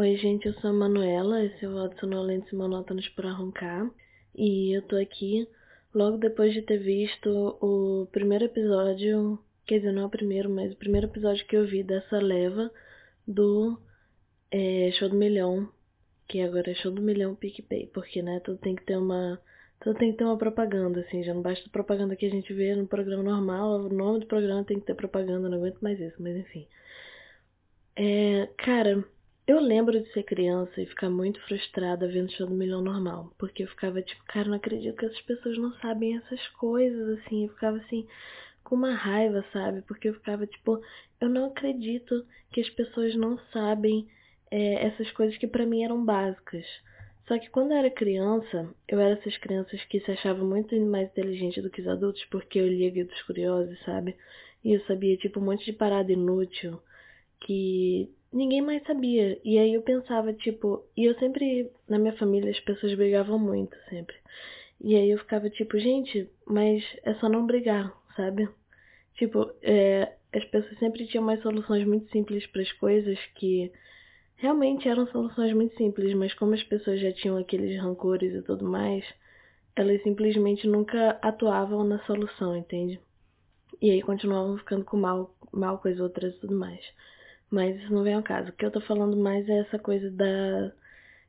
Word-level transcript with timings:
Oi, 0.00 0.16
gente, 0.16 0.46
eu 0.46 0.54
sou 0.54 0.70
a 0.70 0.72
Manuela, 0.72 1.44
esse 1.44 1.62
é 1.62 1.68
o 1.68 1.76
áudio 1.76 2.00
sonolento 2.00 2.54
e 2.54 2.56
monótonos 2.56 3.06
para 3.10 3.32
roncar. 3.32 3.86
E 4.34 4.74
eu 4.74 4.80
tô 4.80 4.96
aqui 4.96 5.46
logo 5.92 6.16
depois 6.16 6.54
de 6.54 6.62
ter 6.62 6.78
visto 6.78 7.28
o 7.60 8.06
primeiro 8.10 8.46
episódio, 8.46 9.38
quer 9.66 9.76
dizer, 9.76 9.92
não 9.92 10.04
é 10.04 10.06
o 10.06 10.08
primeiro, 10.08 10.48
mas 10.48 10.72
o 10.72 10.76
primeiro 10.76 11.06
episódio 11.06 11.46
que 11.46 11.54
eu 11.54 11.66
vi 11.66 11.82
dessa 11.82 12.16
leva 12.16 12.72
do 13.28 13.78
é, 14.50 14.90
Show 14.92 15.10
do 15.10 15.16
Milhão, 15.16 15.70
que 16.26 16.40
agora 16.40 16.70
é 16.70 16.74
Show 16.76 16.92
do 16.92 17.02
Milhão 17.02 17.34
PicPay, 17.34 17.88
porque, 17.88 18.22
né, 18.22 18.40
tudo 18.40 18.56
tem 18.56 18.74
que 18.74 18.84
ter 18.84 18.96
uma... 18.96 19.38
Tudo 19.80 19.98
tem 19.98 20.12
que 20.12 20.16
ter 20.16 20.24
uma 20.24 20.38
propaganda, 20.38 21.00
assim, 21.00 21.22
já 21.22 21.34
não 21.34 21.42
basta 21.42 21.68
a 21.68 21.70
propaganda 21.70 22.16
que 22.16 22.24
a 22.24 22.30
gente 22.30 22.54
vê 22.54 22.74
no 22.74 22.86
programa 22.86 23.22
normal, 23.22 23.80
o 23.80 23.90
nome 23.90 24.20
do 24.20 24.26
programa 24.26 24.64
tem 24.64 24.80
que 24.80 24.86
ter 24.86 24.94
propaganda, 24.94 25.46
não 25.46 25.58
aguento 25.58 25.80
mais 25.82 26.00
isso, 26.00 26.16
mas 26.22 26.34
enfim. 26.36 26.66
É, 27.94 28.48
cara, 28.56 29.04
eu 29.50 29.60
lembro 29.60 30.00
de 30.00 30.12
ser 30.12 30.22
criança 30.22 30.80
e 30.80 30.86
ficar 30.86 31.10
muito 31.10 31.40
frustrada 31.42 32.06
vendo 32.06 32.30
show 32.32 32.46
do 32.46 32.54
Milhão 32.54 32.80
Normal. 32.80 33.32
Porque 33.38 33.64
eu 33.64 33.68
ficava 33.68 34.00
tipo, 34.00 34.22
cara, 34.24 34.48
não 34.48 34.56
acredito 34.56 34.96
que 34.96 35.06
essas 35.06 35.20
pessoas 35.22 35.58
não 35.58 35.72
sabem 35.74 36.16
essas 36.16 36.46
coisas, 36.50 37.18
assim. 37.18 37.44
Eu 37.44 37.50
ficava 37.50 37.76
assim, 37.78 38.06
com 38.62 38.76
uma 38.76 38.94
raiva, 38.94 39.44
sabe? 39.52 39.82
Porque 39.82 40.08
eu 40.08 40.14
ficava 40.14 40.46
tipo, 40.46 40.80
eu 41.20 41.28
não 41.28 41.46
acredito 41.46 42.24
que 42.52 42.60
as 42.60 42.70
pessoas 42.70 43.14
não 43.16 43.38
sabem 43.52 44.06
é, 44.50 44.86
essas 44.86 45.10
coisas 45.12 45.36
que 45.36 45.46
para 45.46 45.66
mim 45.66 45.82
eram 45.82 46.04
básicas. 46.04 46.66
Só 47.26 47.38
que 47.38 47.50
quando 47.50 47.72
eu 47.72 47.78
era 47.78 47.90
criança, 47.90 48.72
eu 48.88 49.00
era 49.00 49.14
essas 49.14 49.36
crianças 49.38 49.82
que 49.84 50.00
se 50.00 50.10
achavam 50.12 50.46
muito 50.46 50.74
mais 50.80 51.08
inteligentes 51.10 51.62
do 51.62 51.70
que 51.70 51.80
os 51.80 51.88
adultos 51.88 52.24
porque 52.30 52.58
eu 52.58 52.68
lia 52.68 52.90
Guidos 52.90 53.22
Curiosos, 53.22 53.78
sabe? 53.84 54.16
E 54.64 54.72
eu 54.74 54.80
sabia, 54.86 55.16
tipo, 55.16 55.40
um 55.40 55.44
monte 55.44 55.64
de 55.64 55.72
parada 55.72 56.12
inútil 56.12 56.80
que 57.40 58.10
ninguém 58.32 58.60
mais 58.60 58.82
sabia. 58.84 59.40
E 59.44 59.58
aí 59.58 59.74
eu 59.74 59.82
pensava, 59.82 60.32
tipo, 60.32 60.84
e 60.96 61.04
eu 61.04 61.14
sempre, 61.18 61.70
na 61.88 61.98
minha 61.98 62.16
família, 62.16 62.50
as 62.50 62.60
pessoas 62.60 62.94
brigavam 62.94 63.38
muito, 63.38 63.76
sempre. 63.88 64.16
E 64.80 64.96
aí 64.96 65.10
eu 65.10 65.18
ficava 65.18 65.50
tipo, 65.50 65.78
gente, 65.78 66.28
mas 66.46 66.82
é 67.02 67.14
só 67.14 67.28
não 67.28 67.46
brigar, 67.46 67.92
sabe? 68.16 68.48
Tipo, 69.14 69.52
é, 69.62 70.14
as 70.32 70.44
pessoas 70.46 70.78
sempre 70.78 71.06
tinham 71.06 71.24
mais 71.24 71.42
soluções 71.42 71.86
muito 71.86 72.10
simples 72.10 72.46
para 72.46 72.62
as 72.62 72.72
coisas 72.72 73.18
que 73.34 73.70
realmente 74.36 74.88
eram 74.88 75.06
soluções 75.08 75.52
muito 75.52 75.76
simples, 75.76 76.14
mas 76.14 76.32
como 76.32 76.54
as 76.54 76.62
pessoas 76.62 76.98
já 77.00 77.12
tinham 77.12 77.36
aqueles 77.36 77.78
rancores 77.78 78.34
e 78.34 78.42
tudo 78.42 78.64
mais, 78.64 79.04
elas 79.76 80.02
simplesmente 80.02 80.66
nunca 80.66 81.18
atuavam 81.20 81.84
na 81.84 81.98
solução, 82.04 82.56
entende? 82.56 82.98
E 83.82 83.90
aí 83.90 84.00
continuavam 84.02 84.56
ficando 84.56 84.84
com 84.84 84.96
mal, 84.96 85.34
mal 85.52 85.78
com 85.78 85.88
as 85.88 86.00
outras 86.00 86.34
e 86.34 86.40
tudo 86.40 86.54
mais. 86.54 86.80
Mas 87.50 87.76
isso 87.80 87.92
não 87.92 88.04
vem 88.04 88.14
ao 88.14 88.22
caso. 88.22 88.50
O 88.50 88.52
que 88.52 88.64
eu 88.64 88.70
tô 88.70 88.80
falando 88.80 89.16
mais 89.16 89.48
é 89.48 89.58
essa 89.60 89.78
coisa 89.78 90.10
da. 90.10 90.72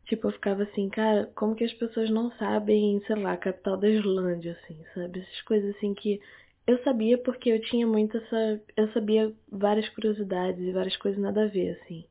Tipo, 0.05 0.27
eu 0.27 0.31
ficava 0.33 0.63
assim, 0.63 0.89
cara, 0.89 1.31
como 1.35 1.55
que 1.55 1.63
as 1.63 1.73
pessoas 1.73 2.09
não 2.09 2.31
sabem, 2.33 3.01
sei 3.07 3.15
lá, 3.15 3.33
a 3.33 3.37
capital 3.37 3.77
da 3.77 3.89
Islândia, 3.89 4.53
assim, 4.63 4.77
sabe? 4.93 5.19
Essas 5.21 5.41
coisas 5.43 5.75
assim 5.75 5.93
que 5.93 6.19
eu 6.67 6.77
sabia 6.83 7.17
porque 7.17 7.49
eu 7.49 7.61
tinha 7.61 7.87
muito 7.87 8.17
essa. 8.17 8.61
Eu 8.77 8.91
sabia 8.93 9.33
várias 9.51 9.87
curiosidades 9.89 10.61
e 10.61 10.71
várias 10.71 10.97
coisas 10.97 11.19
nada 11.19 11.43
a 11.43 11.47
ver, 11.47 11.79
assim. 11.81 12.05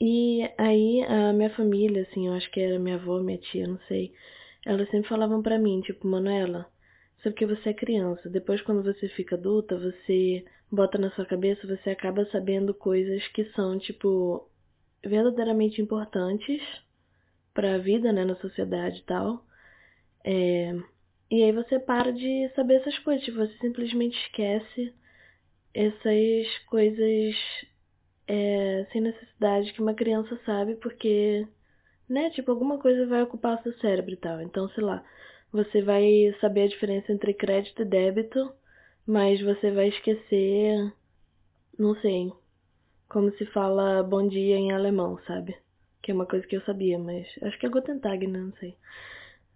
E 0.00 0.48
aí 0.56 1.02
a 1.04 1.32
minha 1.32 1.50
família, 1.50 2.02
assim, 2.02 2.28
eu 2.28 2.34
acho 2.34 2.50
que 2.50 2.60
era 2.60 2.78
minha 2.78 2.96
avó, 2.96 3.20
minha 3.20 3.38
tia, 3.38 3.66
não 3.66 3.78
sei. 3.88 4.12
Elas 4.64 4.88
sempre 4.90 5.08
falavam 5.08 5.42
pra 5.42 5.58
mim, 5.58 5.80
tipo, 5.80 6.06
Manuela, 6.06 6.66
só 7.22 7.30
porque 7.30 7.46
você 7.46 7.70
é 7.70 7.74
criança. 7.74 8.28
Depois, 8.28 8.60
quando 8.62 8.82
você 8.82 9.08
fica 9.08 9.34
adulta, 9.36 9.76
você 9.78 10.44
bota 10.70 10.98
na 10.98 11.10
sua 11.12 11.24
cabeça, 11.24 11.66
você 11.66 11.90
acaba 11.90 12.26
sabendo 12.26 12.74
coisas 12.74 13.26
que 13.28 13.44
são, 13.52 13.78
tipo, 13.78 14.48
verdadeiramente 15.04 15.80
importantes 15.80 16.62
para 17.54 17.74
a 17.74 17.78
vida, 17.78 18.12
né, 18.12 18.24
na 18.24 18.36
sociedade 18.36 19.00
e 19.00 19.04
tal. 19.04 19.44
É... 20.24 20.74
E 21.30 21.42
aí 21.42 21.52
você 21.52 21.78
para 21.78 22.10
de 22.12 22.50
saber 22.54 22.76
essas 22.76 22.98
coisas, 23.00 23.24
tipo, 23.24 23.38
você 23.38 23.56
simplesmente 23.58 24.16
esquece 24.26 24.94
essas 25.74 26.58
coisas 26.66 27.36
é, 28.26 28.86
sem 28.92 29.00
necessidade 29.00 29.72
que 29.72 29.82
uma 29.82 29.94
criança 29.94 30.38
sabe, 30.44 30.74
porque, 30.76 31.46
né, 32.08 32.30
tipo, 32.30 32.50
alguma 32.50 32.78
coisa 32.78 33.06
vai 33.06 33.22
ocupar 33.22 33.58
o 33.58 33.62
seu 33.62 33.72
cérebro 33.78 34.12
e 34.12 34.16
tal. 34.16 34.40
Então, 34.40 34.68
sei 34.70 34.84
lá, 34.84 35.04
você 35.52 35.82
vai 35.82 36.34
saber 36.40 36.62
a 36.62 36.68
diferença 36.68 37.12
entre 37.12 37.34
crédito 37.34 37.82
e 37.82 37.84
débito, 37.84 38.52
mas 39.08 39.40
você 39.40 39.70
vai 39.70 39.88
esquecer, 39.88 40.92
não 41.78 41.94
sei, 41.96 42.30
como 43.08 43.32
se 43.32 43.46
fala 43.46 44.02
bom 44.02 44.28
dia 44.28 44.54
em 44.54 44.70
alemão, 44.70 45.18
sabe? 45.26 45.56
Que 46.02 46.10
é 46.10 46.14
uma 46.14 46.26
coisa 46.26 46.46
que 46.46 46.54
eu 46.54 46.60
sabia, 46.60 46.98
mas 46.98 47.26
acho 47.40 47.58
que 47.58 47.64
é 47.64 47.70
Guten 47.70 47.98
Tag, 48.00 48.26
né? 48.26 48.38
Não 48.38 48.52
sei. 48.60 48.76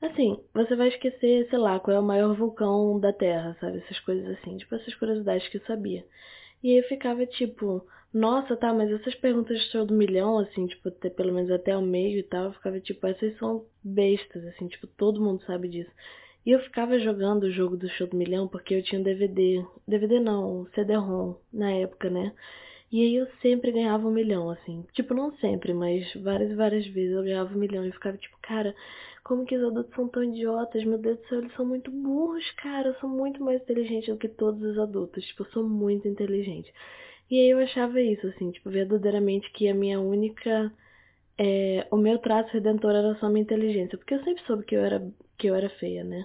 Assim, 0.01 0.43
você 0.55 0.75
vai 0.75 0.89
esquecer, 0.89 1.47
sei 1.51 1.59
lá, 1.59 1.79
qual 1.79 1.95
é 1.95 2.01
o 2.01 2.03
maior 2.03 2.35
vulcão 2.35 2.99
da 2.99 3.13
Terra, 3.13 3.55
sabe? 3.61 3.81
Essas 3.81 4.01
coisas 4.01 4.27
assim, 4.39 4.57
tipo 4.57 4.75
essas 4.75 4.95
curiosidades 4.95 5.47
que 5.49 5.59
eu 5.59 5.67
sabia. 5.67 6.03
E 6.63 6.75
aí 6.75 6.83
ficava 6.85 7.27
tipo, 7.27 7.87
nossa, 8.11 8.57
tá, 8.57 8.73
mas 8.73 8.91
essas 8.91 9.15
perguntas 9.17 9.61
show 9.71 9.85
do 9.85 9.93
milhão, 9.93 10.39
assim, 10.39 10.67
tipo, 10.67 10.89
até, 10.89 11.11
pelo 11.11 11.35
menos 11.35 11.51
até 11.51 11.77
o 11.77 11.83
meio 11.83 12.19
e 12.19 12.23
tal, 12.23 12.55
ficava 12.55 12.81
tipo, 12.81 13.07
essas 13.07 13.37
são 13.37 13.67
bestas, 13.85 14.47
assim, 14.47 14.67
tipo, 14.69 14.87
todo 14.87 15.21
mundo 15.21 15.45
sabe 15.45 15.69
disso. 15.69 15.91
E 16.45 16.51
eu 16.51 16.61
ficava 16.61 16.99
jogando 16.99 17.45
o 17.45 17.53
jogo 17.53 17.77
do 17.77 17.89
show 17.91 18.07
do 18.07 18.17
milhão 18.17 18.49
porque 18.49 18.75
eu 18.75 18.83
tinha 18.83 19.01
um 19.01 19.05
DVD. 19.05 19.65
DVD 19.87 20.21
não, 20.21 20.67
CD-ROM 20.75 21.37
na 21.53 21.71
época, 21.73 22.11
né? 22.11 22.33
E 22.93 23.01
aí 23.01 23.17
eu 23.17 23.27
sempre 23.41 23.73
ganhava 23.73 24.07
um 24.07 24.11
milhão, 24.11 24.51
assim. 24.51 24.85
Tipo, 24.93 25.15
não 25.15 25.33
sempre, 25.37 25.73
mas 25.73 26.13
várias 26.15 26.51
e 26.51 26.55
várias 26.55 26.87
vezes 26.89 27.17
eu 27.17 27.23
ganhava 27.23 27.55
um 27.55 27.59
milhão. 27.59 27.87
E 27.87 27.93
ficava 27.93 28.19
tipo, 28.19 28.37
cara, 28.43 28.75
como 29.25 29.47
que 29.47 29.57
os 29.57 29.65
adultos 29.65 29.95
são 29.95 30.09
tão 30.09 30.23
idiotas? 30.23 30.85
Meu 30.85 30.99
Deus 30.99 31.19
do 31.19 31.29
céu, 31.29 31.39
eles 31.39 31.55
são 31.55 31.65
muito 31.65 31.91
burros, 31.91 32.51
cara. 32.53 32.89
Eu 32.89 32.95
sou 32.97 33.09
muito 33.09 33.43
mais 33.43 33.63
inteligente 33.63 34.11
do 34.11 34.19
que 34.19 34.29
todos 34.29 34.63
os 34.63 34.79
adultos. 34.79 35.25
Tipo, 35.25 35.45
eu 35.45 35.51
sou 35.53 35.65
muito 35.67 36.07
inteligente. 36.07 36.71
E 37.31 37.41
aí 37.41 37.51
eu 37.51 37.59
achava 37.61 37.99
isso, 38.01 38.27
assim, 38.27 38.51
tipo, 38.51 38.69
verdadeiramente 38.69 39.51
que 39.53 39.69
a 39.69 39.75
minha 39.75 39.99
única. 40.01 40.71
É, 41.39 41.87
o 41.91 41.97
meu 41.97 42.19
traço 42.19 42.53
redentor 42.53 42.91
era 42.95 43.15
só 43.15 43.29
minha 43.31 43.43
inteligência. 43.43 43.97
Porque 43.97 44.15
eu 44.15 44.23
sempre 44.23 44.45
soube 44.45 44.65
que 44.65 44.75
eu 44.75 44.85
era, 44.85 45.03
que 45.43 45.49
eu 45.49 45.57
era 45.57 45.69
feia, 45.69 46.05
né? 46.05 46.25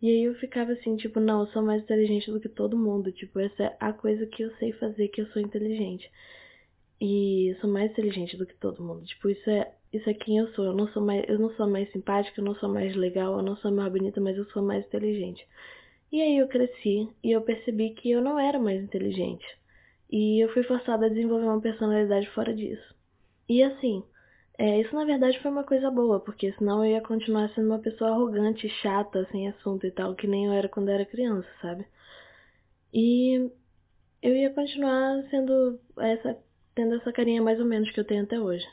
E 0.00 0.08
aí 0.08 0.22
eu 0.22 0.34
ficava 0.36 0.72
assim, 0.72 0.96
tipo, 0.96 1.18
não, 1.18 1.40
eu 1.40 1.46
sou 1.48 1.62
mais 1.62 1.82
inteligente 1.82 2.30
do 2.30 2.40
que 2.40 2.48
todo 2.48 2.78
mundo. 2.78 3.10
Tipo, 3.10 3.40
essa 3.40 3.64
é 3.64 3.76
a 3.80 3.92
coisa 3.92 4.24
que 4.24 4.42
eu 4.42 4.54
sei 4.56 4.72
fazer, 4.72 5.08
que 5.08 5.20
eu 5.20 5.26
sou 5.28 5.42
inteligente. 5.42 6.08
E 7.00 7.50
eu 7.50 7.56
sou 7.60 7.68
mais 7.68 7.90
inteligente 7.90 8.36
do 8.36 8.46
que 8.46 8.54
todo 8.54 8.82
mundo. 8.82 9.04
Tipo, 9.04 9.28
isso 9.30 9.50
é, 9.50 9.72
isso 9.92 10.08
é 10.08 10.14
quem 10.14 10.38
eu 10.38 10.46
sou. 10.54 10.64
Eu 10.66 10.74
não 10.74 10.86
sou 10.88 11.02
mais, 11.02 11.24
eu 11.28 11.40
não 11.40 11.50
sou 11.56 11.68
mais 11.68 11.90
simpática, 11.90 12.40
eu 12.40 12.44
não 12.44 12.54
sou 12.54 12.68
mais 12.68 12.94
legal, 12.94 13.36
eu 13.36 13.42
não 13.42 13.56
sou 13.56 13.72
mais 13.72 13.92
bonita, 13.92 14.20
mas 14.20 14.36
eu 14.36 14.44
sou 14.50 14.62
mais 14.62 14.86
inteligente. 14.86 15.44
E 16.12 16.22
aí 16.22 16.38
eu 16.38 16.46
cresci 16.46 17.08
e 17.22 17.32
eu 17.32 17.42
percebi 17.42 17.90
que 17.90 18.10
eu 18.12 18.22
não 18.22 18.38
era 18.38 18.60
mais 18.60 18.80
inteligente. 18.80 19.46
E 20.10 20.40
eu 20.40 20.52
fui 20.52 20.62
forçada 20.62 21.06
a 21.06 21.08
desenvolver 21.08 21.46
uma 21.46 21.60
personalidade 21.60 22.28
fora 22.30 22.54
disso. 22.54 22.94
E 23.48 23.60
assim, 23.62 24.04
é, 24.58 24.80
isso 24.80 24.94
na 24.94 25.04
verdade 25.04 25.40
foi 25.40 25.50
uma 25.50 25.64
coisa 25.64 25.90
boa, 25.90 26.20
porque 26.20 26.52
senão 26.52 26.84
eu 26.84 26.92
ia 26.92 27.00
continuar 27.00 27.48
sendo 27.50 27.66
uma 27.66 27.78
pessoa 27.78 28.10
arrogante, 28.10 28.68
chata, 28.80 29.26
sem 29.30 29.48
assunto 29.48 29.86
e 29.86 29.90
tal, 29.90 30.14
que 30.14 30.26
nem 30.26 30.46
eu 30.46 30.52
era 30.52 30.68
quando 30.68 30.88
eu 30.88 30.94
era 30.94 31.06
criança, 31.06 31.48
sabe? 31.60 31.86
E 32.92 33.50
eu 34.22 34.36
ia 34.36 34.52
continuar 34.52 35.22
sendo 35.30 35.80
essa, 35.98 36.38
tendo 36.74 36.94
essa 36.96 37.12
carinha 37.12 37.42
mais 37.42 37.58
ou 37.58 37.66
menos 37.66 37.90
que 37.90 38.00
eu 38.00 38.06
tenho 38.06 38.24
até 38.24 38.38
hoje. 38.38 38.66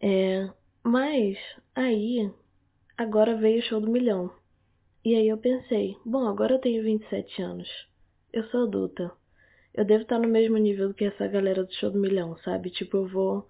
É, 0.00 0.50
mas 0.82 1.38
aí, 1.74 2.30
agora 2.96 3.36
veio 3.36 3.60
o 3.60 3.62
show 3.62 3.80
do 3.80 3.90
milhão. 3.90 4.32
E 5.04 5.14
aí 5.14 5.28
eu 5.28 5.38
pensei, 5.38 5.96
bom, 6.04 6.26
agora 6.26 6.54
eu 6.54 6.60
tenho 6.60 6.82
27 6.82 7.42
anos. 7.42 7.68
Eu 8.32 8.44
sou 8.48 8.64
adulta 8.64 9.12
eu 9.74 9.84
devo 9.84 10.02
estar 10.02 10.18
no 10.18 10.28
mesmo 10.28 10.58
nível 10.58 10.88
do 10.88 10.94
que 10.94 11.04
essa 11.04 11.26
galera 11.26 11.64
do 11.64 11.74
show 11.74 11.90
do 11.90 11.98
milhão, 11.98 12.36
sabe? 12.38 12.70
Tipo, 12.70 12.98
eu 12.98 13.08
vou. 13.08 13.48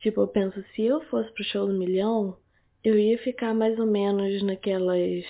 Tipo, 0.00 0.22
eu 0.22 0.28
penso, 0.28 0.62
se 0.74 0.82
eu 0.82 1.00
fosse 1.02 1.32
pro 1.32 1.44
show 1.44 1.66
do 1.66 1.72
milhão, 1.72 2.36
eu 2.84 2.98
ia 2.98 3.18
ficar 3.18 3.54
mais 3.54 3.78
ou 3.78 3.86
menos 3.86 4.42
naquelas. 4.42 5.24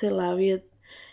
Sei 0.00 0.10
lá, 0.10 0.32
eu 0.32 0.40
ia. 0.40 0.64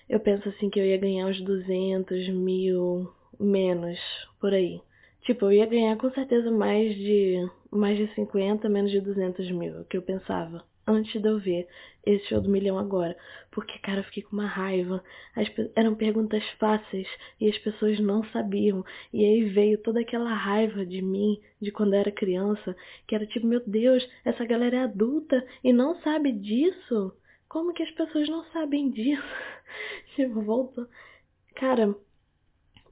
Eu 0.09 0.19
penso 0.19 0.49
assim 0.49 0.69
que 0.69 0.79
eu 0.79 0.85
ia 0.85 0.97
ganhar 0.97 1.27
uns 1.27 1.41
200 1.41 2.29
mil 2.29 3.11
menos 3.39 3.97
por 4.39 4.53
aí. 4.53 4.81
Tipo, 5.21 5.45
eu 5.45 5.53
ia 5.53 5.65
ganhar 5.65 5.97
com 5.97 6.11
certeza 6.11 6.51
mais 6.51 6.95
de. 6.95 7.49
Mais 7.71 7.97
de 7.97 8.13
50, 8.15 8.67
menos 8.67 8.91
de 8.91 8.99
200 8.99 9.49
mil, 9.51 9.77
é 9.77 9.81
o 9.81 9.85
que 9.85 9.95
eu 9.97 10.01
pensava 10.01 10.61
antes 10.87 11.21
de 11.21 11.27
eu 11.27 11.39
ver 11.39 11.67
esse 12.05 12.25
show 12.27 12.41
do 12.41 12.49
milhão 12.49 12.77
agora. 12.77 13.15
Porque, 13.51 13.77
cara, 13.79 13.99
eu 13.99 14.03
fiquei 14.05 14.23
com 14.23 14.33
uma 14.33 14.47
raiva. 14.47 15.03
As, 15.35 15.47
eram 15.75 15.95
perguntas 15.95 16.43
fáceis 16.59 17.07
e 17.39 17.49
as 17.49 17.57
pessoas 17.59 17.99
não 17.99 18.23
sabiam. 18.31 18.83
E 19.13 19.23
aí 19.23 19.45
veio 19.45 19.77
toda 19.77 20.01
aquela 20.01 20.33
raiva 20.33 20.85
de 20.85 21.01
mim, 21.01 21.39
de 21.61 21.71
quando 21.71 21.93
eu 21.93 21.99
era 21.99 22.11
criança, 22.11 22.75
que 23.07 23.15
era 23.15 23.25
tipo, 23.25 23.45
meu 23.45 23.61
Deus, 23.65 24.07
essa 24.25 24.45
galera 24.45 24.77
é 24.77 24.83
adulta 24.83 25.45
e 25.63 25.71
não 25.71 25.99
sabe 26.01 26.31
disso? 26.31 27.13
Como 27.47 27.73
que 27.73 27.83
as 27.83 27.91
pessoas 27.91 28.29
não 28.29 28.45
sabem 28.45 28.89
disso? 28.89 29.21
tipo, 30.15 30.41
voltou. 30.41 30.87
Cara, 31.55 31.93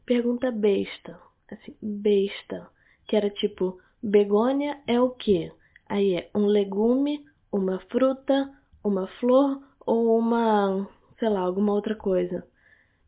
pergunta 0.06 0.52
besta. 0.52 1.20
Assim, 1.50 1.76
besta. 1.82 2.70
Que 3.08 3.16
era 3.16 3.30
tipo, 3.30 3.80
begônia 4.04 4.80
é 4.86 5.00
o 5.00 5.10
quê? 5.10 5.52
Aí 5.88 6.14
é 6.14 6.30
um 6.36 6.46
legume, 6.46 7.26
uma 7.52 7.80
fruta, 7.92 8.52
uma 8.84 9.08
flor 9.20 9.62
ou 9.86 10.18
uma, 10.18 10.88
sei 11.18 11.30
lá, 11.30 11.42
alguma 11.42 11.74
outra 11.74 11.96
coisa. 11.96 12.46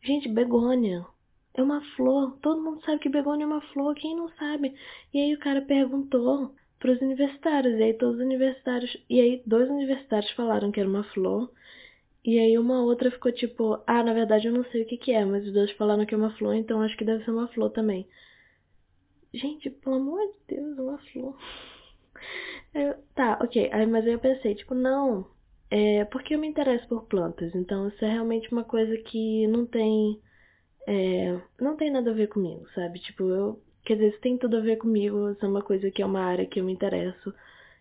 Gente, 0.03 0.27
begônia 0.27 1.05
é 1.53 1.61
uma 1.61 1.81
flor. 1.95 2.37
Todo 2.41 2.61
mundo 2.61 2.81
sabe 2.83 2.99
que 2.99 3.09
begônia 3.09 3.43
é 3.43 3.47
uma 3.47 3.61
flor. 3.73 3.95
Quem 3.95 4.15
não 4.15 4.29
sabe? 4.29 4.73
E 5.13 5.19
aí 5.19 5.33
o 5.33 5.39
cara 5.39 5.61
perguntou 5.61 6.53
para 6.79 6.91
os 6.91 7.01
universitários. 7.01 7.77
E 7.79 7.83
aí 7.83 7.93
todos 7.93 8.15
os 8.15 8.21
universitários. 8.21 8.97
E 9.09 9.19
aí 9.19 9.43
dois 9.45 9.69
universitários 9.69 10.31
falaram 10.31 10.71
que 10.71 10.79
era 10.79 10.89
uma 10.89 11.03
flor. 11.03 11.51
E 12.23 12.39
aí 12.39 12.57
uma 12.57 12.83
outra 12.83 13.09
ficou 13.09 13.31
tipo, 13.31 13.81
ah, 13.87 14.03
na 14.03 14.13
verdade 14.13 14.47
eu 14.47 14.53
não 14.53 14.63
sei 14.65 14.83
o 14.83 14.85
que 14.85 14.97
que 14.97 15.11
é, 15.11 15.25
mas 15.25 15.45
os 15.45 15.53
dois 15.53 15.71
falaram 15.71 16.05
que 16.05 16.13
é 16.13 16.17
uma 16.17 16.29
flor, 16.37 16.53
então 16.53 16.81
acho 16.81 16.95
que 16.95 17.03
deve 17.03 17.25
ser 17.25 17.31
uma 17.31 17.47
flor 17.47 17.71
também. 17.71 18.07
Gente, 19.33 19.71
pelo 19.71 19.95
amor 19.95 20.19
de 20.19 20.55
Deus, 20.55 20.77
uma 20.77 20.99
flor. 21.11 21.35
Eu, 22.73 22.95
tá, 23.15 23.39
ok. 23.41 23.69
Aí, 23.71 23.85
mas 23.85 24.05
aí 24.05 24.13
eu 24.13 24.19
pensei, 24.19 24.55
tipo, 24.55 24.73
não. 24.73 25.25
É 25.69 26.03
porque 26.05 26.35
eu 26.35 26.39
me 26.39 26.47
interesso 26.47 26.87
por 26.87 27.05
plantas, 27.05 27.55
então 27.55 27.87
isso 27.87 28.03
é 28.03 28.09
realmente 28.11 28.51
uma 28.51 28.63
coisa 28.63 28.97
que 28.97 29.47
não 29.47 29.65
tem. 29.65 30.19
É, 30.87 31.39
não 31.59 31.77
tem 31.77 31.91
nada 31.91 32.11
a 32.11 32.13
ver 32.13 32.27
comigo, 32.29 32.67
sabe? 32.75 32.99
Tipo, 32.99 33.23
eu. 33.29 33.61
Quer 33.85 33.95
dizer, 33.95 34.09
isso 34.09 34.21
tem 34.21 34.37
tudo 34.37 34.57
a 34.57 34.61
ver 34.61 34.77
comigo, 34.77 35.31
isso 35.31 35.45
é 35.45 35.49
uma 35.49 35.63
coisa 35.63 35.91
que 35.91 36.01
é 36.01 36.05
uma 36.05 36.21
área 36.21 36.45
que 36.45 36.59
eu 36.59 36.65
me 36.65 36.73
interesso. 36.73 37.33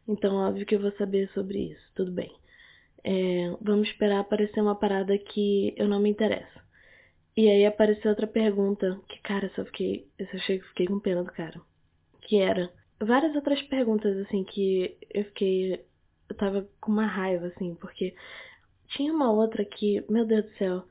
Então, 0.08 0.36
óbvio 0.36 0.66
que 0.66 0.74
eu 0.74 0.80
vou 0.80 0.92
saber 0.92 1.30
sobre 1.34 1.72
isso, 1.72 1.82
tudo 1.94 2.12
bem. 2.12 2.32
É, 3.04 3.50
vamos 3.60 3.88
esperar 3.88 4.20
aparecer 4.20 4.60
uma 4.60 4.74
parada 4.76 5.16
que 5.18 5.74
eu 5.76 5.88
não 5.88 6.00
me 6.00 6.10
interesso. 6.10 6.60
E 7.36 7.48
aí 7.50 7.66
apareceu 7.66 8.10
outra 8.10 8.26
pergunta, 8.26 9.00
que, 9.08 9.20
cara, 9.22 9.50
só 9.56 9.64
fiquei. 9.64 10.08
Eu 10.18 10.26
só 10.28 10.36
achei 10.36 10.58
que 10.60 10.68
fiquei 10.68 10.86
com 10.86 11.00
pena 11.00 11.24
do 11.24 11.32
cara. 11.32 11.60
Que 12.22 12.38
era. 12.38 12.70
Várias 13.02 13.34
outras 13.34 13.62
perguntas, 13.62 14.16
assim, 14.18 14.44
que 14.44 14.96
eu 15.12 15.24
fiquei. 15.24 15.84
Eu 16.28 16.36
tava 16.36 16.68
com 16.80 16.92
uma 16.92 17.06
raiva, 17.06 17.46
assim, 17.46 17.74
porque 17.74 18.14
tinha 18.88 19.12
uma 19.12 19.32
outra 19.32 19.64
que, 19.64 20.04
meu 20.08 20.24
Deus 20.26 20.44
do 20.44 20.56
céu, 20.58 20.84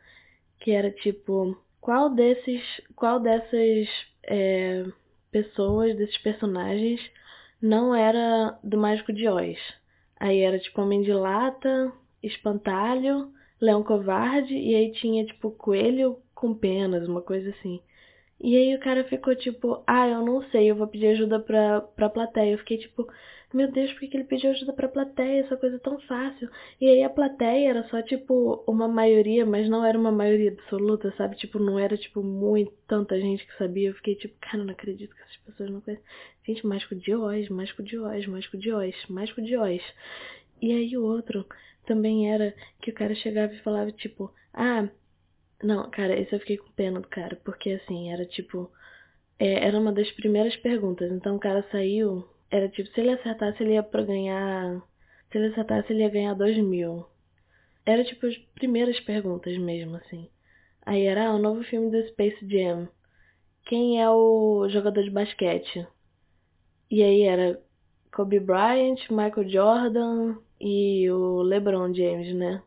que 0.59 0.71
era 0.71 0.91
tipo, 0.91 1.57
qual 1.79 2.09
desses. 2.09 2.63
Qual 2.95 3.19
dessas 3.19 3.87
é, 4.23 4.85
pessoas, 5.31 5.95
desses 5.95 6.17
personagens, 6.17 6.99
não 7.61 7.93
era 7.93 8.57
do 8.63 8.77
Mágico 8.77 9.13
de 9.13 9.27
Oz? 9.27 9.57
Aí 10.19 10.39
era 10.39 10.59
tipo 10.59 10.81
Homem 10.81 11.01
de 11.01 11.13
Lata, 11.13 11.91
Espantalho, 12.21 13.31
Leão 13.61 13.83
Covarde, 13.83 14.53
e 14.53 14.75
aí 14.75 14.91
tinha 14.93 15.25
tipo 15.25 15.51
Coelho 15.51 16.19
com 16.33 16.53
penas, 16.53 17.07
uma 17.07 17.21
coisa 17.21 17.49
assim. 17.51 17.81
E 18.41 18.55
aí 18.55 18.75
o 18.75 18.79
cara 18.79 19.03
ficou 19.03 19.35
tipo, 19.35 19.83
ah, 19.85 20.07
eu 20.07 20.25
não 20.25 20.41
sei, 20.49 20.71
eu 20.71 20.75
vou 20.75 20.87
pedir 20.87 21.07
ajuda 21.07 21.39
pra, 21.39 21.81
pra 21.81 22.09
plateia. 22.09 22.53
Eu 22.53 22.57
fiquei 22.59 22.77
tipo, 22.77 23.05
meu 23.53 23.71
Deus, 23.71 23.91
por 23.93 24.01
que, 24.01 24.07
que 24.09 24.17
ele 24.17 24.23
pediu 24.25 24.51
ajuda 24.51 24.73
pra 24.73 24.87
plateia? 24.87 25.41
Essa 25.41 25.57
coisa 25.57 25.79
tão 25.79 25.99
fácil. 26.01 26.49
E 26.79 26.87
aí 26.87 27.03
a 27.03 27.09
plateia 27.09 27.69
era 27.69 27.87
só 27.89 28.01
tipo 28.01 28.63
uma 28.67 28.87
maioria, 28.87 29.45
mas 29.45 29.67
não 29.67 29.83
era 29.83 29.97
uma 29.97 30.11
maioria 30.11 30.51
absoluta, 30.51 31.11
sabe? 31.17 31.35
Tipo, 31.35 31.59
não 31.59 31.79
era 31.79 31.97
tipo 31.97 32.21
muito, 32.23 32.71
tanta 32.87 33.19
gente 33.19 33.45
que 33.45 33.57
sabia. 33.57 33.89
Eu 33.89 33.95
fiquei 33.95 34.15
tipo, 34.15 34.35
cara, 34.39 34.63
não 34.63 34.71
acredito 34.71 35.15
que 35.15 35.21
essas 35.21 35.37
pessoas 35.37 35.69
não 35.71 35.81
conhecem. 35.81 36.05
Gente, 36.45 36.65
mágico 36.67 36.95
de 36.95 37.15
Oz, 37.15 37.49
mágico 37.49 37.83
de 37.83 37.97
Oz, 37.97 38.25
mágico 38.27 38.57
de 38.57 38.71
Oz, 38.71 38.95
mágico 39.09 39.41
de 39.41 39.57
Oz. 39.57 39.83
E 40.61 40.71
aí 40.71 40.95
o 40.95 41.03
outro 41.03 41.45
também 41.85 42.31
era 42.31 42.53
que 42.81 42.91
o 42.91 42.93
cara 42.93 43.15
chegava 43.15 43.53
e 43.53 43.59
falava 43.59 43.91
tipo, 43.91 44.31
ah, 44.53 44.87
não, 45.63 45.89
cara, 45.89 46.19
isso 46.19 46.35
eu 46.35 46.39
fiquei 46.39 46.57
com 46.57 46.71
pena 46.71 47.01
do 47.01 47.07
cara, 47.07 47.35
porque 47.43 47.71
assim, 47.71 48.11
era 48.11 48.25
tipo. 48.25 48.71
É, 49.39 49.65
era 49.65 49.79
uma 49.79 49.91
das 49.93 50.11
primeiras 50.11 50.55
perguntas. 50.57 51.11
Então 51.11 51.35
o 51.35 51.39
cara 51.39 51.65
saiu. 51.71 52.27
Era 52.51 52.69
tipo, 52.69 52.89
se 52.91 52.99
ele 53.01 53.11
acertasse, 53.11 53.61
ele 53.63 53.73
ia 53.73 53.83
pra 53.83 54.03
ganhar. 54.03 54.81
Se 55.31 55.37
ele 55.37 55.47
acertasse, 55.47 55.93
ele 55.93 56.03
ia 56.03 56.09
ganhar 56.09 56.33
dois 56.33 56.57
mil. 56.57 57.05
Era 57.85 58.03
tipo 58.03 58.25
as 58.27 58.37
primeiras 58.55 58.99
perguntas 59.01 59.57
mesmo, 59.57 59.95
assim. 59.97 60.29
Aí 60.85 61.05
era 61.05 61.27
ah, 61.27 61.35
o 61.35 61.39
novo 61.39 61.63
filme 61.63 61.91
do 61.91 62.07
Space 62.09 62.47
Jam. 62.47 62.89
Quem 63.65 64.01
é 64.01 64.09
o 64.09 64.67
jogador 64.69 65.03
de 65.03 65.11
basquete? 65.11 65.87
E 66.89 67.03
aí 67.03 67.21
era 67.23 67.61
Kobe 68.11 68.39
Bryant, 68.39 69.09
Michael 69.09 69.49
Jordan 69.49 70.37
e 70.59 71.09
o 71.11 71.41
LeBron 71.43 71.93
James, 71.93 72.33
né? 72.35 72.63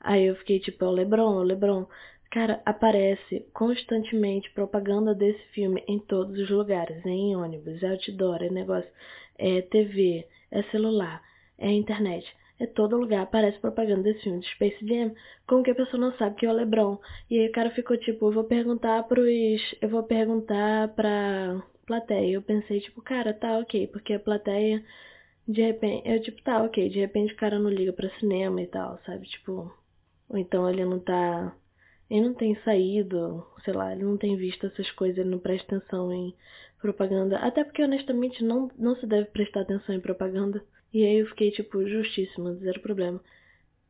Aí 0.00 0.26
eu 0.26 0.36
fiquei 0.36 0.58
tipo, 0.58 0.84
é 0.84 0.88
o 0.88 0.92
LeBron, 0.92 1.38
é 1.38 1.40
o 1.40 1.42
LeBron. 1.42 1.86
Cara, 2.30 2.62
aparece 2.64 3.44
constantemente 3.52 4.50
propaganda 4.52 5.12
desse 5.14 5.42
filme 5.48 5.82
em 5.88 5.98
todos 5.98 6.38
os 6.38 6.48
lugares. 6.48 7.04
É 7.04 7.10
em 7.10 7.34
ônibus, 7.36 7.82
é 7.82 7.90
outdoor, 7.90 8.42
é 8.42 8.48
negócio, 8.48 8.88
é 9.36 9.62
TV, 9.62 10.26
é 10.50 10.62
celular, 10.64 11.22
é 11.58 11.72
internet. 11.72 12.24
É 12.60 12.66
todo 12.66 12.96
lugar 12.96 13.22
aparece 13.22 13.58
propaganda 13.58 14.02
desse 14.02 14.22
filme 14.22 14.40
de 14.40 14.46
Space 14.50 14.86
Jam, 14.86 15.14
como 15.46 15.62
que 15.64 15.70
a 15.70 15.74
pessoa 15.74 16.00
não 16.00 16.12
sabe 16.18 16.36
que 16.36 16.46
é 16.46 16.50
o 16.50 16.52
LeBron. 16.52 16.98
E 17.30 17.38
aí 17.38 17.48
o 17.48 17.52
cara 17.52 17.70
ficou 17.70 17.96
tipo, 17.96 18.26
eu 18.26 18.32
vou 18.32 18.44
perguntar 18.44 19.02
pros. 19.04 19.74
Eu 19.80 19.88
vou 19.88 20.02
perguntar 20.04 20.88
pra 20.94 21.62
plateia. 21.86 22.34
Eu 22.34 22.42
pensei, 22.42 22.80
tipo, 22.80 23.02
cara, 23.02 23.32
tá 23.34 23.58
ok, 23.58 23.86
porque 23.88 24.12
a 24.14 24.20
plateia, 24.20 24.84
de 25.48 25.62
repente. 25.62 26.08
Eu, 26.08 26.22
tipo, 26.22 26.42
tá 26.42 26.62
ok, 26.62 26.88
de 26.90 27.00
repente 27.00 27.32
o 27.32 27.36
cara 27.36 27.58
não 27.58 27.70
liga 27.70 27.92
pra 27.92 28.10
cinema 28.20 28.62
e 28.62 28.66
tal, 28.66 29.00
sabe? 29.06 29.26
Tipo. 29.26 29.72
Ou 30.28 30.38
então 30.38 30.68
ele 30.70 30.84
não 30.84 31.00
tá 31.00 31.54
ele 32.10 32.26
não 32.26 32.34
tem 32.34 32.56
saído, 32.64 33.46
sei 33.64 33.72
lá, 33.72 33.92
ele 33.92 34.02
não 34.04 34.16
tem 34.16 34.36
visto 34.36 34.66
essas 34.66 34.90
coisas, 34.90 35.18
ele 35.18 35.30
não 35.30 35.38
presta 35.38 35.76
atenção 35.76 36.12
em 36.12 36.34
propaganda. 36.80 37.38
Até 37.38 37.62
porque, 37.62 37.84
honestamente, 37.84 38.42
não, 38.42 38.68
não 38.76 38.96
se 38.96 39.06
deve 39.06 39.26
prestar 39.26 39.60
atenção 39.60 39.94
em 39.94 40.00
propaganda. 40.00 40.64
E 40.92 41.04
aí 41.04 41.18
eu 41.18 41.26
fiquei, 41.28 41.52
tipo, 41.52 41.86
justíssimo, 41.86 42.54
zero 42.56 42.80
problema. 42.80 43.20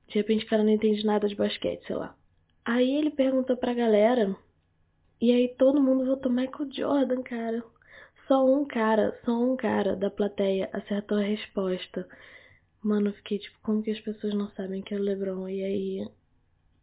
De 0.07 0.15
repente 0.15 0.45
o 0.45 0.49
cara 0.49 0.63
não 0.63 0.71
entende 0.71 1.05
nada 1.05 1.27
de 1.27 1.35
basquete, 1.35 1.87
sei 1.87 1.97
lá. 1.97 2.15
Aí 2.65 2.95
ele 2.97 3.11
perguntou 3.11 3.57
pra 3.57 3.73
galera, 3.73 4.37
e 5.21 5.33
aí 5.33 5.49
todo 5.57 5.81
mundo 5.81 6.05
votou 6.05 6.31
Michael 6.31 6.71
Jordan, 6.71 7.23
cara. 7.23 7.65
Só 8.29 8.45
um 8.45 8.67
cara, 8.67 9.19
só 9.25 9.33
um 9.33 9.57
cara 9.57 9.97
da 9.97 10.11
plateia 10.11 10.69
acertou 10.73 11.19
a 11.19 11.23
resposta. 11.23 12.07
Mano, 12.83 13.09
eu 13.09 13.13
fiquei 13.15 13.39
tipo, 13.39 13.59
como 13.63 13.83
que 13.83 13.91
as 13.91 14.01
pessoas 14.01 14.35
não 14.35 14.51
sabem 14.51 14.83
que 14.83 14.95
é 14.95 14.99
o 14.99 15.03
LeBron? 15.03 15.49
E 15.49 15.65
aí 15.65 16.09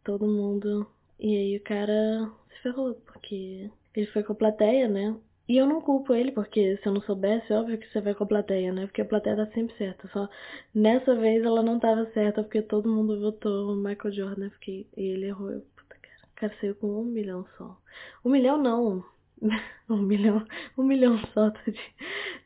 todo 0.04 0.26
mundo 0.26 0.86
e 1.18 1.36
aí 1.36 1.56
o 1.56 1.62
cara 1.62 2.30
se 2.50 2.62
ferrou, 2.62 2.94
porque 3.06 3.70
ele 3.94 4.06
foi 4.08 4.22
com 4.22 4.32
a 4.32 4.36
plateia, 4.36 4.88
né? 4.88 5.16
E 5.48 5.56
eu 5.56 5.66
não 5.66 5.80
culpo 5.80 6.14
ele, 6.14 6.30
porque 6.30 6.76
se 6.76 6.86
eu 6.86 6.92
não 6.92 7.00
soubesse, 7.02 7.52
óbvio 7.52 7.78
que 7.78 7.88
você 7.90 8.00
vai 8.02 8.14
com 8.14 8.22
a 8.24 8.26
plateia, 8.26 8.70
né? 8.70 8.86
Porque 8.86 9.00
a 9.00 9.04
plateia 9.04 9.34
tá 9.36 9.46
sempre 9.52 9.74
certa. 9.78 10.06
Só 10.08 10.28
nessa 10.74 11.14
vez 11.14 11.42
ela 11.42 11.62
não 11.62 11.80
tava 11.80 12.04
certa, 12.12 12.42
porque 12.42 12.60
todo 12.60 12.92
mundo 12.92 13.18
votou 13.18 13.74
Michael 13.74 14.12
Jordan, 14.12 14.50
porque 14.50 14.86
e 14.96 15.02
ele 15.02 15.26
errou. 15.26 15.50
Eu, 15.50 15.62
puta 15.74 15.96
cara, 15.96 16.28
o 16.30 16.34
cara 16.34 16.56
saiu 16.60 16.74
com 16.74 17.00
um 17.00 17.04
milhão 17.04 17.46
só. 17.56 17.80
Um 18.22 18.30
milhão 18.30 18.58
não. 18.62 19.02
um 19.88 20.02
milhão. 20.02 20.46
Um 20.76 20.82
milhão 20.82 21.18
só, 21.32 21.50
tadinho. 21.50 21.94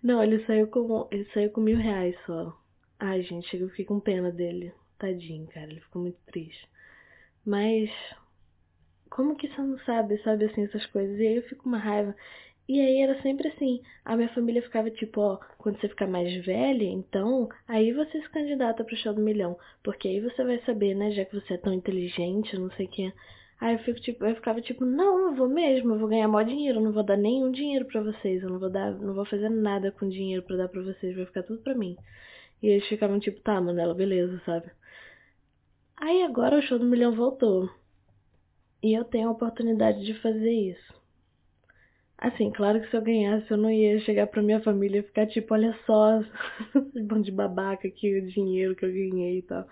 Não, 0.03 0.23
ele 0.23 0.45
saiu 0.47 0.69
com. 0.69 1.09
Ele 1.11 1.25
saiu 1.35 1.51
com 1.51 1.61
mil 1.61 1.79
reais 1.79 2.17
só. 2.25 2.57
Ai, 3.01 3.23
gente, 3.25 3.57
eu 3.57 3.69
fiquei 3.71 3.85
com 3.85 3.99
pena 3.99 4.31
dele. 4.31 4.73
Tadinho, 4.99 5.49
cara. 5.49 5.71
Ele 5.73 5.81
ficou 5.81 6.03
muito 6.03 6.19
triste. 6.27 6.69
Mas 7.45 7.91
como 9.15 9.37
que 9.37 9.49
você 9.49 9.61
não 9.61 9.79
sabe, 9.81 10.17
sabe 10.23 10.47
assim, 10.47 10.65
essas 10.65 10.87
coisas? 10.87 11.19
E 11.19 11.27
aí 11.27 11.37
eu 11.37 11.43
fico 11.43 11.69
uma 11.69 11.79
raiva. 11.79 12.15
E 12.69 12.81
aí 12.81 13.03
era 13.03 13.21
sempre 13.21 13.49
assim, 13.49 13.83
a 14.05 14.17
minha 14.17 14.29
família 14.31 14.63
ficava 14.63 14.91
tipo, 14.91 15.21
ó, 15.21 15.39
quando 15.59 15.79
você 15.79 15.89
ficar 15.89 16.07
mais 16.07 16.33
velha, 16.47 16.85
então, 16.85 17.49
aí 17.69 17.93
você 17.93 18.23
se 18.23 18.29
candidata 18.31 18.83
pro 18.85 18.97
show 18.97 19.13
do 19.13 19.21
milhão. 19.21 19.59
Porque 19.83 20.09
aí 20.09 20.21
você 20.21 20.43
vai 20.43 20.59
saber, 20.61 20.95
né, 20.95 21.11
já 21.11 21.25
que 21.25 21.39
você 21.39 21.55
é 21.55 21.59
tão 21.59 21.75
inteligente, 21.75 22.59
não 22.59 22.71
sei 22.71 22.87
o 22.87 22.89
que. 22.89 23.13
Aí 23.61 23.75
eu 23.75 23.79
fico 23.81 24.01
tipo, 24.01 24.25
eu 24.25 24.35
ficava 24.35 24.61
tipo, 24.63 24.85
não, 24.85 25.29
eu 25.29 25.35
vou 25.35 25.49
mesmo, 25.49 25.93
eu 25.95 25.99
vou 25.99 26.09
ganhar 26.09 26.29
maior 26.29 26.47
dinheiro, 26.49 26.79
eu 26.79 26.83
não 26.83 26.93
vou 26.93 27.03
dar 27.03 27.17
nenhum 27.17 27.51
dinheiro 27.53 27.85
para 27.85 28.03
vocês, 28.03 28.43
eu 28.43 28.49
não 28.49 28.59
vou 28.59 28.71
dar, 28.71 28.93
não 28.93 29.15
vou 29.15 29.27
fazer 29.27 29.51
nada 29.51 29.93
com 29.93 30.09
dinheiro 30.09 30.43
para 30.43 30.57
dar 30.57 30.69
para 30.69 30.83
vocês, 30.83 31.15
vai 31.15 31.27
ficar 31.27 31.43
tudo 31.43 31.61
pra 31.63 31.75
mim. 31.75 31.97
E 32.63 32.69
eles 32.69 32.87
ficavam 32.89 33.21
tipo, 33.21 33.41
tá, 33.41 33.61
Manela, 33.61 33.95
beleza, 33.95 34.41
sabe? 34.47 34.71
Aí 35.97 36.23
agora 36.23 36.59
o 36.59 36.63
show 36.63 36.79
do 36.79 36.87
milhão 36.87 37.13
voltou. 37.13 37.69
E 38.83 38.93
eu 38.95 39.05
tenho 39.05 39.29
a 39.29 39.33
oportunidade 39.33 40.05
de 40.05 40.15
fazer 40.21 40.53
isso. 40.53 40.93
Assim, 42.19 42.51
claro 42.53 42.81
que 42.81 42.89
se 42.89 42.97
eu 42.97 43.03
ganhasse, 43.03 43.51
eu 43.51 43.57
não 43.57 43.71
ia 43.71 43.99
chegar 44.01 44.27
pra 44.29 44.43
minha 44.43 44.61
família 44.61 45.01
e 45.01 45.03
ficar 45.03 45.27
tipo, 45.27 45.55
olha 45.55 45.77
só, 45.87 46.23
bando 47.05 47.25
de 47.25 47.33
babaca 47.33 47.89
aqui, 47.89 48.19
o 48.19 48.27
dinheiro 48.29 48.77
que 48.77 48.85
eu 48.85 48.93
ganhei 48.93 49.39
e 49.39 49.43
tal. 49.43 49.67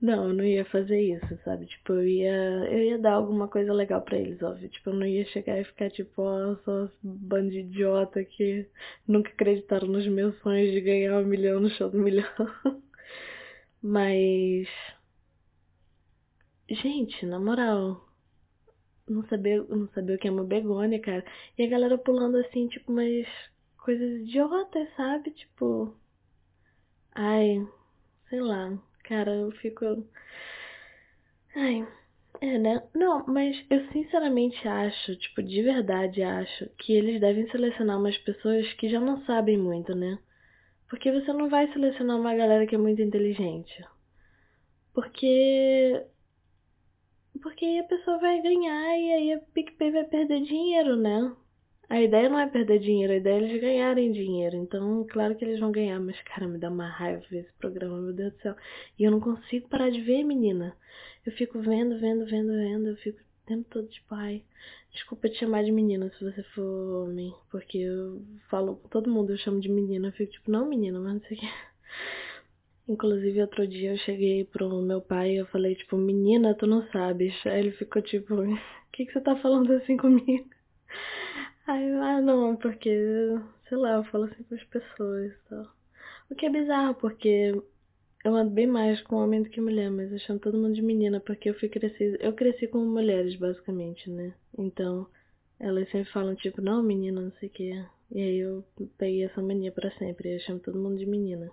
Não, 0.00 0.28
eu 0.28 0.34
não 0.34 0.44
ia 0.44 0.64
fazer 0.64 1.00
isso, 1.00 1.38
sabe? 1.44 1.66
Tipo, 1.66 1.92
eu 1.94 2.06
ia, 2.08 2.34
eu 2.70 2.82
ia 2.82 2.98
dar 2.98 3.12
alguma 3.12 3.46
coisa 3.48 3.72
legal 3.72 4.02
para 4.02 4.18
eles, 4.18 4.42
óbvio. 4.42 4.68
Tipo, 4.68 4.90
eu 4.90 4.94
não 4.94 5.06
ia 5.06 5.24
chegar 5.26 5.58
e 5.60 5.64
ficar 5.64 5.90
tipo, 5.90 6.22
ó, 6.22 6.52
oh, 6.52 6.56
só 6.64 6.88
bando 7.02 7.50
de 7.50 7.60
idiota 7.60 8.24
que 8.24 8.66
nunca 9.06 9.30
acreditaram 9.30 9.86
nos 9.88 10.06
meus 10.08 10.36
sonhos 10.40 10.72
de 10.72 10.80
ganhar 10.80 11.18
um 11.20 11.26
milhão 11.26 11.60
no 11.60 11.70
show 11.70 11.88
do 11.90 11.98
milhão. 11.98 12.26
Mas. 13.82 14.68
Gente, 16.68 17.24
na 17.26 17.38
moral, 17.38 18.11
não 19.12 19.26
saber, 19.28 19.62
não 19.68 19.88
saber 19.88 20.14
o 20.14 20.18
que 20.18 20.28
é 20.28 20.30
uma 20.30 20.44
begônia, 20.44 21.00
cara. 21.00 21.24
E 21.58 21.62
a 21.64 21.68
galera 21.68 21.98
pulando 21.98 22.36
assim, 22.38 22.68
tipo, 22.68 22.92
mas 22.92 23.26
coisas 23.78 24.22
idiotas, 24.22 24.88
sabe? 24.96 25.30
Tipo. 25.32 25.94
Ai, 27.14 27.66
sei 28.28 28.40
lá. 28.40 28.78
Cara, 29.04 29.32
eu 29.34 29.50
fico. 29.52 30.06
Ai. 31.54 31.86
É, 32.40 32.58
né? 32.58 32.82
Não, 32.94 33.24
mas 33.26 33.56
eu 33.70 33.86
sinceramente 33.92 34.66
acho, 34.66 35.14
tipo, 35.16 35.42
de 35.42 35.62
verdade 35.62 36.22
acho, 36.22 36.68
que 36.78 36.92
eles 36.92 37.20
devem 37.20 37.48
selecionar 37.50 37.98
umas 37.98 38.18
pessoas 38.18 38.72
que 38.74 38.88
já 38.88 38.98
não 38.98 39.24
sabem 39.24 39.56
muito, 39.56 39.94
né? 39.94 40.18
Porque 40.88 41.12
você 41.12 41.32
não 41.32 41.48
vai 41.48 41.72
selecionar 41.72 42.18
uma 42.18 42.34
galera 42.34 42.66
que 42.66 42.74
é 42.74 42.78
muito 42.78 43.00
inteligente. 43.00 43.84
Porque. 44.92 46.04
Porque 47.42 47.64
aí 47.64 47.78
a 47.80 47.84
pessoa 47.84 48.18
vai 48.18 48.40
ganhar 48.40 48.98
e 48.98 49.12
aí 49.12 49.32
a 49.32 49.40
PicPay 49.52 49.90
vai 49.90 50.04
perder 50.04 50.42
dinheiro, 50.42 50.96
né? 50.96 51.34
A 51.88 52.00
ideia 52.00 52.28
não 52.28 52.38
é 52.38 52.46
perder 52.46 52.78
dinheiro, 52.78 53.12
a 53.12 53.16
ideia 53.16 53.34
é 53.34 53.42
eles 53.42 53.60
ganharem 53.60 54.12
dinheiro. 54.12 54.56
Então, 54.56 55.06
claro 55.10 55.36
que 55.36 55.44
eles 55.44 55.60
vão 55.60 55.70
ganhar, 55.70 56.00
mas 56.00 56.18
cara, 56.22 56.48
me 56.48 56.58
dá 56.58 56.70
uma 56.70 56.88
raiva 56.88 57.22
ver 57.30 57.40
esse 57.40 57.52
programa, 57.58 58.00
meu 58.00 58.12
Deus 58.14 58.32
do 58.32 58.40
céu. 58.40 58.56
E 58.98 59.04
eu 59.04 59.10
não 59.10 59.20
consigo 59.20 59.68
parar 59.68 59.90
de 59.90 60.00
ver, 60.00 60.24
menina. 60.24 60.74
Eu 61.26 61.32
fico 61.32 61.60
vendo, 61.60 61.98
vendo, 61.98 62.24
vendo, 62.24 62.52
vendo, 62.52 62.88
eu 62.88 62.96
fico 62.96 63.18
o 63.18 63.46
tempo 63.46 63.68
todo 63.68 63.88
tipo, 63.88 64.14
ai, 64.14 64.42
desculpa 64.92 65.28
te 65.28 65.38
chamar 65.38 65.64
de 65.64 65.72
menina 65.72 66.10
se 66.16 66.24
você 66.24 66.42
for 66.54 67.04
homem, 67.04 67.34
porque 67.50 67.78
eu 67.78 68.22
falo 68.48 68.76
com 68.76 68.88
todo 68.88 69.10
mundo, 69.10 69.32
eu 69.32 69.38
chamo 69.38 69.60
de 69.60 69.68
menina, 69.68 70.08
eu 70.08 70.12
fico 70.12 70.32
tipo, 70.32 70.50
não 70.50 70.66
menina, 70.66 70.98
mas 70.98 71.14
não 71.14 71.20
sei 71.22 71.36
o 71.36 71.40
que. 71.40 71.46
Inclusive, 72.92 73.40
outro 73.40 73.66
dia 73.66 73.92
eu 73.92 73.96
cheguei 73.96 74.44
pro 74.44 74.82
meu 74.82 75.00
pai 75.00 75.32
e 75.32 75.36
eu 75.36 75.46
falei, 75.46 75.74
tipo, 75.74 75.96
menina, 75.96 76.54
tu 76.54 76.66
não 76.66 76.86
sabes. 76.90 77.34
Aí 77.46 77.60
ele 77.60 77.72
ficou 77.72 78.02
tipo, 78.02 78.34
o 78.34 78.58
que, 78.92 79.06
que 79.06 79.12
você 79.12 79.20
tá 79.22 79.34
falando 79.36 79.72
assim 79.72 79.96
comigo? 79.96 80.46
Aí 81.66 81.88
eu, 81.88 82.02
ah, 82.02 82.20
não, 82.20 82.52
é 82.52 82.56
porque, 82.56 82.90
sei 83.66 83.78
lá, 83.78 83.92
eu 83.96 84.04
falo 84.04 84.24
assim 84.24 84.42
com 84.42 84.54
as 84.54 84.64
pessoas 84.64 85.32
e 85.32 85.48
tal. 85.48 85.66
O 86.30 86.34
que 86.34 86.44
é 86.44 86.50
bizarro, 86.50 86.94
porque 86.96 87.54
eu 88.24 88.36
ando 88.36 88.50
bem 88.50 88.66
mais 88.66 89.00
com 89.02 89.16
homem 89.16 89.42
do 89.42 89.48
que 89.48 89.60
mulher, 89.60 89.90
mas 89.90 90.12
eu 90.12 90.18
chamo 90.18 90.38
todo 90.38 90.58
mundo 90.58 90.74
de 90.74 90.82
menina, 90.82 91.18
porque 91.18 91.48
eu 91.48 91.54
fui 91.54 91.70
cresci, 91.70 92.18
eu 92.20 92.34
cresci 92.34 92.66
com 92.68 92.78
mulheres, 92.84 93.36
basicamente, 93.36 94.10
né? 94.10 94.34
Então, 94.58 95.06
elas 95.58 95.90
sempre 95.90 96.12
falam, 96.12 96.34
tipo, 96.34 96.60
não, 96.60 96.82
menina, 96.82 97.22
não 97.22 97.32
sei 97.40 97.48
o 97.48 97.52
quê. 97.52 97.84
E 98.10 98.20
aí 98.20 98.38
eu 98.38 98.62
peguei 98.98 99.24
essa 99.24 99.40
mania 99.40 99.72
pra 99.72 99.90
sempre, 99.92 100.34
eu 100.34 100.40
chamo 100.40 100.60
todo 100.60 100.78
mundo 100.78 100.98
de 100.98 101.06
menina 101.06 101.50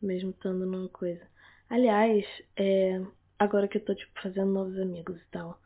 mesmo 0.00 0.30
estando 0.30 0.66
numa 0.66 0.88
coisa. 0.88 1.22
Aliás, 1.68 2.24
é, 2.56 3.00
agora 3.38 3.68
que 3.68 3.78
eu 3.78 3.84
tô, 3.84 3.94
tipo, 3.94 4.20
fazendo 4.22 4.52
novos 4.52 4.78
amigos 4.78 5.16
e 5.20 5.26
tal, 5.30 5.60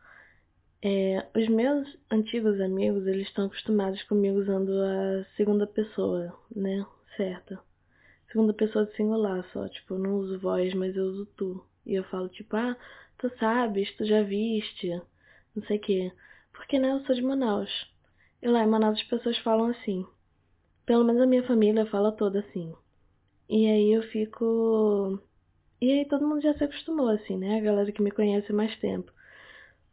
é, 0.85 1.25
os 1.37 1.49
meus 1.49 1.89
antigos 2.11 2.61
amigos, 2.61 3.07
eles 3.07 3.29
estão 3.29 3.47
acostumados 3.47 4.03
comigo 4.05 4.41
usando 4.41 4.73
a 4.83 5.25
segunda 5.37 5.67
pessoa, 5.67 6.37
né? 6.55 6.85
Certa. 7.17 7.61
Segunda 8.33 8.53
pessoa 8.53 8.87
de 8.87 8.97
singular 8.97 9.45
só, 9.53 9.69
tipo, 9.69 9.95
eu 9.95 9.99
não 9.99 10.17
uso 10.17 10.41
voz, 10.41 10.75
mas 10.75 10.97
eu 10.97 11.05
uso 11.05 11.27
tu. 11.37 11.65
E 11.87 11.95
eu 11.95 12.03
falo, 12.05 12.29
tipo, 12.29 12.57
ah, 12.57 12.77
tu 13.19 13.31
sabes, 13.39 13.95
tu 13.97 14.05
já 14.05 14.23
viste, 14.23 14.89
não 15.55 15.63
sei 15.65 15.77
o 15.77 15.81
quê. 15.81 16.13
Porque, 16.53 16.79
né, 16.79 16.91
eu 16.91 17.01
sou 17.05 17.15
de 17.15 17.23
Manaus. 17.23 17.71
E 18.43 18.49
lá 18.49 18.65
em 18.65 18.67
Manaus 18.67 18.99
as 18.99 19.05
pessoas 19.05 19.39
falam 19.39 19.67
assim. 19.67 20.05
Pelo 20.85 21.05
menos 21.05 21.23
a 21.23 21.27
minha 21.27 21.47
família 21.47 21.87
fala 21.87 22.11
toda 22.11 22.41
assim. 22.41 22.75
E 23.53 23.67
aí 23.67 23.93
eu 23.93 24.03
fico. 24.05 25.21
E 25.79 25.93
aí 25.93 26.07
todo 26.07 26.27
mundo 26.27 26.41
já 26.41 26.55
se 26.55 26.65
acostumou, 26.65 27.09
assim, 27.09 27.37
né? 27.37 27.59
A 27.59 27.61
galera 27.61 27.93
que 27.93 28.01
me 28.01 28.11
conhece 28.11 28.51
há 28.51 28.55
mais 28.55 28.75
tempo. 28.79 29.13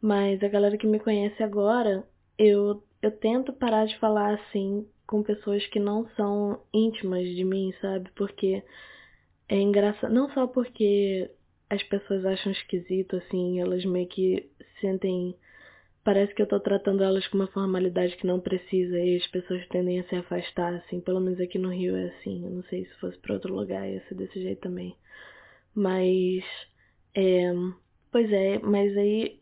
Mas 0.00 0.42
a 0.42 0.48
galera 0.48 0.78
que 0.78 0.86
me 0.86 0.98
conhece 0.98 1.42
agora, 1.42 2.08
eu, 2.38 2.82
eu 3.02 3.10
tento 3.10 3.52
parar 3.52 3.84
de 3.86 3.98
falar 3.98 4.32
assim 4.32 4.88
com 5.06 5.22
pessoas 5.22 5.66
que 5.66 5.78
não 5.78 6.08
são 6.16 6.62
íntimas 6.72 7.26
de 7.26 7.44
mim, 7.44 7.74
sabe? 7.82 8.10
Porque 8.16 8.62
é 9.46 9.56
engraçado. 9.60 10.10
Não 10.10 10.30
só 10.30 10.46
porque 10.46 11.30
as 11.68 11.82
pessoas 11.82 12.24
acham 12.24 12.52
esquisito, 12.52 13.16
assim, 13.16 13.60
elas 13.60 13.84
meio 13.84 14.08
que 14.08 14.50
sentem 14.80 15.36
parece 16.04 16.34
que 16.34 16.42
eu 16.42 16.46
tô 16.46 16.58
tratando 16.60 17.02
elas 17.02 17.26
com 17.28 17.36
uma 17.36 17.46
formalidade 17.48 18.16
que 18.16 18.26
não 18.26 18.40
precisa 18.40 18.98
e 18.98 19.16
as 19.16 19.26
pessoas 19.28 19.66
tendem 19.68 20.00
a 20.00 20.04
se 20.04 20.16
afastar, 20.16 20.74
assim, 20.74 21.00
pelo 21.00 21.20
menos 21.20 21.40
aqui 21.40 21.58
no 21.58 21.70
Rio 21.70 21.96
é 21.96 22.08
assim, 22.08 22.44
eu 22.44 22.50
não 22.50 22.62
sei 22.64 22.84
se 22.86 22.94
fosse 23.00 23.18
para 23.18 23.34
outro 23.34 23.54
lugar 23.54 23.88
ia 23.88 24.02
ser 24.08 24.14
desse 24.14 24.40
jeito 24.40 24.60
também. 24.60 24.96
Mas, 25.74 26.44
é, 27.14 27.52
pois 28.10 28.32
é, 28.32 28.58
mas 28.60 28.96
aí 28.96 29.40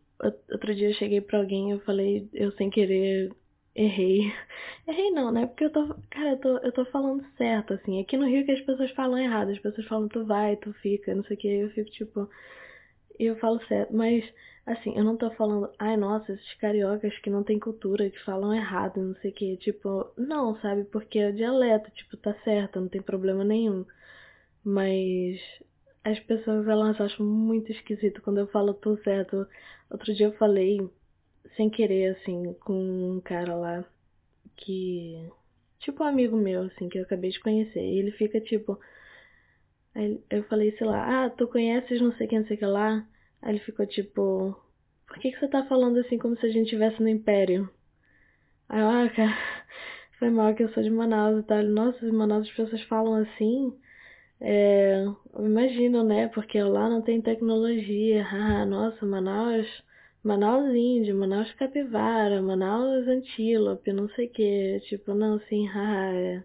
outro 0.51 0.75
dia 0.75 0.89
eu 0.89 0.95
cheguei 0.95 1.21
pra 1.21 1.39
alguém 1.39 1.71
e 1.71 1.73
eu 1.73 1.81
falei, 1.81 2.29
eu 2.35 2.51
sem 2.53 2.71
querer 2.71 3.31
errei. 3.75 4.33
Errei 4.89 5.11
não, 5.11 5.31
né? 5.31 5.47
Porque 5.47 5.65
eu 5.65 5.71
tô, 5.71 5.95
cara, 6.11 6.31
eu 6.31 6.39
tô, 6.41 6.59
eu 6.59 6.73
tô 6.73 6.85
falando 6.87 7.25
certo, 7.37 7.75
assim. 7.75 8.01
Aqui 8.01 8.17
no 8.17 8.27
Rio 8.27 8.45
que 8.45 8.53
as 8.53 8.61
pessoas 8.63 8.91
falam 8.93 9.19
errado, 9.19 9.51
as 9.51 9.59
pessoas 9.59 9.87
falam 9.87 10.09
tu 10.09 10.25
vai, 10.25 10.57
tu 10.57 10.73
fica, 10.75 11.15
não 11.15 11.23
sei 11.25 11.37
o 11.37 11.41
que, 11.41 11.49
eu 11.49 11.71
fico 11.71 11.91
tipo, 11.91 12.29
eu 13.19 13.37
falo 13.37 13.61
certo, 13.67 13.95
mas 13.95 14.25
Assim, 14.69 14.95
eu 14.99 15.03
não 15.03 15.17
tô 15.17 15.31
falando, 15.31 15.71
ai 15.79 15.97
nossa, 15.97 16.31
esses 16.31 16.55
cariocas 16.57 17.17
que 17.21 17.31
não 17.31 17.43
tem 17.43 17.59
cultura, 17.59 18.11
que 18.11 18.23
falam 18.23 18.55
errado, 18.55 19.01
não 19.01 19.15
sei 19.17 19.31
o 19.31 19.35
que. 19.35 19.57
Tipo, 19.57 20.13
não, 20.17 20.61
sabe? 20.61 20.85
Porque 20.85 21.19
é 21.19 21.31
o 21.31 21.33
dialeto, 21.35 21.91
tipo, 21.93 22.19
tá 22.19 22.35
certo, 22.45 22.79
não 22.79 22.89
tem 22.89 23.01
problema 23.01 23.43
nenhum. 23.43 23.87
Mas 24.65 25.41
as 26.05 26.21
pessoas 26.21 26.69
elas 26.69 27.01
acham 27.01 27.25
muito 27.27 27.73
esquisito 27.73 28.21
quando 28.23 28.41
eu 28.41 28.47
falo 28.49 28.75
tô 28.75 28.97
certo. 28.99 29.47
Outro 29.91 30.15
dia 30.15 30.27
eu 30.27 30.33
falei, 30.37 30.87
sem 31.57 31.71
querer, 31.71 32.17
assim, 32.17 32.55
com 32.61 32.75
um 33.17 33.21
cara 33.23 33.55
lá 33.55 33.85
que. 34.57 35.31
Tipo 35.81 36.05
um 36.05 36.07
amigo 36.09 36.37
meu, 36.37 36.65
assim, 36.65 36.89
que 36.91 36.99
eu 36.99 37.05
acabei 37.05 37.31
de 37.31 37.41
conhecer. 37.41 37.81
E 37.81 37.99
ele 38.01 38.13
fica 38.13 38.41
tipo. 38.41 38.79
Aí 39.95 40.23
eu 40.31 40.45
falei, 40.45 40.77
sei 40.77 40.87
lá, 40.87 41.27
ah, 41.27 41.31
tu 41.31 41.49
conheces 41.49 42.01
não 42.03 42.13
sei 42.17 42.27
quem, 42.27 42.41
não 42.41 42.47
sei 42.47 42.57
o 42.57 42.59
que 42.61 42.67
lá. 42.67 43.07
Aí 43.43 43.53
ele 43.53 43.61
ficou 43.61 43.87
tipo, 43.87 44.57
por 45.07 45.19
que, 45.19 45.31
que 45.33 45.39
você 45.41 45.49
tá 45.49 45.65
falando 45.67 45.99
assim 45.99 46.19
como 46.19 46.37
se 46.37 46.47
a 46.47 46.51
gente 46.51 46.65
estivesse 46.65 47.01
no 47.01 47.09
Império? 47.09 47.71
Aí 48.69 48.81
eu, 48.81 48.89
ah, 48.89 49.09
cara, 49.09 49.37
foi 50.19 50.31
mal 50.31 50.55
que 50.55 50.63
eu 50.63 50.69
sou 50.73 50.83
de 50.83 50.91
Manaus 50.91 51.41
e 51.41 51.47
tal. 51.47 51.63
Nossa, 51.65 52.05
em 52.07 52.13
Manaus 52.13 52.49
as 52.49 52.55
pessoas 52.55 52.83
falam 52.83 53.15
assim. 53.15 53.73
É, 54.41 55.05
imagino, 55.39 56.05
né? 56.05 56.29
Porque 56.29 56.63
lá 56.63 56.89
não 56.89 57.03
tem 57.03 57.21
tecnologia. 57.23 58.27
Ah, 58.31 58.67
nossa, 58.67 59.05
Manaus, 59.07 59.67
Manaus 60.23 60.75
índio, 60.75 61.15
Manaus 61.17 61.51
capivara, 61.55 62.43
Manaus 62.43 63.07
antílope, 63.09 63.93
não 63.93 64.09
sei 64.11 64.27
o 64.27 64.31
que. 64.31 64.81
Tipo, 64.89 65.15
não, 65.15 65.37
assim, 65.37 65.69
ah, 65.75 66.13
é. 66.15 66.45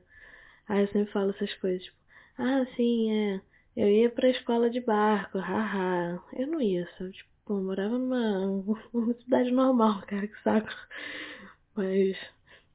Aí 0.68 0.84
eu 0.84 0.88
sempre 0.90 1.12
falo 1.12 1.32
essas 1.32 1.54
coisas, 1.56 1.84
tipo, 1.84 1.98
ah, 2.38 2.66
sim, 2.76 3.12
é. 3.12 3.42
Eu 3.76 3.90
ia 3.90 4.10
pra 4.10 4.30
escola 4.30 4.70
de 4.70 4.80
barco, 4.80 5.40
haha. 5.40 6.22
Eu 6.34 6.48
não 6.48 6.62
ia, 6.62 6.88
sabe? 6.98 7.12
Tipo, 7.12 7.54
eu 7.54 7.64
morava 7.64 7.98
numa, 7.98 8.64
numa 8.94 9.14
cidade 9.16 9.52
normal, 9.52 10.02
cara, 10.06 10.28
que 10.28 10.42
saco. 10.44 10.70
Mas 11.76 12.18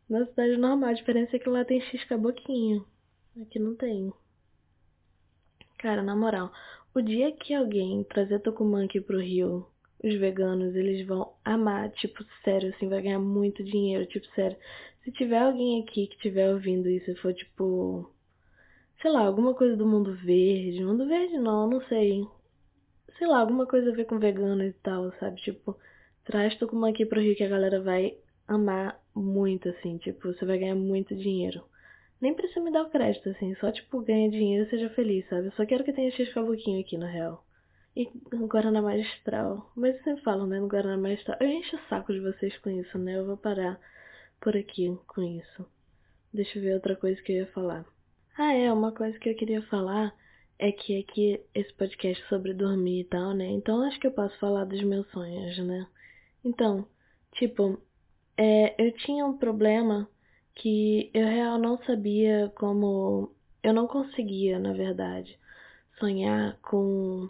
na 0.08 0.26
cidade 0.26 0.56
normal, 0.56 0.90
a 0.90 0.94
diferença 0.94 1.36
é 1.36 1.38
que 1.38 1.48
lá 1.48 1.64
tem 1.64 1.80
X 1.80 2.02
caboquinho. 2.04 2.84
Aqui 3.40 3.58
não 3.58 3.76
tem. 3.76 4.12
Cara, 5.78 6.02
na 6.02 6.16
moral, 6.16 6.52
o 6.92 7.00
dia 7.00 7.30
que 7.30 7.54
alguém 7.54 8.02
trazer 8.04 8.40
Tucumã 8.40 8.84
aqui 8.84 9.00
pro 9.00 9.20
Rio, 9.20 9.66
os 10.02 10.14
veganos, 10.14 10.74
eles 10.74 11.06
vão 11.06 11.34
amar, 11.44 11.90
tipo, 11.92 12.24
sério, 12.42 12.74
assim, 12.74 12.88
vai 12.88 13.02
ganhar 13.02 13.20
muito 13.20 13.62
dinheiro, 13.62 14.04
tipo, 14.06 14.26
sério. 14.34 14.56
Se 15.04 15.12
tiver 15.12 15.38
alguém 15.38 15.82
aqui 15.82 16.08
que 16.08 16.18
tiver 16.18 16.52
ouvindo 16.52 16.88
isso 16.88 17.10
e 17.10 17.16
for, 17.16 17.32
tipo, 17.32 18.12
sei 19.00 19.10
lá, 19.10 19.20
alguma 19.20 19.54
coisa 19.54 19.76
do 19.76 19.86
mundo 19.86 20.14
verde. 20.14 20.84
Mundo 20.84 21.06
verde 21.06 21.38
não, 21.38 21.68
não 21.68 21.80
sei. 21.82 22.26
Sei 23.16 23.26
lá, 23.26 23.38
alguma 23.40 23.66
coisa 23.66 23.90
a 23.90 23.94
ver 23.94 24.04
com 24.06 24.18
vegano 24.18 24.62
e 24.64 24.72
tal, 24.72 25.12
sabe? 25.18 25.40
Tipo, 25.40 25.76
traz 26.24 26.56
Tucumã 26.56 26.90
aqui 26.90 27.06
pro 27.06 27.20
Rio 27.20 27.36
que 27.36 27.44
a 27.44 27.48
galera 27.48 27.80
vai 27.80 28.16
amar 28.46 29.00
muito, 29.14 29.68
assim. 29.68 29.98
Tipo, 29.98 30.32
você 30.32 30.44
vai 30.44 30.58
ganhar 30.58 30.74
muito 30.74 31.14
dinheiro. 31.16 31.64
Nem 32.20 32.34
precisa 32.34 32.60
me 32.60 32.72
dar 32.72 32.82
o 32.82 32.90
crédito, 32.90 33.28
assim. 33.28 33.54
Só, 33.56 33.70
tipo, 33.70 34.00
ganha 34.02 34.30
dinheiro 34.30 34.66
e 34.66 34.70
seja 34.70 34.90
feliz, 34.90 35.28
sabe? 35.28 35.46
Eu 35.46 35.52
só 35.52 35.64
quero 35.64 35.84
que 35.84 35.92
tenha 35.92 36.10
X 36.10 36.32
cabuquinho 36.32 36.80
aqui, 36.80 36.96
na 36.96 37.06
real. 37.06 37.44
E 37.96 38.08
Guaraná 38.46 38.82
Magistral. 38.82 39.70
Mas 39.76 39.96
eu 39.96 40.04
sempre 40.04 40.22
falo, 40.22 40.46
né? 40.46 40.58
No 40.60 40.68
Guaraná 40.68 40.96
Magistral. 40.96 41.38
Eu 41.40 41.48
encho 41.48 41.76
o 41.76 41.88
saco 41.88 42.12
de 42.12 42.20
vocês 42.20 42.56
com 42.58 42.70
isso, 42.70 42.98
né? 42.98 43.16
Eu 43.16 43.26
vou 43.26 43.36
parar 43.36 43.80
por 44.40 44.56
aqui 44.56 44.96
com 45.06 45.22
isso. 45.22 45.66
Deixa 46.32 46.58
eu 46.58 46.62
ver 46.62 46.74
outra 46.74 46.96
coisa 46.96 47.20
que 47.22 47.32
eu 47.32 47.36
ia 47.36 47.46
falar. 47.46 47.84
Ah, 48.40 48.52
é, 48.54 48.72
uma 48.72 48.92
coisa 48.92 49.18
que 49.18 49.28
eu 49.28 49.34
queria 49.34 49.60
falar 49.62 50.14
é 50.60 50.70
que 50.70 51.00
aqui 51.00 51.40
esse 51.52 51.72
podcast 51.74 52.22
é 52.22 52.28
sobre 52.28 52.54
dormir 52.54 53.00
e 53.00 53.04
tal, 53.04 53.34
né? 53.34 53.46
Então 53.46 53.82
acho 53.82 53.98
que 53.98 54.06
eu 54.06 54.12
posso 54.12 54.38
falar 54.38 54.64
dos 54.64 54.80
meus 54.84 55.10
sonhos, 55.10 55.58
né? 55.58 55.88
Então, 56.44 56.86
tipo, 57.32 57.82
é, 58.36 58.76
eu 58.78 58.92
tinha 58.92 59.26
um 59.26 59.36
problema 59.36 60.08
que 60.54 61.10
eu 61.12 61.26
real 61.26 61.58
não 61.58 61.78
sabia 61.84 62.52
como. 62.54 63.32
Eu 63.60 63.74
não 63.74 63.88
conseguia, 63.88 64.58
na 64.60 64.72
verdade, 64.72 65.36
sonhar 65.98 66.56
com. 66.62 67.28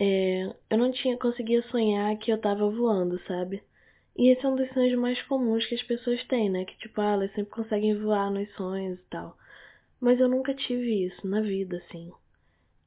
É, 0.00 0.52
eu 0.68 0.78
não 0.78 0.90
tinha 0.90 1.16
conseguia 1.16 1.62
sonhar 1.68 2.16
que 2.18 2.32
eu 2.32 2.40
tava 2.40 2.68
voando, 2.68 3.20
sabe? 3.28 3.62
E 4.16 4.30
esse 4.32 4.44
é 4.44 4.48
um 4.48 4.56
dos 4.56 4.68
sonhos 4.72 4.98
mais 4.98 5.22
comuns 5.22 5.64
que 5.66 5.76
as 5.76 5.82
pessoas 5.84 6.24
têm, 6.26 6.50
né? 6.50 6.64
Que 6.64 6.76
tipo, 6.78 7.00
ah, 7.00 7.12
elas 7.12 7.32
sempre 7.34 7.52
conseguem 7.52 7.96
voar 8.00 8.32
nos 8.32 8.52
sonhos 8.54 8.98
e 8.98 9.04
tal. 9.08 9.36
Mas 10.02 10.18
eu 10.18 10.28
nunca 10.28 10.52
tive 10.52 11.06
isso 11.06 11.24
na 11.24 11.40
vida, 11.40 11.76
assim. 11.76 12.10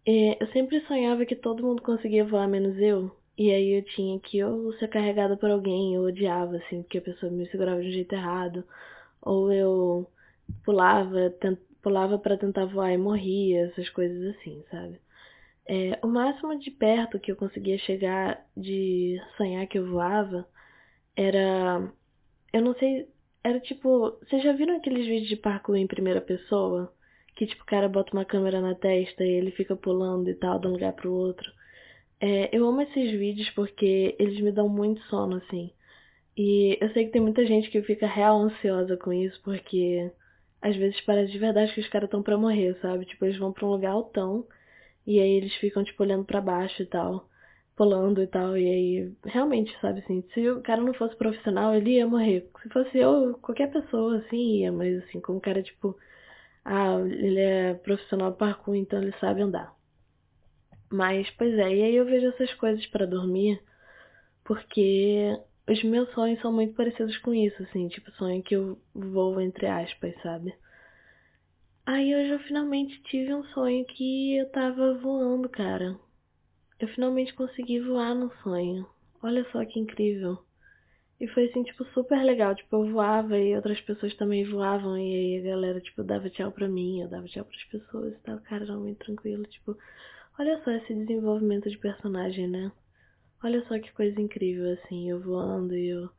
É, 0.06 0.44
eu 0.44 0.48
sempre 0.52 0.82
sonhava 0.82 1.26
que 1.26 1.36
todo 1.36 1.64
mundo 1.64 1.82
conseguia 1.82 2.26
voar 2.26 2.46
menos 2.46 2.78
eu. 2.78 3.10
E 3.38 3.52
aí 3.52 3.78
eu 3.78 3.84
tinha 3.86 4.20
que 4.20 4.44
ou 4.44 4.74
ser 4.74 4.90
carregada 4.90 5.38
por 5.38 5.50
alguém, 5.50 5.96
eu 5.96 6.04
odiava, 6.04 6.58
assim, 6.58 6.84
porque 6.84 6.98
a 6.98 7.02
pessoa 7.02 7.32
me 7.32 7.48
segurava 7.50 7.82
de 7.82 7.88
um 7.88 7.92
jeito 7.92 8.14
errado. 8.14 8.66
Ou 9.22 9.52
eu 9.52 10.12
pulava, 10.66 11.30
tent... 11.40 11.58
pulava 11.82 12.20
para 12.20 12.38
tentar 12.38 12.66
voar 12.66 12.92
e 12.92 12.98
morria, 12.98 13.68
essas 13.68 13.90
coisas 13.90 14.36
assim, 14.36 14.62
sabe? 14.70 15.00
É, 15.68 15.98
o 16.04 16.08
máximo 16.08 16.60
de 16.60 16.72
perto 16.72 17.20
que 17.20 17.32
eu 17.32 17.36
conseguia 17.38 17.78
chegar 17.80 18.46
de 18.58 19.22
sonhar 19.38 19.68
que 19.68 19.80
eu 19.80 19.90
voava 19.90 20.48
era. 21.16 21.92
Eu 22.54 22.62
não 22.62 22.76
sei. 22.76 23.10
Era 23.44 23.60
tipo. 23.62 24.12
Vocês 24.22 24.44
já 24.44 24.54
viram 24.54 24.78
aqueles 24.78 25.06
vídeos 25.08 25.30
de 25.30 25.38
parkour 25.38 25.78
em 25.78 25.88
primeira 25.88 26.22
pessoa? 26.22 26.94
Que 27.36 27.46
tipo, 27.46 27.64
o 27.64 27.66
cara 27.66 27.90
bota 27.90 28.14
uma 28.14 28.26
câmera 28.26 28.62
na 28.62 28.76
testa 28.76 29.24
e 29.24 29.30
ele 29.30 29.52
fica 29.52 29.76
pulando 29.76 30.30
e 30.30 30.36
tal, 30.36 30.60
de 30.60 30.68
um 30.68 30.72
lugar 30.72 30.94
pro 30.94 31.12
outro. 31.14 31.52
É, 32.20 32.56
eu 32.56 32.66
amo 32.68 32.82
esses 32.82 33.12
vídeos 33.12 33.50
porque 33.52 34.16
eles 34.20 34.40
me 34.42 34.52
dão 34.52 34.70
muito 34.70 35.02
sono, 35.04 35.38
assim. 35.38 35.72
E 36.38 36.78
eu 36.82 36.90
sei 36.92 37.06
que 37.06 37.12
tem 37.12 37.22
muita 37.22 37.46
gente 37.46 37.70
que 37.70 37.82
fica 37.84 38.08
real 38.08 38.38
ansiosa 38.42 38.98
com 38.98 39.14
isso, 39.14 39.40
porque 39.44 40.12
às 40.62 40.76
vezes 40.76 41.00
parece 41.02 41.32
de 41.32 41.40
verdade 41.40 41.74
que 41.74 41.82
os 41.82 41.88
caras 41.90 42.08
estão 42.08 42.24
pra 42.24 42.38
morrer, 42.38 42.78
sabe? 42.82 43.06
Tipo, 43.06 43.26
eles 43.26 43.38
vão 43.38 43.52
pra 43.54 43.66
um 43.66 43.72
lugar 43.72 43.92
altão 43.92 44.46
e 45.06 45.20
aí 45.20 45.32
eles 45.32 45.54
ficam, 45.56 45.84
tipo, 45.84 46.04
olhando 46.04 46.26
para 46.26 46.42
baixo 46.42 46.82
e 46.82 46.86
tal, 46.86 47.30
pulando 47.76 48.22
e 48.22 48.28
tal. 48.28 48.58
E 48.58 48.68
aí, 48.68 49.14
realmente, 49.26 49.78
sabe 49.80 50.00
assim, 50.00 50.24
se 50.34 50.50
o 50.50 50.62
cara 50.62 50.82
não 50.82 50.94
fosse 50.94 51.16
profissional, 51.16 51.74
ele 51.76 51.92
ia 51.92 52.08
morrer. 52.08 52.50
Se 52.64 52.70
fosse 52.70 52.98
eu, 52.98 53.38
qualquer 53.42 53.72
pessoa, 53.72 54.18
assim, 54.18 54.62
ia. 54.62 54.72
Mas, 54.72 55.04
assim, 55.04 55.22
como 55.22 55.38
o 55.38 55.42
cara, 55.42 55.62
tipo, 55.62 55.96
ah, 56.66 57.00
ele 57.00 57.40
é 57.40 57.76
profissional 57.76 58.34
parkour, 58.34 58.76
então 58.76 59.00
ele 59.02 59.14
sabe 59.20 59.42
andar. 59.42 59.74
Mas, 60.92 61.30
pois 61.32 61.54
é, 61.54 61.76
e 61.76 61.84
aí 61.84 61.96
eu 61.96 62.06
vejo 62.06 62.28
essas 62.28 62.54
coisas 62.56 62.86
para 62.88 63.06
dormir, 63.06 63.62
porque 64.44 65.40
os 65.68 65.84
meus 65.84 66.12
sonhos 66.14 66.42
são 66.42 66.52
muito 66.52 66.74
parecidos 66.74 67.18
com 67.20 67.34
isso, 67.34 67.62
assim, 67.64 67.88
tipo, 67.88 68.12
sonho 68.14 68.42
que 68.42 68.56
eu 68.56 68.80
vou 68.94 69.40
entre 69.40 69.68
aspas, 69.68 70.14
sabe? 70.24 70.56
Aí 71.86 72.16
hoje 72.16 72.32
eu 72.32 72.40
finalmente 72.40 73.00
tive 73.04 73.32
um 73.32 73.44
sonho 73.46 73.86
que 73.86 74.38
eu 74.38 74.50
tava 74.50 74.96
voando, 74.96 75.48
cara. 75.48 75.96
Eu 76.80 76.88
finalmente 76.90 77.34
consegui 77.36 77.80
voar 77.80 78.16
no 78.16 78.32
sonho. 78.42 78.88
Olha 79.22 79.46
só 79.52 79.64
que 79.66 79.80
incrível. 79.80 80.45
E 81.20 81.28
foi 81.30 81.46
assim, 81.50 81.64
tipo, 81.64 81.86
super 81.94 82.22
legal. 82.24 82.54
Tipo, 82.56 82.76
eu 82.78 82.92
voava 82.92 83.38
e 83.38 83.56
outras 83.56 83.80
pessoas 83.82 84.14
também 84.16 84.46
voavam. 84.46 84.98
E 84.98 85.02
aí 85.02 85.40
a 85.40 85.52
galera, 85.52 85.82
tipo, 85.82 86.04
dava 86.04 86.30
tchau 86.30 86.52
pra 86.52 86.68
mim, 86.68 87.02
eu 87.02 87.08
dava 87.10 87.28
tchau 87.28 87.46
pras 87.46 87.64
pessoas 87.66 88.14
e 88.14 88.20
tal. 88.20 88.40
Cara, 88.42 88.64
era 88.66 88.76
muito 88.78 89.00
tranquilo. 89.06 89.44
Tipo, 89.46 89.78
olha 90.38 90.62
só 90.64 90.72
esse 90.72 90.94
desenvolvimento 90.94 91.70
de 91.70 91.78
personagem, 91.78 92.48
né? 92.48 92.72
Olha 93.44 93.66
só 93.68 93.80
que 93.80 93.92
coisa 93.94 94.20
incrível, 94.20 94.74
assim, 94.74 95.10
eu 95.10 95.22
voando 95.22 95.76
e 95.76 95.88
eu 95.88 96.10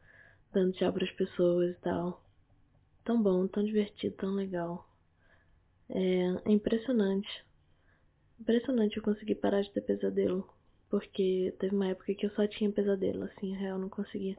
dando 0.53 0.73
tchau 0.73 0.93
pras 0.93 1.11
pessoas 1.13 1.77
e 1.77 1.81
tal. 1.81 2.23
Tão 3.05 3.23
bom, 3.23 3.47
tão 3.47 3.65
divertido, 3.65 4.17
tão 4.17 4.31
legal. 4.31 4.89
É, 5.91 6.51
impressionante. 6.51 7.29
Impressionante 8.41 8.97
eu 8.97 9.03
conseguir 9.03 9.37
parar 9.37 9.63
de 9.63 9.71
ter 9.73 9.83
pesadelo. 9.83 10.49
Porque 10.89 11.55
teve 11.59 11.75
uma 11.75 11.89
época 11.89 12.15
que 12.15 12.27
eu 12.27 12.31
só 12.31 12.47
tinha 12.47 12.71
pesadelo, 12.71 13.25
assim, 13.25 13.55
real, 13.57 13.79
não 13.79 13.89
conseguia. 13.89 14.37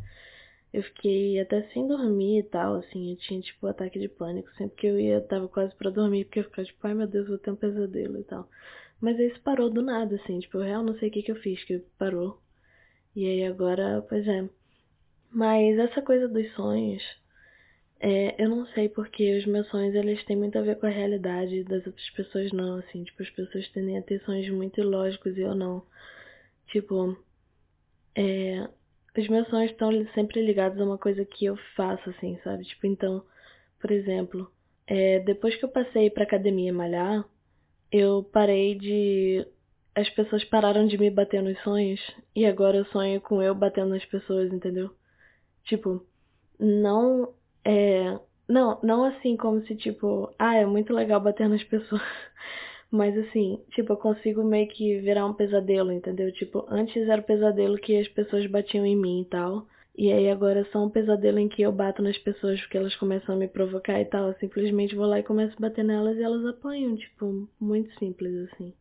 Eu 0.77 0.83
fiquei 0.83 1.39
até 1.39 1.63
sem 1.73 1.87
dormir 1.87 2.37
e 2.37 2.43
tal, 2.43 2.75
assim, 2.75 3.09
eu 3.09 3.17
tinha, 3.17 3.41
tipo, 3.41 3.65
ataque 3.65 3.97
de 3.97 4.07
pânico. 4.07 4.47
Sempre 4.53 4.75
que 4.75 4.85
eu 4.85 4.99
ia, 4.99 5.19
tava 5.21 5.47
quase 5.47 5.73
pra 5.73 5.89
dormir, 5.89 6.25
porque 6.25 6.37
eu 6.37 6.43
ficava, 6.43 6.67
tipo, 6.67 6.85
ai 6.85 6.93
meu 6.93 7.07
Deus, 7.07 7.27
vou 7.27 7.39
ter 7.39 7.49
um 7.49 7.55
pesadelo 7.55 8.19
e 8.19 8.23
tal. 8.23 8.47
Mas 9.01 9.17
isso 9.17 9.41
parou 9.41 9.71
do 9.71 9.81
nada, 9.81 10.17
assim, 10.17 10.39
tipo, 10.39 10.57
eu 10.57 10.61
real 10.61 10.83
não 10.83 10.95
sei 10.99 11.09
o 11.09 11.11
que 11.11 11.23
que 11.23 11.31
eu 11.31 11.35
fiz, 11.37 11.63
que 11.63 11.79
parou. 11.97 12.39
E 13.15 13.25
aí 13.25 13.43
agora, 13.45 14.05
pois 14.07 14.27
é. 14.27 14.47
Mas 15.31 15.79
essa 15.79 15.99
coisa 15.99 16.27
dos 16.27 16.47
sonhos, 16.53 17.01
é, 17.99 18.35
eu 18.43 18.47
não 18.47 18.67
sei 18.67 18.87
porque 18.87 19.35
os 19.39 19.47
meus 19.47 19.67
sonhos 19.69 19.95
eles 19.95 20.23
têm 20.25 20.37
muito 20.37 20.59
a 20.59 20.61
ver 20.61 20.77
com 20.79 20.85
a 20.85 20.89
realidade 20.89 21.63
das 21.63 21.87
outras 21.87 22.09
pessoas 22.11 22.51
não, 22.51 22.77
assim, 22.77 23.03
tipo, 23.03 23.23
as 23.23 23.31
pessoas 23.31 23.67
tendem 23.69 23.97
a 23.97 24.03
ter 24.03 24.21
sonhos 24.21 24.47
muito 24.49 24.79
ilógicos 24.79 25.35
e 25.37 25.41
eu 25.41 25.55
não. 25.55 25.83
Tipo, 26.67 27.17
é, 28.15 28.69
os 29.21 29.27
meus 29.27 29.47
sonhos 29.47 29.71
estão 29.71 29.91
sempre 30.13 30.45
ligados 30.45 30.79
a 30.79 30.85
uma 30.85 30.97
coisa 30.97 31.25
que 31.25 31.45
eu 31.45 31.57
faço, 31.75 32.09
assim, 32.09 32.39
sabe? 32.43 32.63
Tipo, 32.65 32.87
então, 32.87 33.23
por 33.79 33.91
exemplo, 33.91 34.51
é, 34.85 35.19
depois 35.19 35.55
que 35.55 35.65
eu 35.65 35.69
passei 35.69 36.09
pra 36.09 36.23
academia 36.23 36.73
malhar, 36.73 37.25
eu 37.91 38.23
parei 38.31 38.75
de. 38.75 39.45
As 39.95 40.09
pessoas 40.11 40.43
pararam 40.43 40.85
de 40.87 40.97
me 40.97 41.09
bater 41.09 41.41
nos 41.41 41.59
sonhos 41.63 41.99
e 42.35 42.45
agora 42.45 42.77
eu 42.77 42.85
sonho 42.85 43.19
com 43.19 43.41
eu 43.41 43.55
batendo 43.55 43.89
nas 43.89 44.05
pessoas, 44.05 44.53
entendeu? 44.53 44.91
Tipo, 45.63 46.05
não 46.59 47.33
é, 47.65 48.19
não, 48.47 48.79
não 48.81 49.03
assim 49.03 49.35
como 49.35 49.61
se 49.65 49.75
tipo, 49.75 50.33
ah, 50.39 50.55
é 50.55 50.65
muito 50.65 50.93
legal 50.93 51.19
bater 51.19 51.49
nas 51.49 51.63
pessoas. 51.63 52.01
Mas 52.89 53.17
assim, 53.17 53.61
tipo, 53.71 53.93
eu 53.93 53.97
consigo 53.97 54.43
meio 54.43 54.67
que 54.69 54.99
virar 55.01 55.25
um 55.25 55.33
pesadelo, 55.33 55.91
entendeu? 55.91 56.31
Tipo, 56.31 56.65
antes 56.69 57.07
era 57.07 57.21
o 57.21 57.25
pesadelo 57.25 57.77
que 57.77 57.97
as 57.97 58.07
pessoas 58.07 58.45
batiam 58.47 58.85
em 58.85 58.95
mim 58.95 59.21
e 59.21 59.25
tal. 59.25 59.67
E 59.97 60.11
aí 60.13 60.29
agora 60.29 60.61
é 60.61 60.65
só 60.65 60.85
um 60.85 60.89
pesadelo 60.89 61.39
em 61.39 61.49
que 61.49 61.61
eu 61.63 61.71
bato 61.71 62.01
nas 62.03 62.17
pessoas 62.19 62.61
porque 62.61 62.77
elas 62.77 62.95
começam 62.95 63.35
a 63.35 63.37
me 63.37 63.47
provocar 63.47 63.99
e 63.99 64.05
tal. 64.05 64.27
Eu 64.27 64.35
simplesmente 64.35 64.95
vou 64.95 65.05
lá 65.07 65.19
e 65.19 65.23
começo 65.23 65.55
a 65.57 65.61
bater 65.61 65.83
nelas 65.83 66.17
e 66.17 66.23
elas 66.23 66.45
apanham, 66.45 66.95
tipo, 66.95 67.49
muito 67.59 67.91
simples 67.99 68.49
assim. 68.51 68.73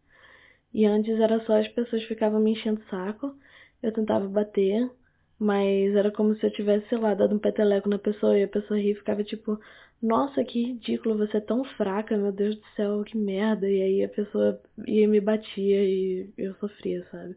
E 0.74 0.84
antes 0.84 1.18
era 1.18 1.40
só 1.46 1.58
as 1.58 1.68
pessoas 1.68 2.02
ficavam 2.04 2.38
me 2.38 2.52
enchendo 2.52 2.80
o 2.80 2.90
saco, 2.90 3.34
eu 3.82 3.92
tentava 3.92 4.28
bater, 4.28 4.90
mas 5.38 5.94
era 5.94 6.10
como 6.10 6.34
se 6.36 6.46
eu 6.46 6.52
tivesse, 6.52 6.88
sei 6.88 6.98
lá, 6.98 7.14
dado 7.14 7.34
um 7.34 7.38
peteleco 7.38 7.88
na 7.88 7.98
pessoa 7.98 8.38
e 8.38 8.44
a 8.44 8.48
pessoa 8.48 8.78
ria 8.78 8.92
e 8.92 8.94
ficava 8.94 9.24
tipo, 9.24 9.58
nossa, 10.02 10.44
que 10.44 10.62
ridículo, 10.62 11.16
você 11.18 11.38
é 11.38 11.40
tão 11.40 11.64
fraca, 11.64 12.16
meu 12.16 12.32
Deus 12.32 12.56
do 12.56 12.66
céu, 12.76 13.02
que 13.04 13.16
merda. 13.16 13.68
E 13.68 13.82
aí 13.82 14.04
a 14.04 14.08
pessoa 14.08 14.60
ia 14.86 15.08
me 15.08 15.20
batia 15.20 15.84
e 15.84 16.30
eu 16.36 16.54
sofria, 16.56 17.06
sabe? 17.10 17.36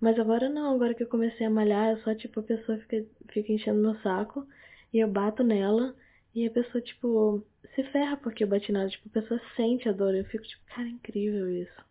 Mas 0.00 0.18
agora 0.18 0.48
não, 0.48 0.74
agora 0.74 0.94
que 0.94 1.02
eu 1.02 1.08
comecei 1.08 1.46
a 1.46 1.50
malhar, 1.50 1.96
é 1.96 1.96
só 2.02 2.14
tipo, 2.14 2.40
a 2.40 2.42
pessoa 2.42 2.78
fica, 2.78 3.04
fica 3.30 3.52
enchendo 3.52 3.80
meu 3.80 3.94
saco 4.02 4.46
e 4.92 4.98
eu 4.98 5.08
bato 5.08 5.42
nela 5.42 5.94
e 6.34 6.46
a 6.46 6.50
pessoa, 6.50 6.82
tipo, 6.82 7.44
se 7.74 7.82
ferra 7.84 8.16
porque 8.16 8.44
eu 8.44 8.48
bati 8.48 8.72
nela. 8.72 8.88
Tipo, 8.88 9.08
a 9.08 9.20
pessoa 9.22 9.40
sente 9.56 9.88
a 9.88 9.92
dor. 9.92 10.14
Eu 10.14 10.24
fico 10.24 10.44
tipo, 10.44 10.62
cara, 10.66 10.88
é 10.88 10.90
incrível 10.90 11.48
isso. 11.50 11.84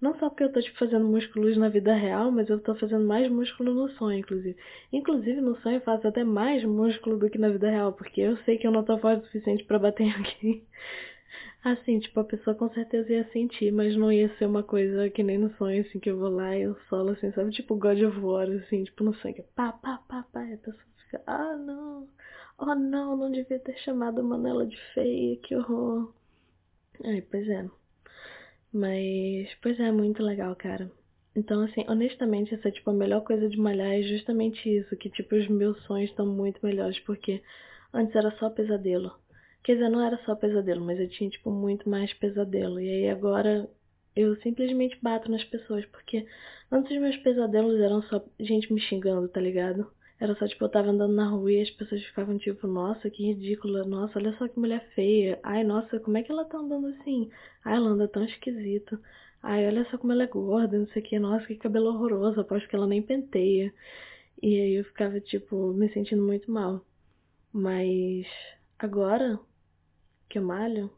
Não 0.00 0.18
só 0.18 0.30
porque 0.30 0.44
eu 0.44 0.52
tô, 0.52 0.60
tipo, 0.60 0.78
fazendo 0.78 1.06
músculos 1.06 1.56
na 1.58 1.68
vida 1.68 1.94
real, 1.94 2.30
mas 2.32 2.48
eu 2.48 2.58
tô 2.58 2.74
fazendo 2.74 3.04
mais 3.04 3.30
músculo 3.30 3.74
no 3.74 3.88
sonho, 3.90 4.18
inclusive. 4.18 4.56
Inclusive, 4.92 5.40
no 5.40 5.56
sonho 5.60 5.76
eu 5.76 5.80
faço 5.82 6.08
até 6.08 6.24
mais 6.24 6.64
músculo 6.64 7.18
do 7.18 7.28
que 7.28 7.36
na 7.38 7.50
vida 7.50 7.68
real, 7.70 7.92
porque 7.92 8.20
eu 8.20 8.36
sei 8.38 8.56
que 8.56 8.66
eu 8.66 8.70
não 8.72 8.82
tô 8.84 8.96
forte 8.98 9.22
o 9.22 9.26
suficiente 9.26 9.64
para 9.64 9.78
bater 9.78 10.10
alguém. 10.16 10.64
Assim, 11.62 12.00
tipo, 12.00 12.18
a 12.20 12.24
pessoa 12.24 12.56
com 12.56 12.70
certeza 12.70 13.12
ia 13.12 13.30
sentir, 13.32 13.70
mas 13.70 13.94
não 13.94 14.10
ia 14.10 14.34
ser 14.38 14.46
uma 14.46 14.62
coisa 14.62 15.10
que 15.10 15.22
nem 15.22 15.36
no 15.36 15.50
sonho, 15.56 15.82
assim, 15.82 16.00
que 16.00 16.10
eu 16.10 16.18
vou 16.18 16.30
lá 16.30 16.56
e 16.56 16.62
eu 16.62 16.74
solo, 16.88 17.10
assim, 17.10 17.30
sabe? 17.32 17.50
Tipo 17.50 17.76
God 17.76 18.00
of 18.02 18.18
War, 18.18 18.48
assim, 18.50 18.84
tipo, 18.84 19.04
no 19.04 19.12
sonho, 19.16 19.44
pá, 19.54 19.70
pá, 19.72 19.98
pá, 20.08 20.24
pá, 20.32 20.42
e 20.46 20.54
a 20.54 20.56
pessoa 20.56 20.82
fica, 21.04 21.22
ah, 21.26 21.56
não, 21.56 22.08
oh, 22.58 22.74
não, 22.74 23.14
não 23.16 23.30
devia 23.30 23.58
ter 23.58 23.76
chamado 23.80 24.20
a 24.20 24.24
Manela 24.24 24.66
de 24.66 24.76
feia, 24.94 25.36
que 25.36 25.54
horror. 25.54 26.10
Ai, 27.04 27.20
pois 27.30 27.46
é. 27.48 27.68
Mas, 28.72 29.52
pois 29.62 29.78
é, 29.80 29.90
muito 29.92 30.22
legal, 30.22 30.54
cara. 30.56 30.90
Então, 31.34 31.62
assim, 31.62 31.84
honestamente, 31.88 32.54
essa, 32.54 32.70
tipo, 32.70 32.90
a 32.90 32.92
melhor 32.92 33.22
coisa 33.22 33.48
de 33.48 33.56
malhar 33.56 33.92
é 33.92 34.02
justamente 34.02 34.68
isso, 34.68 34.96
que, 34.96 35.08
tipo, 35.10 35.36
os 35.36 35.48
meus 35.48 35.80
sonhos 35.84 36.10
estão 36.10 36.26
muito 36.26 36.64
melhores, 36.64 36.98
porque 37.00 37.42
antes 37.92 38.14
era 38.14 38.30
só 38.38 38.50
pesadelo. 38.50 39.12
Quer 39.62 39.74
dizer, 39.74 39.88
não 39.88 40.04
era 40.04 40.18
só 40.24 40.34
pesadelo, 40.34 40.84
mas 40.84 40.98
eu 40.98 41.08
tinha, 41.08 41.30
tipo, 41.30 41.50
muito 41.50 41.88
mais 41.88 42.12
pesadelo. 42.14 42.80
E 42.80 42.88
aí 42.88 43.08
agora 43.10 43.68
eu 44.16 44.34
simplesmente 44.36 44.98
bato 45.02 45.30
nas 45.30 45.44
pessoas, 45.44 45.84
porque 45.86 46.26
antes 46.70 46.90
os 46.92 47.00
meus 47.00 47.16
pesadelos 47.18 47.80
eram 47.80 48.02
só 48.02 48.24
gente 48.38 48.72
me 48.72 48.80
xingando, 48.80 49.28
tá 49.28 49.40
ligado? 49.40 49.90
Era 50.20 50.34
só, 50.36 50.46
tipo, 50.46 50.64
eu 50.64 50.68
tava 50.68 50.90
andando 50.90 51.14
na 51.14 51.28
rua 51.28 51.50
e 51.52 51.62
as 51.62 51.70
pessoas 51.70 52.04
ficavam 52.04 52.36
tipo, 52.38 52.66
nossa, 52.66 53.08
que 53.10 53.24
ridícula, 53.26 53.84
nossa, 53.84 54.18
olha 54.18 54.36
só 54.36 54.46
que 54.46 54.58
mulher 54.58 54.86
feia. 54.94 55.40
Ai, 55.42 55.64
nossa, 55.64 55.98
como 55.98 56.18
é 56.18 56.22
que 56.22 56.30
ela 56.30 56.44
tá 56.44 56.58
andando 56.58 56.88
assim? 56.88 57.30
Ai, 57.64 57.76
ela 57.76 57.88
anda 57.90 58.06
tão 58.06 58.24
esquisito. 58.24 59.00
Ai, 59.42 59.66
olha 59.66 59.84
só 59.90 59.96
como 59.98 60.12
ela 60.12 60.24
é 60.24 60.26
gorda, 60.26 60.78
não 60.78 60.86
sei 60.88 61.02
o 61.02 61.04
que, 61.06 61.18
nossa, 61.18 61.46
que 61.46 61.56
cabelo 61.56 61.88
horroroso, 61.88 62.38
aposto 62.40 62.68
que 62.68 62.76
ela 62.76 62.86
nem 62.86 63.02
penteia. 63.02 63.72
E 64.42 64.60
aí 64.60 64.74
eu 64.74 64.84
ficava, 64.84 65.20
tipo, 65.20 65.72
me 65.74 65.88
sentindo 65.92 66.22
muito 66.22 66.50
mal. 66.52 66.84
Mas 67.52 68.26
agora 68.78 69.40
que 70.28 70.38
eu 70.38 70.42
malho, 70.44 70.90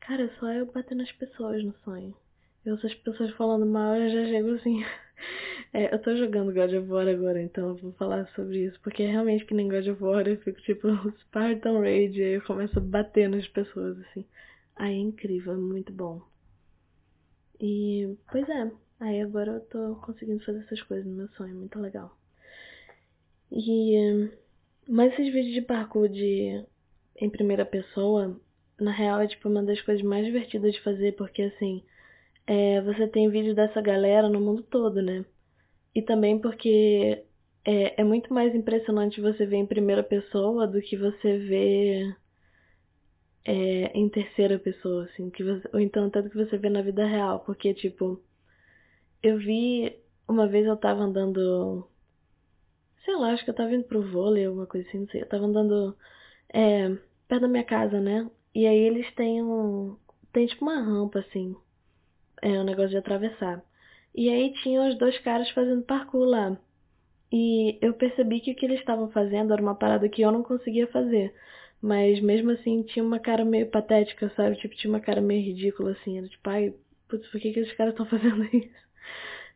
cara, 0.00 0.30
só 0.40 0.52
eu 0.52 0.66
bater 0.72 0.96
nas 0.96 1.12
pessoas 1.12 1.64
no 1.64 1.74
sonho. 1.84 2.16
Eu 2.64 2.74
ouço 2.74 2.86
as 2.86 2.94
pessoas 2.94 3.30
falando 3.32 3.66
mal, 3.66 3.96
eu 3.96 4.10
já 4.10 4.26
chego 4.30 4.54
assim. 4.54 4.84
É, 5.72 5.94
eu 5.94 6.02
tô 6.02 6.16
jogando 6.16 6.52
God 6.52 6.72
of 6.72 6.88
War 6.90 7.06
agora, 7.06 7.40
então 7.40 7.68
eu 7.68 7.76
vou 7.76 7.92
falar 7.92 8.26
sobre 8.34 8.64
isso, 8.64 8.80
porque 8.80 9.04
é 9.04 9.10
realmente 9.10 9.44
que 9.44 9.54
nem 9.54 9.68
God 9.68 9.86
of 9.86 10.02
War 10.02 10.26
eu 10.26 10.36
fico 10.38 10.60
tipo 10.62 10.88
Spartan 11.22 11.78
Rage, 11.78 12.22
aí 12.22 12.32
eu 12.34 12.42
começo 12.42 12.76
a 12.78 12.82
bater 12.82 13.28
nas 13.28 13.46
pessoas, 13.46 13.96
assim. 14.00 14.24
Aí 14.74 14.94
é 14.94 14.98
incrível, 14.98 15.52
é 15.52 15.56
muito 15.56 15.92
bom. 15.92 16.20
E, 17.60 18.16
pois 18.32 18.48
é, 18.48 18.72
aí 18.98 19.20
agora 19.20 19.52
eu 19.52 19.60
tô 19.60 19.94
conseguindo 20.04 20.44
fazer 20.44 20.60
essas 20.60 20.82
coisas 20.82 21.06
no 21.06 21.14
meu 21.14 21.28
sonho, 21.30 21.54
muito 21.54 21.78
legal. 21.78 22.18
E, 23.52 24.28
mas 24.88 25.12
esses 25.12 25.32
vídeos 25.32 25.54
de 25.54 25.62
parkour 25.62 26.08
de, 26.08 26.64
em 27.16 27.30
primeira 27.30 27.64
pessoa, 27.64 28.40
na 28.80 28.90
real 28.90 29.20
é 29.20 29.28
tipo 29.28 29.48
uma 29.48 29.62
das 29.62 29.80
coisas 29.82 30.02
mais 30.02 30.24
divertidas 30.26 30.72
de 30.72 30.82
fazer, 30.82 31.12
porque 31.16 31.42
assim, 31.42 31.84
é, 32.46 32.80
você 32.80 33.06
tem 33.06 33.30
vídeo 33.30 33.54
dessa 33.54 33.80
galera 33.80 34.28
no 34.28 34.40
mundo 34.40 34.62
todo, 34.64 35.00
né? 35.02 35.24
E 35.94 36.02
também 36.02 36.38
porque 36.38 37.24
é, 37.64 38.00
é 38.00 38.04
muito 38.04 38.32
mais 38.32 38.54
impressionante 38.54 39.20
você 39.20 39.44
ver 39.46 39.56
em 39.56 39.66
primeira 39.66 40.02
pessoa 40.02 40.66
do 40.66 40.80
que 40.80 40.96
você 40.96 41.38
vê 41.38 42.14
é, 43.44 43.86
em 43.98 44.08
terceira 44.08 44.58
pessoa, 44.58 45.04
assim, 45.04 45.30
que 45.30 45.42
você, 45.42 45.68
ou 45.72 45.80
então 45.80 46.10
tanto 46.10 46.30
que 46.30 46.36
você 46.36 46.56
vê 46.58 46.68
na 46.70 46.82
vida 46.82 47.06
real, 47.06 47.40
porque 47.40 47.74
tipo, 47.74 48.20
eu 49.22 49.38
vi 49.38 49.96
uma 50.28 50.46
vez 50.48 50.66
eu 50.66 50.76
tava 50.76 51.02
andando, 51.02 51.86
sei 53.04 53.16
lá, 53.16 53.32
acho 53.32 53.44
que 53.44 53.50
eu 53.50 53.54
tava 53.54 53.74
indo 53.74 53.84
pro 53.84 54.02
vôlei, 54.10 54.44
alguma 54.46 54.66
coisa 54.66 54.88
assim, 54.88 55.00
não 55.00 55.08
sei, 55.08 55.22
eu 55.22 55.28
tava 55.28 55.44
andando 55.46 55.96
é, 56.52 56.88
perto 57.28 57.42
da 57.42 57.48
minha 57.48 57.64
casa, 57.64 58.00
né? 58.00 58.30
E 58.54 58.66
aí 58.66 58.78
eles 58.78 59.12
têm 59.14 59.42
um, 59.42 59.96
tem 60.32 60.46
tipo 60.46 60.64
uma 60.64 60.80
rampa 60.80 61.20
assim, 61.20 61.56
é 62.42 62.50
um 62.60 62.64
negócio 62.64 62.90
de 62.90 62.98
atravessar. 62.98 63.64
E 64.14 64.28
aí 64.28 64.52
tinha 64.62 64.88
os 64.88 64.98
dois 64.98 65.18
caras 65.20 65.48
fazendo 65.50 65.82
parkour 65.82 66.24
lá. 66.24 66.58
E 67.32 67.78
eu 67.80 67.94
percebi 67.94 68.40
que 68.40 68.50
o 68.52 68.54
que 68.54 68.66
eles 68.66 68.80
estavam 68.80 69.10
fazendo 69.10 69.52
era 69.52 69.62
uma 69.62 69.74
parada 69.74 70.08
que 70.08 70.22
eu 70.22 70.32
não 70.32 70.42
conseguia 70.42 70.86
fazer. 70.88 71.32
Mas 71.80 72.20
mesmo 72.20 72.50
assim 72.50 72.82
tinha 72.82 73.04
uma 73.04 73.18
cara 73.18 73.44
meio 73.44 73.70
patética, 73.70 74.30
sabe? 74.36 74.56
Tipo, 74.56 74.74
tinha 74.76 74.92
uma 74.92 75.00
cara 75.00 75.20
meio 75.20 75.44
ridícula, 75.44 75.92
assim. 75.92 76.18
Era 76.18 76.28
tipo, 76.28 76.50
ai, 76.50 76.74
putz, 77.08 77.26
por 77.28 77.40
que, 77.40 77.52
que 77.52 77.60
esses 77.60 77.74
caras 77.74 77.92
estão 77.94 78.06
fazendo 78.10 78.44
isso? 78.44 78.90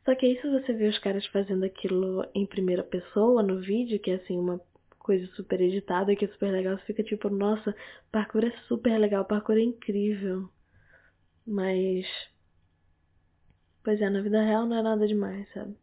Só 0.05 0.15
que 0.15 0.27
aí 0.27 0.41
se 0.41 0.49
você 0.49 0.73
vê 0.73 0.87
os 0.89 0.99
caras 0.99 1.27
fazendo 1.27 1.65
aquilo 1.65 2.27
em 2.35 2.47
primeira 2.47 2.83
pessoa 2.83 3.43
no 3.43 3.61
vídeo, 3.61 3.99
que 3.99 4.11
é 4.11 4.15
assim, 4.17 4.39
uma 4.39 4.61
coisa 4.99 5.27
super 5.35 5.61
editada, 5.61 6.15
que 6.15 6.25
é 6.25 6.29
super 6.29 6.51
legal, 6.51 6.79
você 6.79 6.85
fica 6.87 7.03
tipo, 7.03 7.29
nossa, 7.29 7.75
parkour 8.13 8.45
é 8.45 8.53
super 8.69 8.99
legal, 8.99 9.25
parkour 9.25 9.57
é 9.57 9.63
incrível. 9.63 10.49
Mas 11.47 12.07
Pois 13.85 14.01
é, 14.01 14.09
na 14.11 14.23
vida 14.23 14.43
real 14.43 14.67
não 14.67 14.79
é 14.79 14.83
nada 14.83 15.07
demais, 15.07 15.47
sabe? 15.53 15.77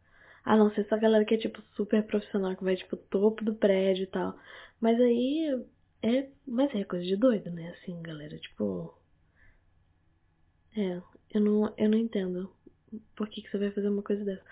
A 0.44 0.58
não 0.58 0.72
ser 0.72 0.82
essa 0.82 0.98
galera 0.98 1.24
que 1.24 1.36
é, 1.36 1.38
tipo, 1.38 1.62
super 1.76 2.04
profissional, 2.04 2.56
que 2.56 2.64
vai, 2.64 2.76
tipo, 2.76 2.98
topo 2.98 3.46
do 3.46 3.54
prédio 3.54 4.04
e 4.04 4.08
tal. 4.08 4.36
Mas 4.82 5.00
aí 5.00 5.64
é. 6.02 6.28
Mas 6.48 6.74
é 6.76 6.84
coisa 6.84 7.06
de 7.06 7.16
doido, 7.16 7.52
né? 7.52 7.70
Assim, 7.78 8.02
galera, 8.02 8.38
tipo. 8.40 8.94
É, 10.76 11.02
eu 11.34 11.42
não, 11.42 11.74
eu 11.78 11.90
não 11.90 11.98
entendo 11.98 12.52
por 13.16 13.28
que, 13.30 13.42
que 13.42 13.52
você 13.52 13.58
vai 13.58 13.72
fazer 13.72 13.90
uma 13.90 14.02
coisa 14.02 14.24
dessa. 14.26 14.44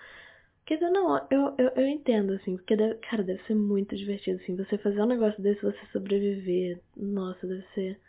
Quer 0.66 0.74
dizer, 0.76 0.90
não, 0.90 1.16
eu, 1.30 1.54
eu, 1.58 1.68
eu 1.70 1.88
entendo, 1.88 2.34
assim, 2.34 2.56
porque, 2.56 2.76
deve, 2.76 2.94
cara, 3.00 3.24
deve 3.24 3.42
ser 3.44 3.54
muito 3.54 3.96
divertido, 3.96 4.40
assim, 4.40 4.56
você 4.56 4.78
fazer 4.78 5.02
um 5.02 5.06
negócio 5.06 5.42
desse, 5.42 5.62
você 5.62 5.78
sobreviver, 5.92 6.80
nossa, 6.96 7.46
deve 7.46 7.64
ser. 7.74 8.00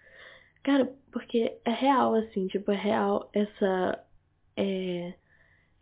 Cara, 0.64 0.94
porque 1.12 1.58
é 1.66 1.72
real, 1.72 2.14
assim, 2.16 2.48
tipo, 2.48 2.72
é 2.72 2.76
real 2.76 3.30
essa. 3.34 4.06
É 4.56 5.14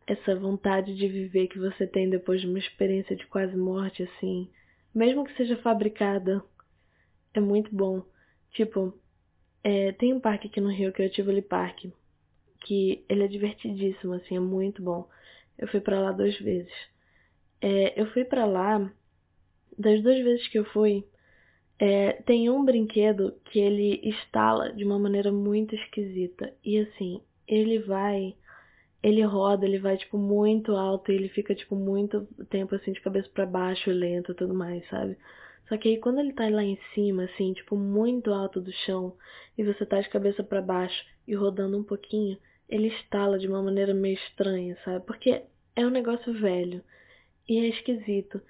essa 0.09 0.35
vontade 0.35 0.95
de 0.95 1.07
viver 1.07 1.47
que 1.47 1.59
você 1.59 1.85
tem 1.85 2.09
depois 2.09 2.41
de 2.41 2.47
uma 2.47 2.57
experiência 2.57 3.15
de 3.15 3.27
quase 3.27 3.55
morte, 3.55 4.01
assim, 4.01 4.49
mesmo 4.93 5.23
que 5.23 5.37
seja 5.37 5.55
fabricada, 5.57 6.43
é 7.31 7.39
muito 7.39 7.73
bom. 7.73 8.03
Tipo, 8.51 8.91
é, 9.63 9.91
tem 9.91 10.11
um 10.11 10.19
parque 10.19 10.47
aqui 10.47 10.59
no 10.59 10.71
Rio 10.71 10.91
que 10.91 11.03
é 11.03 11.05
o 11.05 11.11
Tivoli 11.11 11.43
Park, 11.43 11.85
que 12.61 13.05
ele 13.07 13.23
é 13.23 13.27
divertidíssimo, 13.27 14.13
assim, 14.13 14.35
é 14.35 14.39
muito 14.39 14.81
bom. 14.81 15.07
Eu 15.55 15.67
fui 15.67 15.79
para 15.79 15.99
lá 15.99 16.11
duas 16.11 16.35
vezes. 16.39 16.73
É, 17.61 18.01
eu 18.01 18.07
fui 18.07 18.25
para 18.25 18.45
lá, 18.45 18.91
das 19.77 20.01
duas 20.01 20.17
vezes 20.23 20.47
que 20.47 20.57
eu 20.57 20.65
fui, 20.65 21.05
é, 21.77 22.13
tem 22.23 22.49
um 22.49 22.65
brinquedo 22.65 23.39
que 23.45 23.59
ele 23.59 24.01
instala 24.03 24.73
de 24.73 24.83
uma 24.83 24.97
maneira 24.97 25.31
muito 25.31 25.75
esquisita. 25.75 26.51
E 26.65 26.79
assim, 26.79 27.21
ele 27.47 27.77
vai 27.77 28.35
ele 29.01 29.21
roda, 29.23 29.65
ele 29.65 29.79
vai, 29.79 29.97
tipo, 29.97 30.17
muito 30.17 30.75
alto 30.75 31.11
e 31.11 31.15
ele 31.15 31.29
fica, 31.29 31.55
tipo, 31.55 31.75
muito 31.75 32.27
tempo, 32.49 32.75
assim, 32.75 32.91
de 32.91 33.01
cabeça 33.01 33.29
para 33.33 33.45
baixo, 33.45 33.89
lento 33.91 34.31
e 34.31 34.35
tudo 34.35 34.53
mais, 34.53 34.87
sabe? 34.89 35.17
Só 35.67 35.77
que 35.77 35.87
aí 35.89 35.97
quando 35.97 36.19
ele 36.19 36.33
tá 36.33 36.49
lá 36.49 36.63
em 36.63 36.77
cima, 36.93 37.23
assim, 37.25 37.53
tipo, 37.53 37.77
muito 37.77 38.33
alto 38.33 38.59
do 38.59 38.71
chão, 38.71 39.15
e 39.57 39.63
você 39.63 39.85
tá 39.85 40.01
de 40.01 40.09
cabeça 40.09 40.43
para 40.43 40.61
baixo 40.61 41.05
e 41.27 41.35
rodando 41.35 41.77
um 41.77 41.83
pouquinho, 41.83 42.37
ele 42.67 42.87
estala 42.87 43.37
de 43.37 43.47
uma 43.47 43.61
maneira 43.61 43.93
meio 43.93 44.15
estranha, 44.15 44.77
sabe? 44.83 45.05
Porque 45.05 45.43
é 45.75 45.85
um 45.85 45.89
negócio 45.89 46.33
velho 46.33 46.83
e 47.47 47.57
é 47.59 47.67
esquisito. 47.67 48.41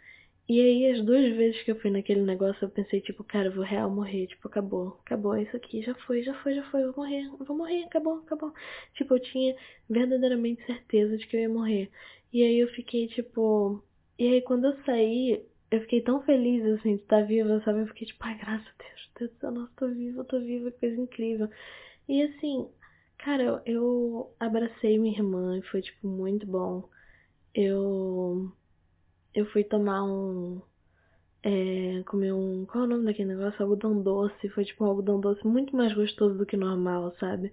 E 0.49 0.59
aí, 0.61 0.91
as 0.91 1.05
duas 1.05 1.23
vezes 1.37 1.61
que 1.63 1.71
eu 1.71 1.79
fui 1.79 1.91
naquele 1.91 2.21
negócio, 2.21 2.65
eu 2.65 2.69
pensei, 2.69 2.99
tipo, 3.01 3.23
cara, 3.23 3.47
eu 3.49 3.53
vou 3.55 3.63
real 3.63 3.89
morrer. 3.89 4.27
Tipo, 4.27 4.47
acabou, 4.47 4.99
acabou, 5.05 5.35
é 5.35 5.43
isso 5.43 5.55
aqui, 5.55 5.81
já 5.83 5.93
foi, 5.95 6.23
já 6.23 6.33
foi, 6.41 6.55
já 6.55 6.63
foi, 6.71 6.83
eu 6.83 6.91
vou 6.93 7.05
morrer, 7.05 7.23
eu 7.25 7.45
vou 7.45 7.57
morrer, 7.57 7.83
acabou, 7.83 8.15
acabou. 8.19 8.51
Tipo, 8.95 9.15
eu 9.15 9.19
tinha 9.21 9.55
verdadeiramente 9.89 10.65
certeza 10.65 11.17
de 11.17 11.27
que 11.27 11.37
eu 11.37 11.41
ia 11.41 11.49
morrer. 11.49 11.89
E 12.33 12.43
aí 12.43 12.59
eu 12.59 12.67
fiquei, 12.69 13.07
tipo. 13.07 13.83
E 14.17 14.27
aí, 14.27 14.41
quando 14.41 14.65
eu 14.67 14.83
saí, 14.85 15.45
eu 15.71 15.81
fiquei 15.81 16.01
tão 16.01 16.21
feliz, 16.23 16.65
assim, 16.65 16.95
de 16.95 17.03
estar 17.03 17.21
viva, 17.25 17.61
sabe? 17.63 17.81
Eu 17.81 17.87
fiquei, 17.87 18.07
tipo, 18.07 18.23
ai, 18.25 18.37
graças 18.37 18.67
a 18.67 18.83
Deus, 18.83 19.11
Deus 19.19 19.31
do 19.31 19.39
céu, 19.39 19.51
nossa, 19.51 19.71
tô 19.77 19.87
viva, 19.89 20.23
tô 20.25 20.39
viva, 20.39 20.71
que 20.71 20.79
coisa 20.79 20.99
incrível. 21.01 21.49
E 22.07 22.21
assim, 22.23 22.67
cara, 23.19 23.43
eu, 23.43 23.61
eu 23.65 24.35
abracei 24.39 24.97
minha 24.99 25.13
irmã 25.17 25.57
e 25.59 25.61
foi, 25.63 25.81
tipo, 25.81 26.07
muito 26.07 26.45
bom. 26.47 26.89
Eu 27.53 28.51
eu 29.39 29.45
fui 29.47 29.63
tomar 29.63 30.03
um. 30.03 30.61
É, 31.43 32.03
comer 32.05 32.33
um. 32.33 32.65
Qual 32.65 32.83
é 32.83 32.87
o 32.87 32.89
nome 32.89 33.05
daquele 33.05 33.29
negócio? 33.35 33.61
Algodão 33.63 34.01
doce. 34.01 34.49
Foi 34.49 34.65
tipo 34.65 34.83
um 34.83 34.87
algodão 34.87 35.19
doce 35.19 35.45
muito 35.47 35.75
mais 35.75 35.93
gostoso 35.93 36.37
do 36.37 36.45
que 36.45 36.57
normal, 36.57 37.13
sabe? 37.19 37.51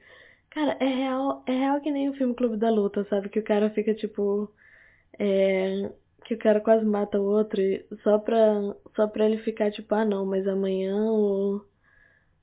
Cara, 0.51 0.77
é 0.81 0.87
real, 0.87 1.45
é 1.47 1.53
real 1.53 1.81
que 1.81 1.91
nem 1.91 2.09
o 2.09 2.15
filme 2.15 2.35
Clube 2.35 2.57
da 2.57 2.71
Luta, 2.71 3.05
sabe? 3.11 3.29
Que 3.29 3.39
o 3.41 3.45
cara 3.45 3.71
fica 3.71 3.95
tipo. 3.95 4.51
É, 5.19 5.91
que 6.25 6.35
o 6.35 6.39
cara 6.39 6.61
quase 6.61 6.85
mata 6.85 7.21
o 7.21 7.25
outro 7.25 7.61
só 8.03 8.19
pra, 8.19 8.75
só 8.97 9.07
pra 9.07 9.27
ele 9.27 9.39
ficar 9.39 9.71
tipo, 9.71 9.95
ah 9.95 10.05
não, 10.05 10.27
mas 10.27 10.47
amanhã 10.49 10.97
o. 10.97 11.65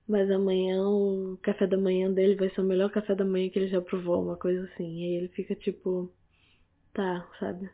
Mas 0.08 0.30
amanhã 0.32 0.82
o 0.88 1.38
café 1.42 1.68
da 1.68 1.78
manhã 1.78 2.12
dele 2.12 2.36
vai 2.36 2.50
ser 2.52 2.62
o 2.62 2.64
melhor 2.64 2.90
café 2.92 3.16
da 3.16 3.26
manhã 3.26 3.50
que 3.50 3.60
ele 3.60 3.70
já 3.70 3.82
provou, 3.82 4.22
uma 4.24 4.38
coisa 4.38 4.66
assim. 4.66 4.84
E 5.02 5.04
aí 5.06 5.16
ele 5.16 5.28
fica 5.30 5.56
tipo. 5.56 6.12
Tá, 6.94 7.28
sabe? 7.40 7.70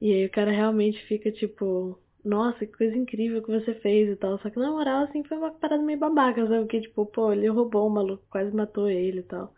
E 0.00 0.12
aí 0.12 0.26
o 0.26 0.30
cara 0.30 0.50
realmente 0.50 1.04
fica 1.06 1.32
tipo, 1.32 1.98
nossa, 2.24 2.66
que 2.66 2.76
coisa 2.76 2.96
incrível 2.96 3.42
que 3.42 3.50
você 3.50 3.74
fez 3.76 4.10
e 4.10 4.16
tal. 4.16 4.38
Só 4.40 4.50
que 4.50 4.58
na 4.58 4.70
moral, 4.70 5.04
assim, 5.04 5.22
foi 5.24 5.38
uma 5.38 5.52
parada 5.52 5.82
meio 5.82 5.98
babaca, 5.98 6.46
sabe? 6.46 6.60
Porque, 6.60 6.80
tipo, 6.82 7.06
pô, 7.06 7.32
ele 7.32 7.48
roubou 7.48 7.86
o 7.86 7.90
maluco, 7.90 8.24
quase 8.28 8.54
matou 8.54 8.90
ele 8.90 9.20
e 9.20 9.22
tal. 9.22 9.54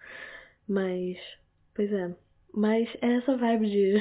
Mas, 0.68 1.18
pois 1.74 1.92
é. 1.92 2.14
Mas 2.54 2.88
é 3.00 3.14
essa 3.16 3.36
vibe 3.36 3.70
de. 3.70 3.94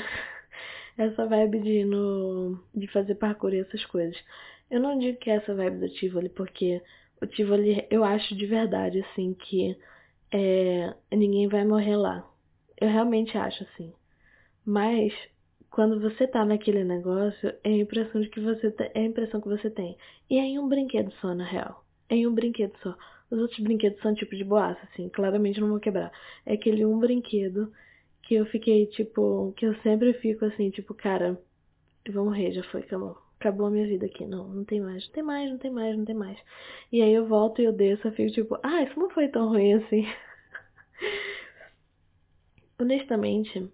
essa 0.98 1.26
vibe 1.26 1.60
de 1.62 1.86
no. 1.86 2.60
de 2.76 2.88
fazer 2.88 3.16
parkour 3.16 3.54
e 3.54 3.60
essas 3.62 3.86
coisas. 3.86 4.18
Eu 4.70 4.82
não 4.82 5.00
digo 5.00 5.18
que 5.20 5.30
é 5.30 5.36
essa 5.36 5.56
vibe 5.56 5.80
do 5.80 5.90
Tivoli, 5.90 6.30
porque 6.30 6.82
o 7.22 7.26
Tivoli, 7.28 7.88
eu 7.90 8.04
acho 8.04 8.36
de 8.36 8.46
verdade, 8.46 9.00
assim, 9.00 9.34
que 9.34 9.78
é, 10.32 10.94
ninguém 11.12 11.48
vai 11.48 11.64
morrer 11.66 11.96
lá. 11.96 12.30
Eu 12.80 12.90
realmente 12.90 13.38
acho, 13.38 13.64
assim. 13.64 13.94
Mas 14.66 15.14
quando 15.72 16.00
você 16.00 16.28
tá 16.28 16.46
naquele 16.46 16.84
negócio, 16.84 17.54
é 17.64 17.70
a 17.70 17.78
impressão 17.78 18.22
de 18.22 18.30
que 18.30 18.40
você 18.40 18.74
é 18.94 19.02
a 19.02 19.06
impressão 19.06 19.42
que 19.42 19.48
você 19.48 19.70
tem. 19.70 19.98
E 20.30 20.38
é 20.38 20.44
em 20.44 20.60
um 20.60 20.68
brinquedo 20.68 21.12
só, 21.22 21.34
na 21.34 21.46
real. 21.46 21.84
É 22.10 22.16
em 22.16 22.28
um 22.28 22.34
brinquedo 22.34 22.74
só. 22.82 22.96
Os 23.30 23.40
outros 23.40 23.60
brinquedos 23.60 24.02
são 24.02 24.14
tipo 24.14 24.36
de 24.36 24.44
boaça, 24.44 24.80
assim, 24.92 25.10
claramente 25.10 25.60
não 25.60 25.70
vou 25.70 25.80
quebrar. 25.80 26.12
É 26.46 26.54
aquele 26.54 26.86
um 26.86 26.98
brinquedo 26.98 27.72
que 28.24 28.36
eu 28.36 28.46
fiquei, 28.46 28.86
tipo, 28.88 29.54
que 29.58 29.66
eu 29.66 29.76
sempre 29.82 30.14
fico 30.14 30.46
assim, 30.46 30.70
tipo, 30.70 30.94
cara, 30.94 31.40
eu 32.06 32.14
vou 32.14 32.26
morrer, 32.26 32.52
já 32.52 32.64
foi, 32.64 32.82
acabou. 32.82 33.18
Acabou 33.40 33.68
a 33.68 33.70
minha 33.70 33.86
vida 33.86 34.06
aqui. 34.06 34.26
Não, 34.26 34.48
não 34.48 34.64
tem 34.64 34.82
mais, 34.82 35.06
não 35.06 35.14
tem 35.14 35.24
mais, 35.24 35.52
não 35.52 35.58
tem 35.58 35.72
mais, 35.72 35.98
não 35.98 36.06
tem 36.06 36.16
mais. 36.16 36.40
E 36.92 37.02
aí 37.02 37.14
eu 37.14 37.28
volto 37.28 37.62
e 37.62 37.66
eu 37.66 37.74
desço, 37.74 38.08
eu 38.08 38.12
fico 38.14 38.34
tipo, 38.34 38.58
ah, 38.64 38.84
isso 38.84 39.00
não 39.00 39.10
foi 39.10 39.28
tão 39.28 39.50
ruim 39.50 39.74
assim. 39.74 40.06
Honestamente, 42.80 43.70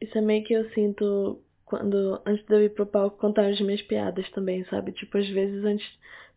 isso 0.00 0.16
é 0.16 0.20
meio 0.20 0.44
que 0.44 0.54
eu 0.54 0.68
sinto 0.70 1.40
quando 1.64 2.20
antes 2.26 2.44
de 2.46 2.54
eu 2.54 2.64
ir 2.64 2.70
pro 2.70 2.86
palco 2.86 3.18
contar 3.18 3.46
as 3.46 3.60
minhas 3.60 3.82
piadas 3.82 4.28
também, 4.30 4.64
sabe? 4.64 4.92
Tipo, 4.92 5.18
às 5.18 5.28
vezes 5.28 5.64
antes 5.64 5.86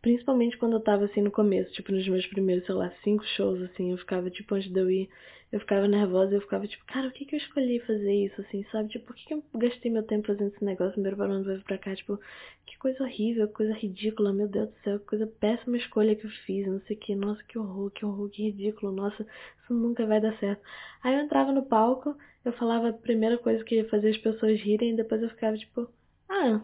Principalmente 0.04 0.58
quando 0.58 0.74
eu 0.74 0.80
tava 0.80 1.06
assim 1.06 1.22
no 1.22 1.30
começo, 1.30 1.72
tipo, 1.72 1.90
nos 1.90 2.06
meus 2.06 2.26
primeiros, 2.26 2.66
sei 2.66 2.74
lá, 2.74 2.92
cinco 3.02 3.24
shows, 3.24 3.62
assim, 3.62 3.90
eu 3.90 3.96
ficava, 3.96 4.28
tipo, 4.28 4.54
antes 4.54 4.70
de 4.70 4.78
eu 4.78 4.90
ir, 4.90 5.08
eu 5.54 5.60
ficava 5.60 5.86
nervosa, 5.86 6.34
eu 6.34 6.40
ficava, 6.40 6.66
tipo, 6.66 6.84
cara, 6.84 7.06
o 7.06 7.12
que 7.12 7.24
que 7.24 7.36
eu 7.36 7.38
escolhi 7.38 7.78
fazer 7.86 8.12
isso, 8.12 8.40
assim, 8.40 8.64
sabe? 8.72 8.88
Tipo, 8.88 9.06
por 9.06 9.14
que 9.14 9.26
que 9.26 9.34
eu 9.34 9.44
gastei 9.54 9.88
meu 9.88 10.02
tempo 10.02 10.26
fazendo 10.26 10.52
esse 10.52 10.64
negócio, 10.64 10.94
primeiro 10.94 11.16
barulho 11.16 11.44
vai 11.44 11.54
vir 11.56 11.62
pra 11.62 11.78
cá, 11.78 11.94
tipo, 11.94 12.18
que 12.66 12.76
coisa 12.76 13.04
horrível, 13.04 13.46
que 13.46 13.54
coisa 13.54 13.72
ridícula, 13.72 14.32
meu 14.32 14.48
Deus 14.48 14.68
do 14.68 14.74
céu, 14.82 14.98
que 14.98 15.06
coisa 15.06 15.28
péssima 15.28 15.76
escolha 15.76 16.16
que 16.16 16.26
eu 16.26 16.30
fiz, 16.44 16.66
não 16.66 16.80
sei 16.80 16.96
o 16.96 16.98
que, 16.98 17.14
nossa, 17.14 17.40
que 17.44 17.56
horror, 17.56 17.88
que 17.92 18.04
horror, 18.04 18.28
que 18.30 18.42
ridículo, 18.42 18.90
nossa, 18.90 19.24
isso 19.62 19.72
nunca 19.72 20.04
vai 20.04 20.20
dar 20.20 20.36
certo. 20.40 20.60
Aí 21.04 21.14
eu 21.14 21.20
entrava 21.20 21.52
no 21.52 21.62
palco, 21.64 22.16
eu 22.44 22.52
falava 22.54 22.88
a 22.88 22.92
primeira 22.92 23.38
coisa 23.38 23.62
que 23.62 23.76
ia 23.76 23.88
fazer 23.88 24.10
as 24.10 24.18
pessoas 24.18 24.60
rirem, 24.60 24.90
e 24.94 24.96
depois 24.96 25.22
eu 25.22 25.28
ficava, 25.28 25.56
tipo, 25.56 25.88
ah, 26.28 26.60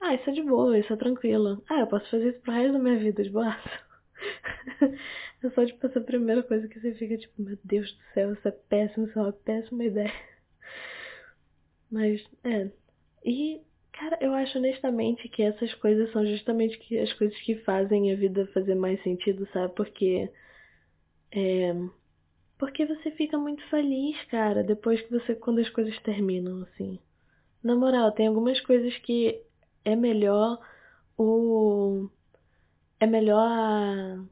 ah, 0.00 0.14
isso 0.14 0.30
é 0.30 0.32
de 0.32 0.42
boa, 0.42 0.78
isso 0.78 0.90
é 0.92 0.96
tranquilo. 0.96 1.62
Ah, 1.68 1.80
eu 1.80 1.86
posso 1.86 2.08
fazer 2.10 2.30
isso 2.30 2.40
pro 2.40 2.52
resto 2.52 2.72
da 2.72 2.78
minha 2.78 2.98
vida, 2.98 3.22
de 3.22 3.28
boa. 3.30 3.54
é 5.46 5.50
só, 5.50 5.64
tipo, 5.64 5.86
essa 5.86 6.00
primeira 6.00 6.42
coisa 6.42 6.68
que 6.68 6.80
você 6.80 6.94
fica, 6.94 7.16
tipo, 7.16 7.42
meu 7.42 7.58
Deus 7.64 7.92
do 7.92 8.02
céu, 8.14 8.32
isso 8.32 8.48
é 8.48 8.50
péssimo, 8.50 9.06
isso 9.06 9.18
é 9.18 9.22
uma 9.22 9.32
péssima 9.32 9.84
ideia. 9.84 10.12
Mas, 11.90 12.24
é. 12.44 12.70
E, 13.24 13.60
cara, 13.92 14.18
eu 14.20 14.32
acho 14.34 14.58
honestamente 14.58 15.28
que 15.28 15.42
essas 15.42 15.72
coisas 15.74 16.10
são 16.12 16.26
justamente 16.26 16.78
que, 16.78 16.98
as 16.98 17.12
coisas 17.14 17.36
que 17.40 17.56
fazem 17.56 18.12
a 18.12 18.16
vida 18.16 18.46
fazer 18.54 18.74
mais 18.74 19.02
sentido, 19.02 19.48
sabe? 19.52 19.74
Porque. 19.74 20.30
É. 21.32 21.74
Porque 22.58 22.86
você 22.86 23.10
fica 23.10 23.36
muito 23.38 23.62
feliz, 23.68 24.16
cara, 24.26 24.62
depois 24.64 25.00
que 25.02 25.10
você. 25.10 25.34
quando 25.34 25.60
as 25.60 25.68
coisas 25.70 25.98
terminam, 26.02 26.62
assim. 26.62 26.98
Na 27.62 27.74
moral, 27.74 28.12
tem 28.12 28.28
algumas 28.28 28.60
coisas 28.60 28.96
que 28.98 29.42
é 29.84 29.96
melhor 29.96 30.58
o. 31.18 32.08
É 33.00 33.06
melhor 33.06 33.40
a. 33.40 34.24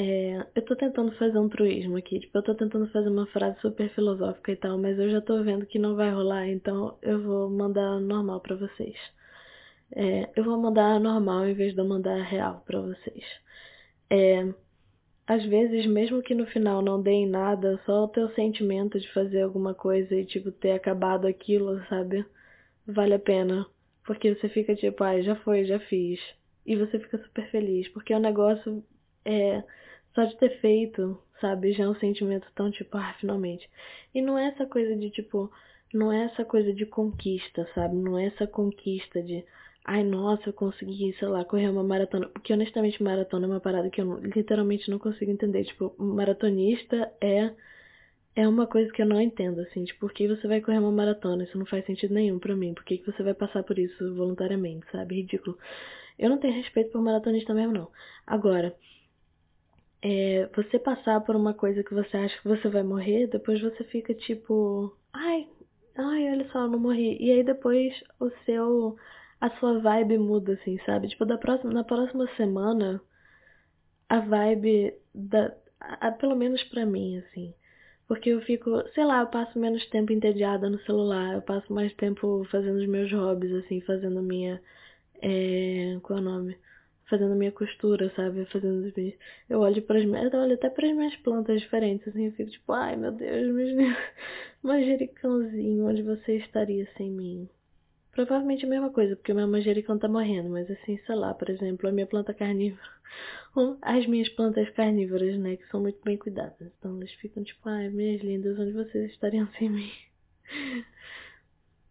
É, 0.00 0.46
eu 0.54 0.64
tô 0.64 0.76
tentando 0.76 1.10
fazer 1.18 1.38
um 1.38 1.48
truísmo 1.48 1.96
aqui, 1.96 2.20
tipo, 2.20 2.38
eu 2.38 2.42
tô 2.42 2.54
tentando 2.54 2.86
fazer 2.92 3.08
uma 3.08 3.26
frase 3.26 3.58
super 3.60 3.90
filosófica 3.94 4.52
e 4.52 4.56
tal, 4.56 4.78
mas 4.78 4.96
eu 4.96 5.10
já 5.10 5.20
tô 5.20 5.42
vendo 5.42 5.66
que 5.66 5.76
não 5.76 5.96
vai 5.96 6.08
rolar, 6.12 6.46
então 6.48 6.96
eu 7.02 7.20
vou 7.20 7.50
mandar 7.50 7.98
normal 7.98 8.40
para 8.40 8.54
vocês. 8.54 8.96
É, 9.96 10.30
eu 10.36 10.44
vou 10.44 10.56
mandar 10.56 11.00
normal 11.00 11.46
em 11.48 11.54
vez 11.54 11.74
de 11.74 11.80
eu 11.80 11.84
mandar 11.88 12.22
real 12.22 12.62
para 12.66 12.80
vocês. 12.80 13.24
É, 14.10 14.52
às 15.26 15.44
vezes, 15.44 15.86
mesmo 15.86 16.22
que 16.22 16.34
no 16.34 16.46
final 16.46 16.82
não 16.82 17.02
dê 17.02 17.10
em 17.12 17.28
nada, 17.28 17.80
só 17.86 18.04
o 18.04 18.08
teu 18.08 18.28
sentimento 18.34 18.98
de 19.00 19.12
fazer 19.12 19.42
alguma 19.42 19.74
coisa 19.74 20.14
e, 20.14 20.24
tipo, 20.24 20.50
ter 20.52 20.72
acabado 20.72 21.26
aquilo, 21.26 21.82
sabe? 21.88 22.24
Vale 22.86 23.14
a 23.14 23.18
pena. 23.18 23.66
Porque 24.06 24.34
você 24.34 24.48
fica 24.48 24.74
tipo, 24.74 25.04
ai, 25.04 25.20
ah, 25.20 25.22
já 25.22 25.36
foi, 25.36 25.64
já 25.66 25.78
fiz. 25.80 26.20
E 26.66 26.76
você 26.76 26.98
fica 26.98 27.18
super 27.18 27.50
feliz. 27.50 27.88
Porque 27.88 28.14
o 28.14 28.18
negócio 28.18 28.82
é. 29.24 29.62
Só 30.18 30.24
de 30.24 30.36
ter 30.36 30.60
feito, 30.60 31.16
sabe? 31.40 31.72
Já 31.74 31.84
é 31.84 31.88
um 31.88 31.94
sentimento 31.94 32.48
tão 32.52 32.72
tipo, 32.72 32.96
ah, 32.96 33.14
finalmente. 33.20 33.70
E 34.12 34.20
não 34.20 34.36
é 34.36 34.48
essa 34.48 34.66
coisa 34.66 34.96
de 34.96 35.10
tipo. 35.10 35.48
Não 35.94 36.12
é 36.12 36.24
essa 36.24 36.44
coisa 36.44 36.72
de 36.72 36.84
conquista, 36.84 37.68
sabe? 37.72 37.94
Não 37.94 38.18
é 38.18 38.26
essa 38.26 38.44
conquista 38.44 39.22
de. 39.22 39.44
Ai, 39.84 40.02
nossa, 40.02 40.48
eu 40.48 40.52
consegui, 40.52 41.14
sei 41.20 41.28
lá, 41.28 41.44
correr 41.44 41.68
uma 41.68 41.84
maratona. 41.84 42.26
Porque 42.30 42.52
honestamente, 42.52 43.00
maratona 43.00 43.46
é 43.46 43.48
uma 43.48 43.60
parada 43.60 43.88
que 43.90 44.00
eu 44.00 44.18
literalmente 44.18 44.90
não 44.90 44.98
consigo 44.98 45.30
entender. 45.30 45.64
Tipo, 45.66 45.94
maratonista 45.96 47.12
é 47.20 47.54
é 48.34 48.48
uma 48.48 48.66
coisa 48.66 48.92
que 48.92 49.00
eu 49.00 49.06
não 49.06 49.20
entendo, 49.20 49.60
assim, 49.60 49.84
tipo, 49.84 50.00
por 50.00 50.12
que 50.12 50.26
você 50.26 50.48
vai 50.48 50.60
correr 50.60 50.78
uma 50.78 50.92
maratona? 50.92 51.44
Isso 51.44 51.56
não 51.58 51.66
faz 51.66 51.86
sentido 51.86 52.12
nenhum 52.14 52.40
para 52.40 52.56
mim. 52.56 52.74
Por 52.74 52.84
que, 52.84 52.98
que 52.98 53.06
você 53.06 53.22
vai 53.22 53.34
passar 53.34 53.62
por 53.62 53.78
isso 53.78 54.14
voluntariamente, 54.16 54.84
sabe? 54.90 55.14
Ridículo. 55.16 55.56
Eu 56.18 56.28
não 56.28 56.38
tenho 56.38 56.54
respeito 56.54 56.90
por 56.90 57.00
maratonista 57.02 57.54
mesmo, 57.54 57.72
não. 57.72 57.88
Agora, 58.26 58.74
é, 60.02 60.48
você 60.54 60.78
passar 60.78 61.20
por 61.22 61.34
uma 61.34 61.54
coisa 61.54 61.82
que 61.82 61.94
você 61.94 62.16
acha 62.16 62.40
que 62.40 62.48
você 62.48 62.68
vai 62.68 62.82
morrer, 62.82 63.26
depois 63.28 63.60
você 63.60 63.82
fica 63.84 64.14
tipo, 64.14 64.96
ai, 65.12 65.48
ai, 65.96 66.30
olha 66.30 66.48
só, 66.50 66.60
eu 66.60 66.68
não 66.68 66.78
morri. 66.78 67.16
E 67.20 67.32
aí 67.32 67.42
depois 67.42 67.92
o 68.20 68.30
seu, 68.44 68.96
a 69.40 69.50
sua 69.58 69.80
vibe 69.80 70.18
muda, 70.18 70.54
assim, 70.54 70.78
sabe? 70.86 71.08
Tipo, 71.08 71.24
da 71.26 71.36
próxima, 71.38 71.72
na 71.72 71.84
próxima 71.84 72.28
semana, 72.36 73.00
a 74.08 74.20
vibe 74.20 74.94
da, 75.14 75.54
a, 75.80 76.12
pelo 76.12 76.36
menos 76.36 76.62
pra 76.64 76.86
mim, 76.86 77.18
assim, 77.18 77.54
porque 78.06 78.30
eu 78.30 78.40
fico, 78.42 78.70
sei 78.94 79.04
lá, 79.04 79.20
eu 79.20 79.26
passo 79.26 79.58
menos 79.58 79.84
tempo 79.90 80.12
entediada 80.12 80.70
no 80.70 80.80
celular, 80.82 81.34
eu 81.34 81.42
passo 81.42 81.72
mais 81.72 81.92
tempo 81.94 82.46
fazendo 82.50 82.78
os 82.78 82.86
meus 82.88 83.12
hobbies, 83.12 83.52
assim, 83.64 83.80
fazendo 83.82 84.22
minha. 84.22 84.60
É, 85.20 85.98
qual 86.02 86.18
é 86.18 86.22
o 86.22 86.24
nome? 86.24 86.58
Fazendo 87.08 87.34
minha 87.34 87.52
costura, 87.52 88.12
sabe? 88.14 88.44
Fazendo 88.46 88.86
os 88.86 88.94
meus... 88.94 89.14
Eu 89.48 89.60
olho 89.60 89.82
para 89.82 89.98
as 89.98 90.04
minhas. 90.04 90.32
Eu 90.32 90.40
olho 90.40 90.54
até 90.54 90.68
para 90.68 90.86
as 90.86 90.96
minhas 90.96 91.16
plantas 91.16 91.60
diferentes, 91.60 92.06
assim, 92.08 92.26
eu 92.26 92.32
fico 92.32 92.50
tipo, 92.50 92.72
ai 92.72 92.96
meu 92.96 93.12
Deus, 93.12 93.54
meus 93.54 93.96
manjericãozinho, 94.62 95.86
onde 95.86 96.02
você 96.02 96.36
estaria 96.36 96.86
sem 96.96 97.10
mim? 97.10 97.48
Provavelmente 98.12 98.66
a 98.66 98.68
mesma 98.68 98.90
coisa, 98.90 99.14
porque 99.16 99.32
o 99.32 99.34
meu 99.34 99.46
manjericão 99.46 99.98
tá 99.98 100.08
morrendo, 100.08 100.50
mas 100.50 100.70
assim, 100.70 100.98
sei 101.06 101.14
lá, 101.14 101.32
por 101.32 101.48
exemplo, 101.48 101.88
a 101.88 101.92
minha 101.92 102.06
planta 102.06 102.34
carnívora 102.34 102.98
as 103.82 104.06
minhas 104.06 104.28
plantas 104.30 104.68
carnívoras, 104.70 105.38
né, 105.38 105.56
que 105.56 105.66
são 105.68 105.80
muito 105.80 106.02
bem 106.04 106.16
cuidadas. 106.16 106.72
Então 106.78 106.96
elas 106.96 107.12
ficam 107.14 107.42
tipo, 107.42 107.68
ai, 107.68 107.88
minhas 107.88 108.22
lindas, 108.22 108.58
onde 108.58 108.72
vocês 108.72 109.10
estariam 109.10 109.48
sem 109.58 109.68
mim? 109.68 109.90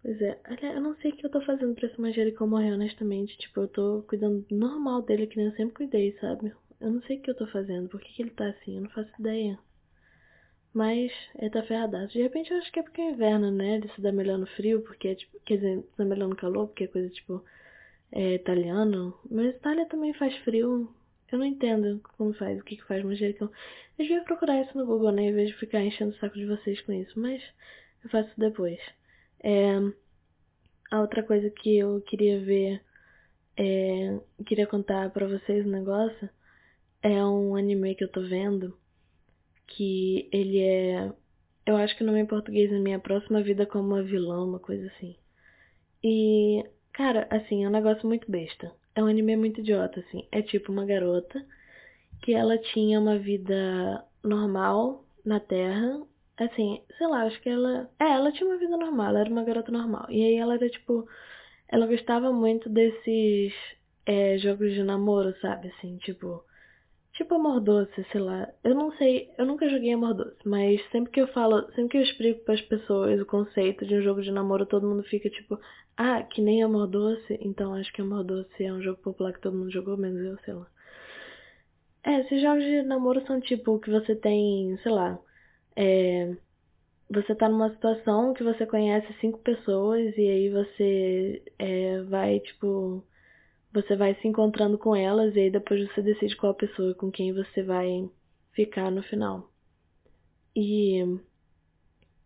Pois 0.08 0.22
é, 0.22 0.40
eu 0.74 0.80
não 0.80 0.96
sei 0.96 1.12
o 1.12 1.18
que 1.18 1.26
eu 1.26 1.30
tô 1.30 1.42
fazendo 1.42 1.76
pra 1.76 1.86
esse 1.86 2.00
manjericão 2.00 2.48
morrer, 2.48 2.72
honestamente. 2.72 3.38
Tipo, 3.38 3.60
eu 3.60 3.68
tô 3.68 4.04
cuidando 4.08 4.46
normal 4.50 5.02
dele, 5.02 5.28
que 5.28 5.36
nem 5.36 5.48
eu 5.48 5.52
sempre 5.52 5.76
cuidei, 5.76 6.18
sabe? 6.22 6.54
Eu 6.80 6.92
não 6.94 7.02
sei 7.02 7.18
o 7.18 7.22
que 7.22 7.30
eu 7.30 7.36
tô 7.36 7.46
fazendo, 7.48 7.90
por 7.90 8.00
que, 8.00 8.14
que 8.14 8.22
ele 8.22 8.30
tá 8.30 8.48
assim, 8.48 8.78
eu 8.78 8.84
não 8.84 8.90
faço 8.90 9.12
ideia. 9.20 9.60
Mas 10.74 11.12
ele 11.38 11.50
tá 11.50 11.62
ferradaço. 11.64 12.14
De 12.14 12.22
repente 12.22 12.52
eu 12.52 12.58
acho 12.58 12.72
que 12.72 12.80
é 12.80 12.84
porque 12.84 13.02
é 13.02 13.12
inverno, 13.12 13.52
né? 13.52 13.76
Ele 13.76 13.90
se 13.90 14.00
dá 14.02 14.14
melhor 14.14 14.38
no 14.38 14.48
frio, 14.48 14.82
porque 14.84 15.10
é 15.10 15.16
tipo. 15.16 15.38
Quer 15.42 15.56
dizer, 15.58 15.82
se 15.82 15.98
dá 15.98 16.06
melhor 16.06 16.30
no 16.30 16.38
calor, 16.38 16.68
porque 16.68 16.86
é 16.86 16.88
coisa 16.88 17.10
tipo. 17.10 17.44
É 18.14 18.36
italiano. 18.36 19.14
Mas 19.30 19.56
Itália 19.56 19.86
também 19.88 20.14
faz 20.14 20.34
frio. 20.38 20.90
Eu 21.30 21.40
não 21.40 21.46
entendo 21.46 22.00
como 22.18 22.34
faz, 22.34 22.58
o 22.62 22.64
que, 22.64 22.78
que 22.78 22.86
faz 22.86 23.04
manjericão. 23.04 23.52
Eu 24.00 24.06
devia 24.06 24.24
procurar 24.24 24.62
isso 24.62 24.78
no 24.78 24.86
Google, 24.86 25.12
né? 25.12 25.24
Em 25.24 25.34
vez 25.34 25.50
de 25.50 25.58
ficar 25.58 25.82
enchendo 25.82 26.12
o 26.12 26.18
saco 26.18 26.36
de 26.38 26.46
vocês 26.46 26.80
com 26.84 26.94
isso. 26.94 27.20
Mas 27.20 27.44
eu 28.06 28.10
faço 28.10 28.32
depois. 28.38 28.80
É, 29.44 29.78
a 30.92 31.02
outra 31.02 31.24
coisa 31.24 31.50
que 31.50 31.78
eu 31.78 32.02
queria 32.02 32.40
ver, 32.40 32.82
é, 33.56 34.20
queria 34.46 34.68
contar 34.68 35.10
pra 35.12 35.28
vocês 35.28 35.66
um 35.66 35.72
negócio, 35.72 36.30
é 37.02 37.24
um 37.26 37.56
anime 37.56 37.96
que 37.96 38.04
eu 38.04 38.12
tô 38.12 38.22
vendo, 38.22 38.78
que 39.68 40.30
ele 40.32 40.60
é, 40.60 41.12
eu 41.68 41.76
acho 41.76 41.98
que 41.98 42.04
o 42.04 42.06
nome 42.08 42.20
em 42.22 42.26
português 42.26 42.72
é 42.72 42.80
Minha 42.80 42.98
Próxima 42.98 43.44
Vida 43.44 43.66
como 43.66 43.90
uma 43.90 44.02
Vilã, 44.02 44.44
uma 44.44 44.58
coisa 44.58 44.88
assim. 44.88 45.16
E, 46.02 46.64
cara, 46.94 47.28
assim, 47.30 47.66
é 47.66 47.68
um 47.68 47.72
negócio 47.72 48.08
muito 48.08 48.32
besta. 48.32 48.72
É 48.96 49.04
um 49.04 49.08
anime 49.08 49.36
muito 49.36 49.60
idiota, 49.60 50.00
assim. 50.00 50.26
É 50.32 50.42
tipo 50.42 50.72
uma 50.72 50.86
garota 50.86 51.46
que 52.22 52.34
ela 52.34 52.58
tinha 52.58 53.00
uma 53.00 53.20
vida 53.20 54.02
normal 54.24 55.06
na 55.26 55.42
Terra. 55.42 56.02
Assim, 56.38 56.84
sei 56.98 57.08
lá, 57.08 57.24
acho 57.24 57.42
que 57.42 57.50
ela. 57.50 57.90
É, 58.00 58.14
ela 58.14 58.32
tinha 58.32 58.48
uma 58.48 58.60
vida 58.60 58.78
normal, 58.78 59.08
ela 59.08 59.20
era 59.22 59.30
uma 59.30 59.44
garota 59.44 59.72
normal. 59.72 60.06
E 60.10 60.24
aí 60.24 60.36
ela 60.36 60.56
era 60.56 60.70
tipo. 60.70 61.08
Ela 61.68 61.88
gostava 61.88 62.32
muito 62.32 62.70
desses 62.70 63.54
é, 64.06 64.38
jogos 64.38 64.74
de 64.74 64.84
namoro, 64.84 65.36
sabe? 65.42 65.70
Assim, 65.70 65.98
tipo. 65.98 66.44
Tipo 67.14 67.34
Amor 67.36 67.60
Doce, 67.62 68.06
sei 68.12 68.22
lá. 68.22 68.48
Eu 68.64 68.76
não 68.76 68.92
sei, 68.94 69.32
eu 69.40 69.46
nunca 69.46 69.68
joguei 69.68 69.92
Amor 69.92 70.14
Doce, 70.14 70.38
mas 70.46 70.80
sempre 70.92 71.12
que 71.12 71.20
eu 71.20 71.28
falo, 71.30 71.66
sempre 71.74 71.90
que 71.90 71.98
eu 71.98 72.04
explico 72.04 72.46
para 72.46 72.54
as 72.54 72.62
pessoas 72.62 73.20
o 73.20 73.26
conceito 73.26 73.88
de 73.88 73.96
um 73.96 74.02
jogo 74.04 74.22
de 74.22 74.32
namoro, 74.32 74.68
todo 74.68 74.88
mundo 74.88 75.02
fica 75.04 75.28
tipo, 75.28 75.60
ah, 75.98 76.22
que 76.22 76.42
nem 76.42 76.62
Amor 76.62 76.86
Doce, 76.88 77.40
então 77.42 77.74
acho 77.74 77.92
que 77.92 78.02
Amor 78.02 78.24
Doce 78.24 78.64
é 78.64 78.72
um 78.72 78.84
jogo 78.84 79.02
popular 79.02 79.34
que 79.34 79.42
todo 79.42 79.58
mundo 79.58 79.72
jogou, 79.72 79.98
menos 79.98 80.22
eu, 80.24 80.38
sei 80.46 80.54
lá. 80.54 80.68
É, 82.04 82.22
esses 82.22 82.40
jogos 82.40 82.64
de 82.64 82.84
namoro 82.84 83.26
são 83.26 83.42
tipo 83.42 83.80
que 83.80 83.90
você 83.90 84.16
tem, 84.16 84.78
sei 84.84 84.92
lá, 84.92 85.20
é, 85.78 86.36
você 87.10 87.36
tá 87.36 87.48
numa 87.48 87.70
situação 87.70 88.34
que 88.34 88.44
você 88.44 88.66
conhece 88.66 89.14
cinco 89.22 89.38
pessoas 89.40 90.18
e 90.18 90.22
aí 90.28 90.50
você 90.50 91.44
é, 91.60 92.02
vai, 92.04 92.40
tipo, 92.40 93.04
você 93.72 93.96
vai 93.96 94.16
se 94.16 94.28
encontrando 94.28 94.78
com 94.78 94.96
elas 94.96 95.36
e 95.36 95.40
aí 95.42 95.52
depois 95.52 95.88
você 95.88 96.02
decide 96.02 96.36
qual 96.36 96.56
pessoa 96.56 96.96
com 96.96 97.12
quem 97.12 97.32
você 97.32 97.62
vai 97.62 98.10
ficar 98.54 98.90
no 98.90 99.04
final. 99.04 99.52
E 100.56 101.20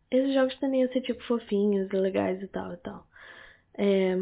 esses 0.09 0.33
jogos 0.33 0.57
tendem 0.59 0.83
a 0.85 0.89
ser 0.93 1.01
tipo 1.01 1.21
fofinhos, 1.23 1.91
legais 1.91 2.41
e 2.41 2.47
tal 2.47 2.73
e 2.73 2.77
tal. 2.77 3.05
É, 3.77 4.17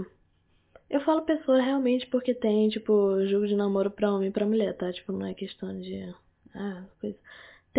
eu 0.90 1.02
falo 1.02 1.22
pessoa 1.22 1.62
realmente 1.62 2.08
porque 2.08 2.34
tem, 2.34 2.68
tipo, 2.70 3.24
jogo 3.28 3.48
de 3.48 3.56
namoro 3.56 3.92
pra 3.92 4.12
homem 4.12 4.30
e 4.30 4.32
pra 4.32 4.46
mulher, 4.46 4.76
tá? 4.76 4.92
Tipo, 4.92 5.12
não 5.12 5.28
é 5.28 5.36
questão 5.36 5.80
de. 5.80 6.14
Ah, 6.56 6.84
coisa. 7.00 7.18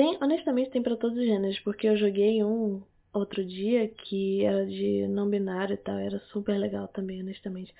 Tem, 0.00 0.16
honestamente, 0.18 0.70
tem 0.70 0.82
pra 0.82 0.96
todos 0.96 1.18
os 1.18 1.26
gêneros, 1.26 1.60
porque 1.60 1.86
eu 1.86 1.94
joguei 1.94 2.42
um 2.42 2.82
outro 3.12 3.44
dia 3.44 3.86
que 3.86 4.42
era 4.42 4.64
de 4.64 5.06
não 5.06 5.28
binário 5.28 5.74
e 5.74 5.76
tal, 5.76 5.98
era 5.98 6.18
super 6.32 6.56
legal 6.56 6.88
também, 6.88 7.20
honestamente. 7.20 7.74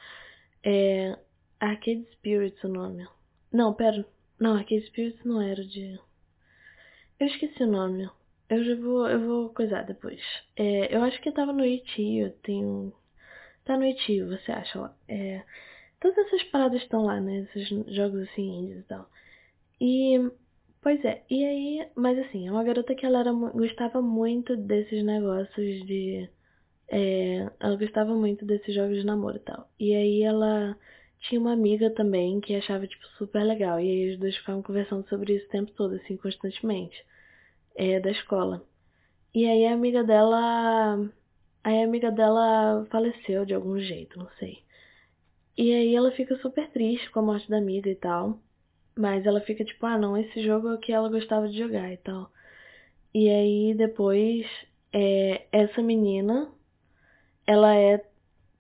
É, 0.63 1.19
Arcade 1.59 2.07
Spirits 2.13 2.63
o 2.63 2.69
nome. 2.69 3.09
Não, 3.51 3.73
pera. 3.73 4.05
Não, 4.39 4.55
aquele 4.55 4.83
Spirits 4.83 5.25
não 5.25 5.41
era 5.41 5.65
de. 5.65 5.99
Eu 7.19 7.27
esqueci 7.27 7.63
o 7.63 7.67
nome. 7.67 8.11
Eu 8.51 8.65
já 8.65 8.75
vou. 8.75 9.09
Eu 9.09 9.27
vou 9.27 9.49
coisar 9.55 9.85
depois. 9.85 10.21
É, 10.55 10.95
eu 10.95 11.03
acho 11.03 11.19
que 11.23 11.33
tava 11.33 11.55
no 11.55 11.65
Itio. 11.65 12.33
Tem 12.43 12.93
Tá 13.65 13.79
no 13.79 13.87
Itio, 13.87 14.29
você 14.29 14.53
acha 14.53 14.79
lá. 14.79 14.95
É, 15.09 15.43
todas 15.99 16.19
essas 16.19 16.43
paradas 16.51 16.83
estão 16.83 17.03
lá, 17.03 17.19
né? 17.19 17.49
Esses 17.55 17.67
jogos 17.97 18.29
assim, 18.29 18.43
indies 18.43 18.81
e 18.81 18.83
tal. 18.83 19.09
E. 19.81 20.31
Pois 20.83 21.03
é, 21.05 21.23
e 21.31 21.45
aí. 21.45 21.91
Mas 21.95 22.19
assim, 22.19 22.47
é 22.49 22.51
uma 22.51 22.65
garota 22.65 22.95
que 22.95 23.05
ela 23.07 23.21
era, 23.21 23.33
gostava 23.33 24.01
muito 24.03 24.57
desses 24.57 25.03
negócios 25.05 25.87
de. 25.87 26.29
É, 26.89 27.51
ela 27.61 27.77
gostava 27.77 28.15
muito 28.15 28.45
desses 28.47 28.75
jogos 28.75 28.99
de 28.99 29.05
namoro 29.07 29.37
e 29.39 29.41
tal. 29.41 29.71
E 29.81 29.95
aí 29.95 30.23
ela 30.23 30.77
tinha 31.21 31.41
uma 31.41 31.53
amiga 31.53 31.91
também 31.95 32.41
que 32.41 32.55
achava, 32.55 32.87
tipo, 32.87 33.07
super 33.19 33.45
legal. 33.45 33.81
E 33.81 33.89
aí 33.91 34.15
os 34.15 34.21
dois 34.21 34.37
ficavam 34.37 34.63
conversando 34.63 35.09
sobre 35.09 35.37
isso 35.37 35.47
o 35.47 35.51
tempo 35.51 35.73
todo, 35.73 35.95
assim, 35.97 36.17
constantemente. 36.17 37.05
É, 37.77 38.01
da 38.01 38.11
escola. 38.11 38.65
E 39.35 39.47
aí 39.49 39.67
a 39.67 39.75
amiga 39.75 40.05
dela. 40.05 41.11
Aí 41.65 41.83
a 41.83 41.85
amiga 41.87 42.11
dela 42.13 42.87
faleceu 42.91 43.45
de 43.47 43.55
algum 43.55 43.79
jeito, 43.81 44.19
não 44.19 44.29
sei. 44.39 44.63
E 45.57 45.73
aí 45.73 45.95
ela 45.95 46.11
fica 46.13 46.37
super 46.39 46.69
triste 46.71 47.11
com 47.11 47.21
a 47.21 47.23
morte 47.23 47.49
da 47.49 47.59
amiga 47.59 47.89
e 47.91 47.95
tal. 47.95 48.41
Mas 49.01 49.25
ela 49.25 49.41
fica 49.41 49.65
tipo, 49.65 49.87
ah 49.87 49.97
não, 49.99 50.17
esse 50.17 50.43
jogo 50.43 50.69
é 50.69 50.75
o 50.75 50.79
que 50.79 50.93
ela 50.93 51.09
gostava 51.09 51.49
de 51.49 51.59
jogar 51.59 51.91
e 51.93 51.97
tal. 51.97 52.31
E 53.15 53.29
aí 53.31 53.75
depois 53.75 54.47
é, 54.93 55.47
essa 55.53 55.83
menina, 55.83 56.53
ela 57.47 57.75
é. 57.77 58.05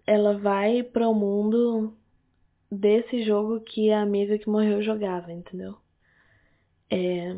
Ela 0.06 0.38
vai 0.38 0.82
para 0.82 1.08
o 1.08 1.14
mundo 1.14 1.94
desse 2.70 3.22
jogo 3.24 3.60
que 3.60 3.92
a 3.92 4.02
amiga 4.02 4.38
que 4.38 4.48
morreu 4.48 4.82
jogava, 4.82 5.32
entendeu? 5.32 5.76
É, 6.90 7.36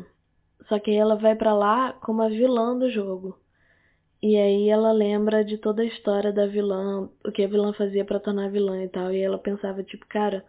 só 0.67 0.79
que 0.79 0.91
aí 0.91 0.97
ela 0.97 1.15
vai 1.15 1.35
para 1.35 1.53
lá 1.53 1.93
como 1.93 2.21
a 2.21 2.29
vilã 2.29 2.77
do 2.77 2.89
jogo. 2.89 3.37
E 4.21 4.37
aí 4.37 4.69
ela 4.69 4.91
lembra 4.91 5.43
de 5.43 5.57
toda 5.57 5.81
a 5.81 5.85
história 5.85 6.31
da 6.31 6.47
vilã, 6.47 7.09
o 7.25 7.31
que 7.31 7.43
a 7.43 7.47
vilã 7.47 7.73
fazia 7.73 8.05
para 8.05 8.19
tornar 8.19 8.49
vilã 8.49 8.83
e 8.83 8.87
tal. 8.89 9.11
E 9.13 9.19
ela 9.21 9.37
pensava, 9.37 9.83
tipo, 9.83 10.05
cara, 10.07 10.45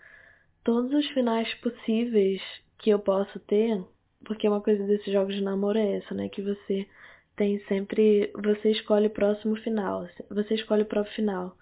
todos 0.65 0.93
os 0.93 1.07
finais 1.11 1.53
possíveis 1.57 2.43
que 2.79 2.91
eu 2.91 2.99
posso 2.99 3.39
ter, 3.41 3.85
porque 4.25 4.49
uma 4.49 4.61
coisa 4.61 4.85
desses 4.85 5.13
jogos 5.13 5.35
de 5.35 5.43
namoro 5.43 5.79
é 5.79 5.99
essa, 5.99 6.15
né? 6.15 6.29
Que 6.29 6.43
você 6.43 6.89
tem 7.37 7.61
sempre. 7.69 8.33
Você 8.43 8.71
escolhe 8.71 9.07
o 9.07 9.11
próximo 9.11 9.57
final. 9.57 10.09
Você 10.31 10.55
escolhe 10.55 10.83
o 10.83 10.87
próprio 10.87 11.15
final. 11.15 11.57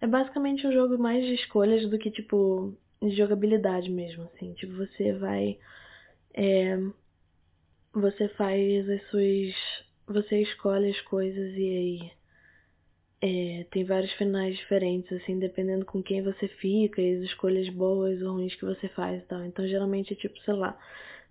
É 0.00 0.06
basicamente 0.06 0.66
um 0.66 0.72
jogo 0.72 0.98
mais 0.98 1.24
de 1.24 1.34
escolhas 1.34 1.88
do 1.88 1.98
que, 1.98 2.10
tipo, 2.10 2.74
de 3.02 3.10
jogabilidade 3.10 3.90
mesmo, 3.90 4.24
assim. 4.24 4.54
Tipo, 4.54 4.74
você 4.76 5.12
vai. 5.12 5.58
É, 6.34 6.78
você 7.92 8.28
faz 8.30 8.88
as 8.88 9.02
suas. 9.08 9.54
Você 10.06 10.40
escolhe 10.42 10.90
as 10.90 11.00
coisas 11.02 11.52
e 11.54 11.68
aí. 11.76 12.17
É, 13.20 13.66
tem 13.70 13.84
vários 13.84 14.12
finais 14.12 14.56
diferentes, 14.56 15.12
assim, 15.12 15.38
dependendo 15.38 15.84
com 15.84 16.02
quem 16.02 16.22
você 16.22 16.46
fica 16.48 17.00
e 17.02 17.16
as 17.16 17.22
escolhas 17.24 17.68
boas 17.68 18.22
ou 18.22 18.34
ruins 18.34 18.54
que 18.54 18.64
você 18.64 18.88
faz 18.90 19.22
e 19.22 19.26
tal. 19.26 19.44
Então, 19.44 19.66
geralmente, 19.66 20.12
é 20.12 20.16
tipo, 20.16 20.38
sei 20.42 20.54
lá, 20.54 20.78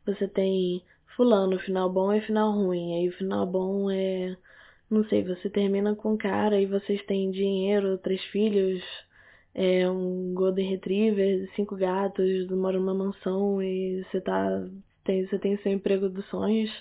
você 0.06 0.28
tem 0.28 0.84
fulano, 1.16 1.58
final 1.60 1.90
bom 1.90 2.14
e 2.14 2.22
final 2.22 2.52
ruim. 2.52 2.96
Aí 2.98 3.10
o 3.10 3.14
final 3.14 3.46
bom 3.46 3.90
é 3.90 4.36
não 4.90 5.04
sei, 5.06 5.24
você 5.24 5.50
termina 5.50 5.96
com 5.96 6.14
um 6.14 6.18
cara 6.18 6.60
e 6.62 6.66
vocês 6.66 7.04
têm 7.06 7.30
dinheiro, 7.32 7.98
três 7.98 8.24
filhos, 8.26 8.82
é, 9.54 9.90
um 9.90 10.34
Golden 10.34 10.70
Retriever, 10.70 11.50
cinco 11.56 11.76
gatos, 11.76 12.50
mora 12.52 12.80
numa 12.80 12.94
mansão 12.94 13.62
e 13.62 14.04
você 14.06 14.22
tá. 14.22 14.66
Tem, 15.04 15.26
você 15.26 15.40
tem 15.40 15.58
seu 15.58 15.72
emprego 15.72 16.10
dos 16.10 16.26
sonhos. 16.30 16.72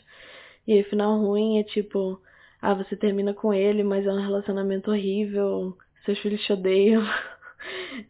E 0.66 0.73
aí, 0.75 0.83
final 0.85 1.19
ruim 1.21 1.59
é 1.59 1.64
tipo, 1.64 2.21
ah, 2.61 2.75
você 2.75 2.97
termina 2.97 3.35
com 3.35 3.53
ele, 3.53 3.83
mas 3.83 4.07
é 4.07 4.12
um 4.12 4.21
relacionamento 4.21 4.90
horrível, 4.90 5.77
seus 6.05 6.19
filhos 6.21 6.45
te 6.45 6.53
odeiam. 6.53 7.03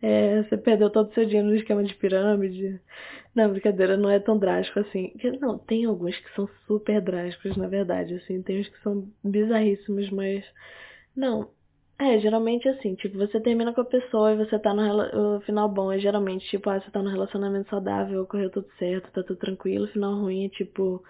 É, 0.02 0.42
você 0.42 0.56
perdeu 0.56 0.90
todo 0.90 1.08
o 1.08 1.14
seu 1.14 1.24
dinheiro 1.24 1.48
no 1.48 1.54
esquema 1.54 1.82
de 1.82 1.94
pirâmide. 1.94 2.78
Não, 3.34 3.50
brincadeira, 3.50 3.96
não 3.96 4.10
é 4.10 4.18
tão 4.18 4.38
drástico 4.38 4.80
assim. 4.80 5.12
Não, 5.40 5.58
tem 5.58 5.84
alguns 5.84 6.16
que 6.18 6.34
são 6.34 6.48
super 6.66 7.00
drásticos, 7.00 7.56
na 7.56 7.68
verdade, 7.68 8.14
assim. 8.14 8.42
Tem 8.42 8.60
uns 8.60 8.68
que 8.68 8.82
são 8.82 9.08
bizarríssimos, 9.24 10.10
mas. 10.10 10.44
Não. 11.14 11.50
É, 11.98 12.18
geralmente 12.18 12.68
assim, 12.68 12.94
tipo, 12.94 13.16
você 13.16 13.40
termina 13.40 13.72
com 13.72 13.80
a 13.80 13.84
pessoa 13.84 14.32
e 14.32 14.36
você 14.36 14.58
tá 14.58 14.74
no 14.74 15.40
final 15.42 15.68
bom. 15.68 15.90
É 15.92 15.98
geralmente, 15.98 16.46
tipo, 16.48 16.68
ah, 16.68 16.80
você 16.80 16.90
tá 16.90 17.02
num 17.02 17.10
relacionamento 17.10 17.70
saudável, 17.70 18.26
correu 18.26 18.50
tudo 18.50 18.68
certo, 18.78 19.10
tá 19.12 19.22
tudo 19.22 19.38
tranquilo. 19.38 19.86
Final 19.88 20.14
ruim 20.16 20.46
é 20.46 20.48
tipo, 20.50 21.02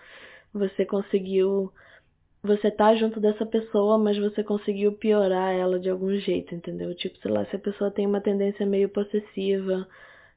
você 0.53 0.85
conseguiu 0.85 1.73
você 2.47 2.71
tá 2.71 2.95
junto 2.95 3.21
dessa 3.21 3.45
pessoa, 3.45 3.99
mas 3.99 4.17
você 4.19 4.43
conseguiu 4.43 4.93
piorar 4.93 5.53
ela 5.55 5.79
de 5.79 5.91
algum 5.91 6.15
jeito, 6.17 6.55
entendeu? 6.55 6.95
Tipo, 6.95 7.19
sei 7.19 7.31
lá, 7.31 7.45
se 7.47 7.57
a 7.57 7.59
pessoa 7.59 7.91
tem 7.91 8.07
uma 8.07 8.21
tendência 8.21 8.65
meio 8.65 8.89
possessiva, 8.89 9.87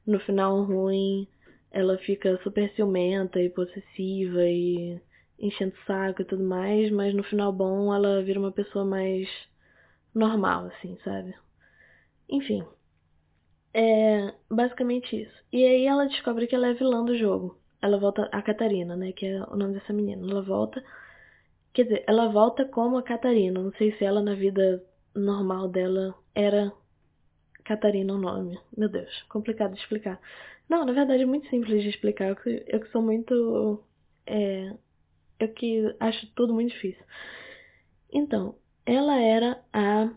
no 0.06 0.18
final 0.20 0.62
ruim, 0.64 1.26
ela 1.70 1.96
fica 1.98 2.38
super 2.42 2.70
ciumenta 2.74 3.40
e 3.40 3.48
possessiva 3.48 4.42
e 4.44 5.00
enchendo 5.38 5.74
o 5.74 5.86
saco 5.86 6.22
e 6.22 6.24
tudo 6.24 6.44
mais, 6.44 6.90
mas 6.90 7.14
no 7.14 7.22
final 7.22 7.52
bom 7.52 7.94
ela 7.94 8.22
vira 8.22 8.38
uma 8.38 8.52
pessoa 8.52 8.84
mais 8.84 9.28
normal, 10.14 10.66
assim, 10.66 10.98
sabe? 11.04 11.34
Enfim. 12.28 12.64
É 13.72 14.34
basicamente 14.50 15.22
isso. 15.22 15.44
E 15.52 15.64
aí 15.64 15.86
ela 15.86 16.06
descobre 16.06 16.46
que 16.46 16.54
ela 16.54 16.68
é 16.68 16.74
vilã 16.74 17.04
do 17.04 17.16
jogo. 17.16 17.58
Ela 17.80 17.98
volta, 17.98 18.28
a 18.32 18.42
Catarina, 18.42 18.96
né? 18.96 19.12
Que 19.12 19.26
é 19.26 19.42
o 19.44 19.56
nome 19.56 19.74
dessa 19.74 19.92
menina. 19.92 20.28
Ela 20.28 20.42
volta 20.42 20.82
Quer 21.72 21.84
dizer, 21.84 22.04
ela 22.06 22.28
volta 22.28 22.64
como 22.64 22.98
a 22.98 23.02
Catarina. 23.02 23.60
Não 23.62 23.72
sei 23.72 23.92
se 23.96 24.04
ela 24.04 24.20
na 24.20 24.34
vida 24.34 24.84
normal 25.14 25.68
dela 25.68 26.14
era 26.34 26.72
Catarina 27.64 28.14
o 28.14 28.18
nome. 28.18 28.58
Meu 28.76 28.88
Deus, 28.88 29.22
complicado 29.28 29.74
de 29.74 29.80
explicar. 29.80 30.20
Não, 30.68 30.84
na 30.84 30.92
verdade 30.92 31.22
é 31.22 31.26
muito 31.26 31.48
simples 31.48 31.82
de 31.82 31.88
explicar. 31.88 32.28
Eu 32.28 32.36
que, 32.36 32.90
sou 32.90 33.02
muito. 33.02 33.82
É, 34.26 34.72
eu 35.38 35.48
que 35.48 35.94
acho 36.00 36.26
tudo 36.34 36.52
muito 36.54 36.72
difícil. 36.72 37.04
Então, 38.12 38.56
ela 38.84 39.20
era 39.20 39.62
a. 39.72 40.10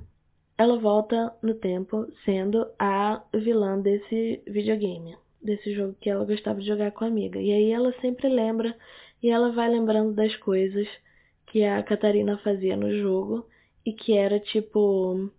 Ela 0.57 0.77
volta 0.77 1.35
no 1.41 1.55
tempo 1.55 2.07
sendo 2.23 2.67
a 2.77 3.23
vilã 3.33 3.79
desse 3.79 4.41
videogame. 4.47 5.17
Desse 5.41 5.73
jogo 5.73 5.95
que 5.99 6.09
ela 6.09 6.25
gostava 6.25 6.59
de 6.59 6.67
jogar 6.67 6.91
com 6.91 7.03
a 7.03 7.07
amiga. 7.07 7.39
E 7.39 7.51
aí 7.51 7.71
ela 7.71 7.93
sempre 8.01 8.29
lembra. 8.29 8.75
E 9.21 9.29
ela 9.29 9.51
vai 9.51 9.69
lembrando 9.69 10.13
das 10.13 10.35
coisas 10.37 10.87
que 11.53 11.63
a 11.63 11.83
Catarina 11.83 12.35
fazia 12.39 12.75
no 12.75 12.97
jogo 12.97 13.47
e 13.85 13.93
que 13.93 14.17
era 14.17 14.39
tipo 14.39 15.31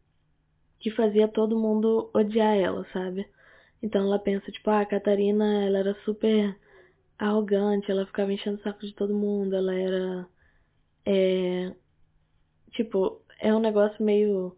que 0.78 0.88
fazia 0.92 1.26
todo 1.26 1.58
mundo 1.58 2.08
odiar 2.14 2.56
ela, 2.56 2.86
sabe? 2.92 3.28
Então 3.82 4.02
ela 4.02 4.18
pensa 4.20 4.52
tipo, 4.52 4.70
ah, 4.70 4.82
a 4.82 4.86
Catarina, 4.86 5.64
ela 5.64 5.80
era 5.80 5.94
super 6.04 6.56
arrogante, 7.18 7.90
ela 7.90 8.06
ficava 8.06 8.32
enchendo 8.32 8.58
o 8.60 8.62
saco 8.62 8.86
de 8.86 8.94
todo 8.94 9.12
mundo, 9.12 9.56
ela 9.56 9.74
era 9.74 10.28
é 11.04 11.74
tipo, 12.70 13.20
é 13.40 13.52
um 13.52 13.58
negócio 13.58 14.04
meio 14.04 14.56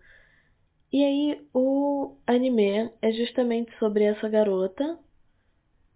e 0.93 1.03
aí 1.05 1.49
o 1.55 2.17
anime 2.27 2.93
é 3.01 3.13
justamente 3.13 3.75
sobre 3.79 4.05
essa 4.05 4.29
garota 4.29 4.99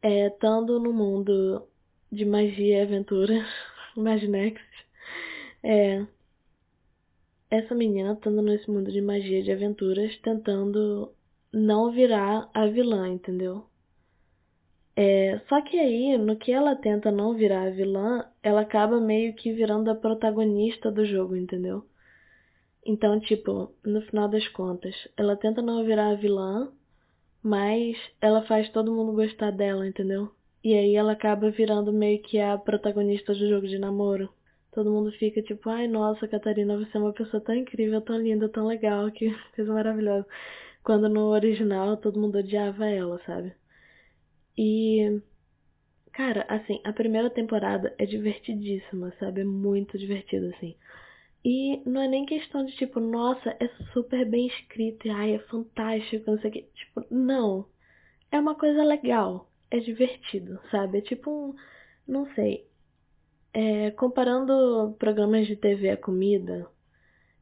é, 0.00 0.28
estando 0.28 0.80
no 0.80 0.92
mundo 0.92 1.68
de 2.10 2.24
magia 2.24 2.78
e 2.78 2.80
aventura, 2.80 3.46
Maginext, 3.94 4.89
é. 5.62 6.06
Essa 7.50 7.74
menina 7.74 8.12
estando 8.12 8.42
nesse 8.42 8.70
mundo 8.70 8.92
de 8.92 9.00
magia 9.00 9.42
de 9.42 9.50
aventuras, 9.50 10.16
tentando 10.18 11.12
não 11.52 11.90
virar 11.90 12.48
a 12.54 12.66
vilã, 12.66 13.08
entendeu? 13.08 13.66
É, 14.94 15.40
só 15.48 15.60
que 15.62 15.78
aí, 15.78 16.16
no 16.18 16.36
que 16.36 16.52
ela 16.52 16.76
tenta 16.76 17.10
não 17.10 17.34
virar 17.34 17.62
a 17.62 17.70
vilã, 17.70 18.24
ela 18.42 18.60
acaba 18.60 19.00
meio 19.00 19.34
que 19.34 19.52
virando 19.52 19.90
a 19.90 19.94
protagonista 19.94 20.90
do 20.90 21.04
jogo, 21.04 21.36
entendeu? 21.36 21.84
Então, 22.84 23.18
tipo, 23.20 23.72
no 23.84 24.02
final 24.02 24.28
das 24.28 24.46
contas, 24.48 24.94
ela 25.16 25.36
tenta 25.36 25.62
não 25.62 25.84
virar 25.84 26.10
a 26.10 26.14
vilã, 26.14 26.72
mas 27.42 27.96
ela 28.20 28.42
faz 28.42 28.68
todo 28.70 28.92
mundo 28.92 29.12
gostar 29.12 29.50
dela, 29.50 29.86
entendeu? 29.86 30.30
E 30.62 30.74
aí 30.74 30.94
ela 30.94 31.12
acaba 31.12 31.50
virando 31.50 31.92
meio 31.92 32.22
que 32.22 32.38
a 32.38 32.58
protagonista 32.58 33.32
do 33.32 33.48
jogo 33.48 33.66
de 33.66 33.78
namoro. 33.78 34.28
Todo 34.72 34.90
mundo 34.90 35.12
fica 35.12 35.42
tipo, 35.42 35.68
ai 35.70 35.86
nossa, 35.88 36.28
Catarina, 36.28 36.76
você 36.78 36.96
é 36.96 37.00
uma 37.00 37.12
pessoa 37.12 37.42
tão 37.42 37.54
incrível, 37.54 38.00
tão 38.02 38.18
linda, 38.20 38.48
tão 38.48 38.66
legal, 38.66 39.10
que 39.10 39.30
coisa 39.56 39.72
maravilhosa. 39.72 40.26
Quando 40.84 41.08
no 41.08 41.28
original 41.30 41.96
todo 41.98 42.20
mundo 42.20 42.38
odiava 42.38 42.86
ela, 42.88 43.20
sabe? 43.26 43.54
E. 44.56 45.20
Cara, 46.12 46.44
assim, 46.48 46.80
a 46.84 46.92
primeira 46.92 47.30
temporada 47.30 47.94
é 47.98 48.06
divertidíssima, 48.06 49.12
sabe? 49.18 49.42
É 49.42 49.44
muito 49.44 49.98
divertida, 49.98 50.50
assim. 50.56 50.76
E 51.44 51.82
não 51.88 52.02
é 52.02 52.08
nem 52.08 52.26
questão 52.26 52.64
de 52.66 52.72
tipo, 52.76 53.00
nossa, 53.00 53.50
é 53.60 53.68
super 53.92 54.26
bem 54.28 54.46
escrito 54.48 55.06
e 55.08 55.10
ai, 55.10 55.34
é 55.34 55.38
fantástico, 55.40 56.30
não 56.30 56.40
sei 56.40 56.50
o 56.50 56.52
que. 56.54 56.62
Tipo, 56.74 57.06
não. 57.10 57.66
É 58.32 58.40
uma 58.40 58.54
coisa 58.56 58.82
legal. 58.84 59.50
é 59.70 59.80
divertido, 59.80 60.60
sabe? 60.70 60.98
É 60.98 61.02
tipo 61.02 61.30
um. 61.30 61.56
Não 62.08 62.26
sei. 62.34 62.68
É, 63.52 63.90
comparando 63.92 64.94
programas 64.98 65.46
de 65.46 65.56
TV 65.56 65.90
a 65.90 65.96
comida, 65.96 66.68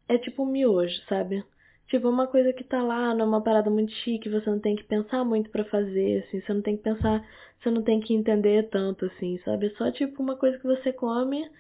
é 0.09 0.19
tipo 0.19 0.43
um 0.43 0.47
miojo, 0.47 1.01
sabe? 1.09 1.45
Tipo, 1.89 2.09
uma 2.09 2.27
coisa 2.27 2.53
que 2.53 2.65
tá 2.65 2.83
lá, 2.83 3.15
não 3.15 3.25
é 3.27 3.29
uma 3.29 3.43
parada 3.43 3.71
muito 3.71 3.93
chique, 3.93 4.29
você 4.29 4.49
não 4.51 4.61
tem 4.61 4.77
que 4.77 4.85
pensar 4.85 5.25
muito 5.25 5.51
para 5.51 5.65
fazer, 5.67 6.25
assim, 6.25 6.41
você 6.41 6.53
não 6.55 6.63
tem 6.63 6.77
que 6.77 6.83
pensar, 6.83 7.27
você 7.61 7.71
não 7.71 7.83
tem 7.83 8.01
que 8.01 8.15
entender 8.15 8.69
tanto, 8.71 9.07
assim, 9.07 9.39
sabe? 9.45 9.67
É 9.69 9.71
só 9.71 9.91
tipo 9.91 10.23
uma 10.23 10.37
coisa 10.37 10.59
que 10.59 10.65
você 10.67 10.93
come, 10.93 11.51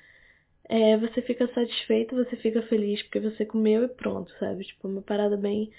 é, 0.68 0.96
você 0.99 1.22
fica 1.22 1.49
satisfeito, 1.55 2.14
você 2.16 2.36
fica 2.36 2.62
feliz 2.62 3.03
porque 3.03 3.20
você 3.20 3.44
comeu 3.46 3.84
e 3.84 3.88
pronto, 3.88 4.30
sabe? 4.38 4.64
Tipo, 4.64 4.88
uma 4.88 5.03
parada 5.03 5.36
bem. 5.36 5.70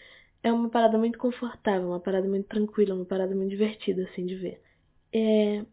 É 0.44 0.52
uma 0.52 0.70
parada 0.70 0.98
muito 0.98 1.18
confortável, 1.20 1.90
uma 1.90 2.00
parada 2.00 2.28
muito 2.28 2.48
tranquila, 2.48 2.96
uma 2.96 3.06
parada 3.06 3.36
muito 3.36 3.50
divertida, 3.52 4.04
assim, 4.04 4.26
de 4.26 4.36
ver. 4.36 4.62
É... 5.14 5.66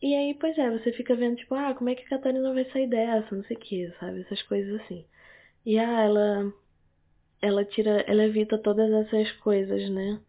E 0.00 0.14
aí, 0.14 0.34
pois 0.34 0.56
é, 0.58 0.70
você 0.70 0.92
fica 0.92 1.14
vendo, 1.16 1.36
tipo, 1.36 1.54
ah, 1.54 1.74
como 1.74 1.88
é 1.90 1.94
que 1.94 2.04
a 2.04 2.08
Catarina 2.08 2.52
vai 2.52 2.64
sair 2.70 2.86
dessa, 2.86 3.34
não 3.34 3.44
sei 3.44 3.56
o 3.56 3.60
que, 3.60 3.92
sabe? 3.98 4.20
Essas 4.20 4.42
coisas 4.42 4.80
assim. 4.82 5.04
E 5.64 5.78
ah, 5.78 6.02
ela. 6.02 6.52
Ela 7.42 7.64
tira. 7.64 8.02
Ela 8.06 8.24
evita 8.26 8.58
todas 8.58 8.90
essas 8.92 9.32
coisas, 9.38 9.90
né? 9.90 10.20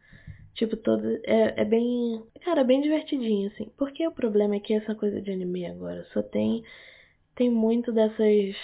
Tipo, 0.55 0.78
todo. 0.78 1.05
É, 1.24 1.61
é 1.61 1.65
bem. 1.65 2.24
Cara, 2.41 2.63
bem 2.63 2.82
divertidinho, 2.82 3.49
assim. 3.49 3.72
Porque 3.78 4.07
o 4.07 4.11
problema 4.11 4.55
é 4.55 4.59
que 4.59 4.74
essa 4.74 4.95
coisa 4.95 5.22
de 5.22 5.32
anime 5.32 5.65
agora 5.68 6.05
só 6.13 6.24
tem. 6.24 6.63
Tem 7.36 7.49
muito 7.49 7.91
dessas. 7.91 8.55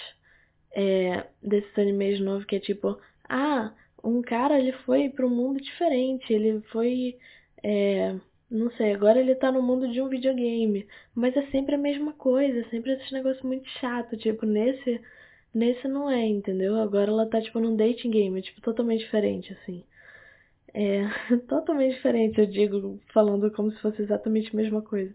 É, 0.72 1.26
desses 1.42 1.78
animes 1.78 2.20
novos 2.20 2.44
que 2.46 2.56
é 2.56 2.60
tipo. 2.60 2.98
Ah, 3.28 3.72
um 4.02 4.22
cara 4.22 4.58
ele 4.58 4.72
foi 4.84 5.08
para 5.10 5.26
um 5.26 5.30
mundo 5.30 5.60
diferente. 5.60 6.32
Ele 6.32 6.60
foi. 6.72 7.18
É, 7.62 8.16
não 8.54 8.70
sei, 8.72 8.92
agora 8.94 9.18
ele 9.20 9.34
tá 9.34 9.50
no 9.50 9.60
mundo 9.62 9.90
de 9.90 10.00
um 10.00 10.08
videogame. 10.08 10.86
Mas 11.14 11.36
é 11.36 11.42
sempre 11.46 11.74
a 11.74 11.78
mesma 11.78 12.12
coisa, 12.12 12.60
é 12.60 12.64
sempre 12.70 12.92
esse 12.92 13.12
negócio 13.12 13.44
muito 13.46 13.68
chato. 13.80 14.16
Tipo, 14.16 14.46
nesse. 14.46 15.00
Nesse 15.52 15.86
não 15.88 16.10
é, 16.10 16.26
entendeu? 16.26 16.76
Agora 16.76 17.10
ela 17.10 17.26
tá, 17.26 17.40
tipo, 17.40 17.60
num 17.60 17.76
dating 17.76 18.10
game, 18.10 18.42
tipo, 18.42 18.60
totalmente 18.60 19.00
diferente, 19.00 19.52
assim. 19.52 19.84
É 20.72 21.04
totalmente 21.48 21.94
diferente, 21.94 22.40
eu 22.40 22.46
digo, 22.46 23.00
falando 23.12 23.50
como 23.52 23.72
se 23.72 23.80
fosse 23.80 24.02
exatamente 24.02 24.50
a 24.52 24.56
mesma 24.56 24.82
coisa. 24.82 25.14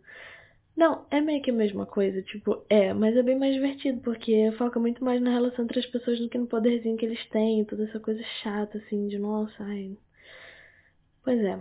Não, 0.76 1.06
é 1.12 1.20
meio 1.22 1.42
que 1.42 1.52
a 1.52 1.54
mesma 1.54 1.86
coisa, 1.86 2.22
tipo, 2.22 2.64
é, 2.70 2.94
mas 2.94 3.16
é 3.18 3.24
bem 3.24 3.38
mais 3.38 3.54
divertido, 3.54 4.02
porque 4.02 4.52
foca 4.58 4.80
muito 4.80 5.04
mais 5.04 5.22
na 5.22 5.32
relação 5.32 5.66
entre 5.66 5.80
as 5.80 5.86
pessoas 5.88 6.20
do 6.20 6.30
que 6.30 6.38
no 6.38 6.48
poderzinho 6.48 6.98
que 6.98 7.06
eles 7.06 7.26
têm, 7.30 7.66
toda 7.66 7.84
essa 7.84 8.00
coisa 8.00 8.24
chata, 8.42 8.78
assim, 8.78 9.08
de 9.08 9.20
nossa, 9.20 9.64
ai. 9.64 9.98
Pois 11.24 11.40
é. 11.42 11.60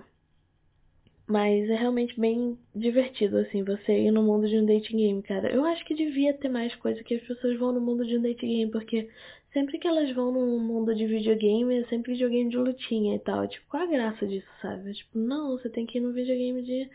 Mas 1.29 1.69
é 1.69 1.77
realmente 1.77 2.19
bem 2.19 2.59
divertido, 2.75 3.37
assim, 3.37 3.63
você 3.63 3.93
ir 3.93 4.11
no 4.11 4.23
mundo 4.23 4.49
de 4.49 4.57
um 4.57 4.65
dating 4.65 4.97
game, 4.97 5.23
cara. 5.23 5.53
Eu 5.53 5.63
acho 5.67 5.85
que 5.85 5.95
devia 5.95 6.33
ter 6.33 6.49
mais 6.49 6.75
coisa 6.77 7.05
que 7.05 7.15
as 7.15 7.23
pessoas 7.23 7.59
vão 7.59 7.71
no 7.71 7.83
mundo 7.83 8.07
de 8.07 8.17
um 8.17 8.23
dating 8.23 8.49
game, 8.49 8.71
porque 8.71 9.11
sempre 9.53 9.79
que 9.79 9.87
elas 9.87 10.11
vão 10.15 10.33
no 10.33 10.59
mundo 10.59 10.95
de 10.95 11.07
videogame, 11.07 11.81
é 11.81 11.85
sempre 11.85 12.13
videogame 12.13 12.49
de 12.49 12.57
lutinha 12.57 13.15
e 13.15 13.19
tal. 13.19 13.47
Tipo, 13.47 13.67
qual 13.69 13.83
a 13.83 13.87
graça 13.87 14.27
disso, 14.27 14.49
sabe? 14.63 14.95
Tipo, 14.95 15.19
não, 15.19 15.59
você 15.59 15.69
tem 15.69 15.85
que 15.85 15.99
ir 15.99 16.01
no 16.01 16.15
videogame 16.15 16.63
de 16.63 16.89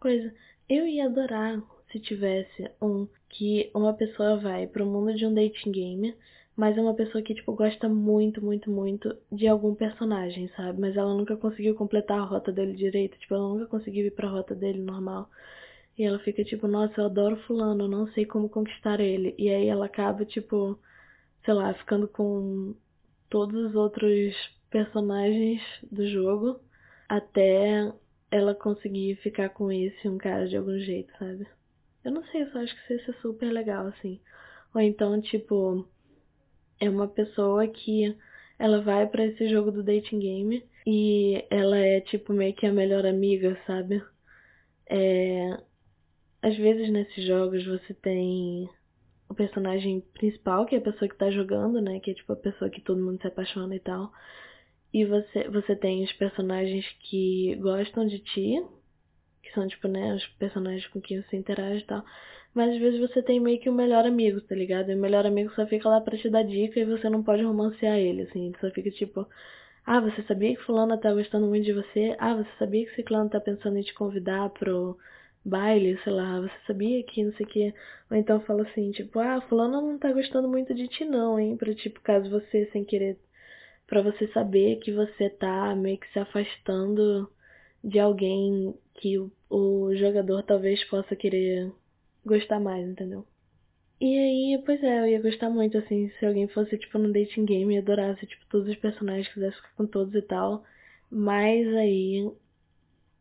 coisa. 0.00 0.34
Eu 0.68 0.84
ia 0.84 1.06
adorar 1.06 1.62
se 1.92 2.00
tivesse 2.00 2.68
um 2.82 3.06
que 3.28 3.70
uma 3.72 3.92
pessoa 3.92 4.38
vai 4.38 4.66
pro 4.66 4.84
mundo 4.84 5.14
de 5.14 5.24
um 5.24 5.32
dating 5.32 5.70
game 5.70 6.14
mas 6.58 6.76
é 6.76 6.80
uma 6.80 6.92
pessoa 6.94 7.22
que, 7.22 7.36
tipo, 7.36 7.52
gosta 7.54 7.88
muito, 7.88 8.44
muito, 8.44 8.68
muito 8.68 9.16
de 9.30 9.46
algum 9.46 9.76
personagem, 9.76 10.50
sabe? 10.56 10.80
Mas 10.80 10.96
ela 10.96 11.14
nunca 11.14 11.36
conseguiu 11.36 11.76
completar 11.76 12.18
a 12.18 12.24
rota 12.24 12.50
dele 12.50 12.72
direito, 12.74 13.16
tipo, 13.16 13.32
ela 13.32 13.48
nunca 13.48 13.66
conseguiu 13.66 14.04
ir 14.04 14.10
pra 14.10 14.28
rota 14.28 14.56
dele 14.56 14.82
normal. 14.82 15.30
E 15.96 16.02
ela 16.02 16.18
fica 16.18 16.42
tipo, 16.42 16.66
nossa, 16.66 17.00
eu 17.00 17.04
adoro 17.06 17.36
fulano, 17.46 17.86
não 17.86 18.08
sei 18.08 18.26
como 18.26 18.48
conquistar 18.48 18.98
ele. 18.98 19.36
E 19.38 19.48
aí 19.48 19.68
ela 19.68 19.86
acaba, 19.86 20.24
tipo, 20.24 20.76
sei 21.44 21.54
lá, 21.54 21.72
ficando 21.74 22.08
com 22.08 22.74
todos 23.30 23.66
os 23.66 23.76
outros 23.76 24.34
personagens 24.68 25.62
do 25.92 26.08
jogo 26.08 26.60
até 27.08 27.92
ela 28.32 28.52
conseguir 28.52 29.14
ficar 29.22 29.50
com 29.50 29.70
esse 29.70 30.08
um 30.08 30.18
cara 30.18 30.48
de 30.48 30.56
algum 30.56 30.76
jeito, 30.80 31.12
sabe? 31.20 31.46
Eu 32.04 32.10
não 32.10 32.24
sei, 32.24 32.42
eu 32.42 32.50
só 32.50 32.58
acho 32.58 32.74
que 32.74 32.94
isso 32.94 33.10
é 33.12 33.14
super 33.22 33.52
legal, 33.52 33.86
assim. 33.86 34.20
Ou 34.74 34.80
então, 34.80 35.20
tipo, 35.20 35.86
é 36.80 36.88
uma 36.88 37.08
pessoa 37.08 37.66
que 37.66 38.16
ela 38.58 38.80
vai 38.80 39.06
para 39.06 39.24
esse 39.24 39.48
jogo 39.48 39.70
do 39.70 39.82
dating 39.82 40.18
game 40.18 40.64
e 40.86 41.44
ela 41.50 41.78
é 41.78 42.00
tipo 42.00 42.32
meio 42.32 42.54
que 42.54 42.66
a 42.66 42.72
melhor 42.72 43.06
amiga, 43.06 43.58
sabe? 43.66 44.02
É... 44.88 45.58
Às 46.42 46.56
vezes 46.56 46.90
nesses 46.90 47.24
jogos 47.24 47.64
você 47.66 47.94
tem 47.94 48.68
o 49.28 49.34
personagem 49.34 50.00
principal, 50.14 50.64
que 50.64 50.74
é 50.74 50.78
a 50.78 50.82
pessoa 50.82 51.08
que 51.08 51.16
tá 51.16 51.30
jogando, 51.30 51.80
né? 51.80 52.00
Que 52.00 52.12
é 52.12 52.14
tipo 52.14 52.32
a 52.32 52.36
pessoa 52.36 52.70
que 52.70 52.80
todo 52.80 53.02
mundo 53.02 53.20
se 53.20 53.26
apaixona 53.26 53.74
e 53.76 53.80
tal. 53.80 54.10
E 54.92 55.04
você, 55.04 55.48
você 55.50 55.76
tem 55.76 56.02
os 56.02 56.12
personagens 56.14 56.86
que 57.00 57.54
gostam 57.56 58.06
de 58.06 58.20
ti, 58.20 58.64
que 59.42 59.52
são 59.52 59.68
tipo, 59.68 59.86
né, 59.86 60.14
os 60.14 60.26
personagens 60.38 60.86
com 60.86 61.00
quem 61.00 61.22
você 61.22 61.36
interage 61.36 61.82
e 61.82 61.86
tal. 61.86 62.02
Mas 62.54 62.74
às 62.74 62.78
vezes 62.80 63.00
você 63.00 63.22
tem 63.22 63.40
meio 63.40 63.60
que 63.60 63.68
o 63.68 63.72
um 63.72 63.76
melhor 63.76 64.04
amigo, 64.06 64.40
tá 64.40 64.54
ligado? 64.54 64.90
E 64.90 64.94
o 64.94 64.98
melhor 64.98 65.26
amigo 65.26 65.52
só 65.54 65.66
fica 65.66 65.88
lá 65.88 66.00
pra 66.00 66.16
te 66.16 66.28
dar 66.28 66.42
dica 66.44 66.80
e 66.80 66.84
você 66.84 67.08
não 67.08 67.22
pode 67.22 67.42
romancear 67.42 67.96
ele, 67.98 68.22
assim. 68.22 68.46
Ele 68.46 68.56
só 68.60 68.70
fica 68.70 68.90
tipo, 68.90 69.26
ah, 69.86 70.00
você 70.00 70.22
sabia 70.24 70.54
que 70.56 70.62
fulano 70.64 70.98
tá 70.98 71.12
gostando 71.12 71.46
muito 71.46 71.64
de 71.64 71.72
você? 71.72 72.16
Ah, 72.18 72.34
você 72.34 72.50
sabia 72.58 72.84
que 72.86 72.94
ciclano 72.94 73.30
tá 73.30 73.40
pensando 73.40 73.78
em 73.78 73.82
te 73.82 73.94
convidar 73.94 74.50
pro 74.50 74.98
baile, 75.44 75.98
sei 76.04 76.12
lá, 76.12 76.40
você 76.40 76.54
sabia 76.66 77.02
que 77.04 77.24
não 77.24 77.32
sei 77.34 77.46
o 77.46 77.48
que. 77.48 77.74
Ou 78.10 78.16
então 78.16 78.40
fala 78.40 78.62
assim, 78.64 78.90
tipo, 78.92 79.18
ah, 79.18 79.40
fulano 79.48 79.80
não 79.80 79.98
tá 79.98 80.12
gostando 80.12 80.48
muito 80.48 80.74
de 80.74 80.88
ti 80.88 81.04
não, 81.04 81.38
hein? 81.38 81.56
Pra 81.56 81.74
tipo, 81.74 82.00
caso 82.00 82.28
você 82.30 82.66
sem 82.72 82.84
querer. 82.84 83.18
Pra 83.86 84.02
você 84.02 84.28
saber 84.28 84.76
que 84.80 84.92
você 84.92 85.30
tá 85.30 85.74
meio 85.76 85.98
que 85.98 86.12
se 86.12 86.18
afastando 86.18 87.30
de 87.82 87.98
alguém 87.98 88.74
que 88.94 89.18
o, 89.18 89.32
o 89.50 89.94
jogador 89.96 90.42
talvez 90.42 90.84
possa 90.84 91.16
querer 91.16 91.72
gostar 92.24 92.60
mais, 92.60 92.86
entendeu? 92.88 93.26
E 94.00 94.16
aí, 94.16 94.62
pois 94.64 94.82
é, 94.82 95.00
eu 95.00 95.06
ia 95.06 95.20
gostar 95.22 95.50
muito, 95.50 95.76
assim, 95.76 96.08
se 96.18 96.26
alguém 96.26 96.46
fosse, 96.48 96.78
tipo, 96.78 96.98
no 96.98 97.12
dating 97.12 97.44
game 97.44 97.74
e 97.74 97.78
adorasse, 97.78 98.26
tipo, 98.26 98.46
todos 98.46 98.68
os 98.68 98.76
personagens, 98.76 99.26
quisesse 99.32 99.56
ficar 99.56 99.72
com 99.76 99.86
todos 99.86 100.14
e 100.14 100.22
tal. 100.22 100.64
Mas 101.10 101.66
aí, 101.74 102.30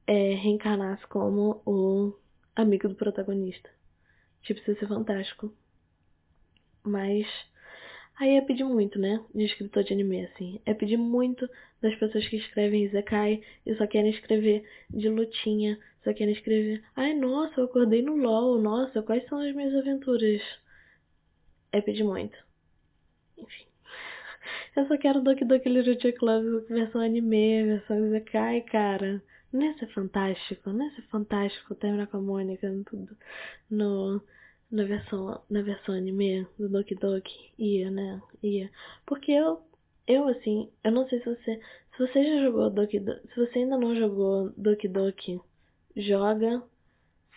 é, 0.05 0.35
reencarnasse 0.35 1.05
como 1.07 1.61
o 1.65 2.13
amigo 2.55 2.87
do 2.87 2.95
protagonista. 2.95 3.69
Tipo, 4.43 4.59
isso 4.61 4.71
ia 4.71 4.79
ser 4.79 4.87
fantástico. 4.87 5.51
Mas, 6.83 7.27
aí 8.19 8.35
é 8.35 8.41
pedir 8.41 8.63
muito, 8.63 8.99
né, 8.99 9.23
de 9.33 9.45
escritor 9.45 9.83
de 9.83 9.93
anime, 9.93 10.25
assim. 10.25 10.61
É 10.65 10.73
pedir 10.73 10.97
muito 10.97 11.49
das 11.81 11.95
pessoas 11.95 12.27
que 12.27 12.37
escrevem 12.37 12.83
Izekai 12.85 13.41
e 13.65 13.75
só 13.75 13.85
querem 13.87 14.11
escrever 14.11 14.63
de 14.89 15.09
lutinha, 15.09 15.79
só 16.03 16.13
querem 16.13 16.33
escrever, 16.33 16.83
ai 16.95 17.13
nossa, 17.13 17.59
eu 17.59 17.65
acordei 17.65 18.01
no 18.01 18.15
LOL, 18.15 18.59
nossa, 18.59 19.01
quais 19.01 19.25
são 19.27 19.39
as 19.39 19.53
minhas 19.55 19.75
aventuras? 19.75 20.41
É 21.71 21.81
pedir 21.81 22.03
muito. 22.03 22.37
Enfim. 23.37 23.65
Eu 24.75 24.87
só 24.87 24.97
quero 24.97 25.21
Doki 25.21 25.43
Doki 25.43 25.69
Literature 25.69 26.13
Club 26.13 26.65
versão 26.69 27.01
anime, 27.01 27.65
versão 27.65 28.09
Zekai, 28.09 28.61
cara. 28.61 29.21
Ia 29.53 29.77
ser 29.77 29.87
fantástico, 29.87 30.69
ia 30.69 30.89
ser 30.91 31.01
fantástico 31.03 31.75
terminar 31.75 32.07
com 32.07 32.17
a 32.17 32.21
Mônica 32.21 32.69
no, 33.69 34.21
na, 34.71 34.83
versão, 34.83 35.41
na 35.49 35.61
versão 35.61 35.95
anime 35.95 36.45
do 36.57 36.69
Doki 36.69 36.95
Doki. 36.95 37.53
Ia, 37.57 37.91
né? 37.91 38.21
Ia. 38.43 38.69
Porque 39.05 39.31
eu, 39.31 39.61
eu 40.07 40.27
assim, 40.27 40.69
eu 40.83 40.91
não 40.91 41.07
sei 41.07 41.19
se 41.19 41.25
você, 41.25 41.59
se 41.95 41.99
você 41.99 42.23
já 42.23 42.43
jogou 42.43 42.69
Doki 42.69 42.99
Doki, 42.99 43.27
se 43.33 43.35
você 43.35 43.59
ainda 43.59 43.77
não 43.77 43.95
jogou 43.95 44.51
Doki 44.57 44.87
Doki 44.87 45.39
joga 45.95 46.63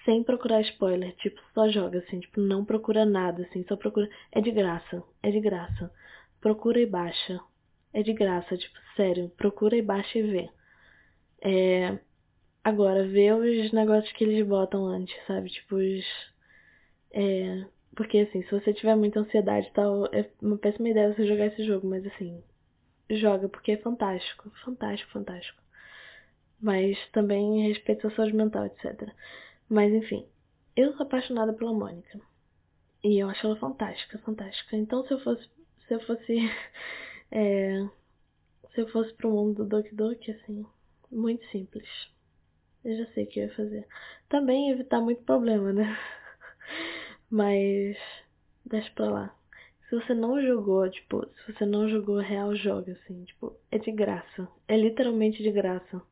sem 0.05 0.23
procurar 0.23 0.63
spoiler, 0.63 1.15
tipo, 1.17 1.41
só 1.55 1.69
joga 1.69 1.99
assim, 1.99 2.21
tipo, 2.21 2.41
não 2.41 2.65
procura 2.65 3.05
nada 3.05 3.43
assim, 3.43 3.65
só 3.69 3.77
procura, 3.77 4.09
é 4.33 4.41
de 4.41 4.51
graça, 4.51 5.03
é 5.23 5.31
de 5.31 5.41
graça. 5.41 5.93
Procura 6.41 6.81
e 6.81 6.87
baixa. 6.87 7.41
É 7.93 8.03
de 8.03 8.13
graça, 8.13 8.57
tipo, 8.57 8.79
sério, 8.97 9.31
procura 9.37 9.77
e 9.77 9.83
baixa 9.83 10.19
e 10.19 10.23
vê. 10.23 10.51
É, 11.43 11.99
agora, 12.65 13.07
vê 13.07 13.33
os 13.33 13.73
negócios 13.73 14.13
que 14.13 14.25
eles 14.25 14.47
botam 14.47 14.87
antes, 14.87 15.15
sabe? 15.27 15.51
Tipo, 15.51 15.77
os. 15.77 16.05
É, 17.13 17.65
porque 17.97 18.19
assim, 18.19 18.43
se 18.43 18.51
você 18.51 18.73
tiver 18.73 18.97
muita 18.97 19.21
ansiedade 19.21 19.69
e 19.69 19.73
tal, 19.73 20.07
é 20.07 20.31
uma 20.41 20.57
péssima 20.59 20.89
ideia 20.89 21.15
você 21.15 21.27
jogar 21.27 21.47
esse 21.47 21.65
jogo, 21.65 21.87
mas 21.89 22.07
assim, 22.07 22.43
joga 23.11 23.49
porque 23.49 23.73
é 23.73 23.77
fantástico, 23.77 24.51
fantástico, 24.65 25.11
fantástico 25.13 25.61
mas 26.61 26.99
também 27.11 27.67
respeito 27.69 28.07
a 28.07 28.11
saúde 28.11 28.35
mental, 28.35 28.67
etc. 28.67 29.11
Mas 29.69 29.93
enfim, 29.93 30.27
eu 30.77 30.93
sou 30.93 31.07
apaixonada 31.07 31.53
pela 31.53 31.73
Mônica. 31.73 32.21
E 33.03 33.19
eu 33.19 33.31
acho 33.31 33.47
ela 33.47 33.57
fantástica, 33.57 34.19
fantástica. 34.19 34.77
Então 34.77 35.05
se 35.07 35.15
eu 35.15 35.21
fosse. 35.21 35.49
Se 35.89 35.95
eu 35.95 36.01
fosse. 36.01 36.39
é, 37.33 37.89
se 38.75 38.81
eu 38.83 38.89
fosse 38.89 39.13
pro 39.15 39.31
mundo 39.31 39.65
do 39.65 39.69
Doki 39.69 39.95
Doki, 39.95 40.31
assim, 40.33 40.67
muito 41.11 41.45
simples. 41.47 41.89
Eu 42.85 42.97
já 42.97 43.07
sei 43.13 43.25
o 43.25 43.27
que 43.27 43.41
eu 43.41 43.45
ia 43.45 43.55
fazer. 43.55 43.87
Também 44.29 44.71
evitar 44.71 45.01
muito 45.01 45.23
problema, 45.23 45.73
né? 45.73 45.99
Mas 47.31 47.97
deixa 48.67 48.91
pra 48.91 49.09
lá. 49.09 49.37
Se 49.89 49.95
você 49.95 50.15
não 50.15 50.41
jogou, 50.43 50.89
tipo, 50.91 51.27
se 51.27 51.53
você 51.53 51.65
não 51.65 51.89
jogou 51.89 52.19
real, 52.19 52.55
joga, 52.57 52.93
assim, 52.93 53.25
tipo, 53.25 53.57
é 53.71 53.79
de 53.79 53.93
graça. 53.93 54.49
É 54.67 54.77
literalmente 54.77 55.43
de 55.43 55.51
graça. 55.51 56.03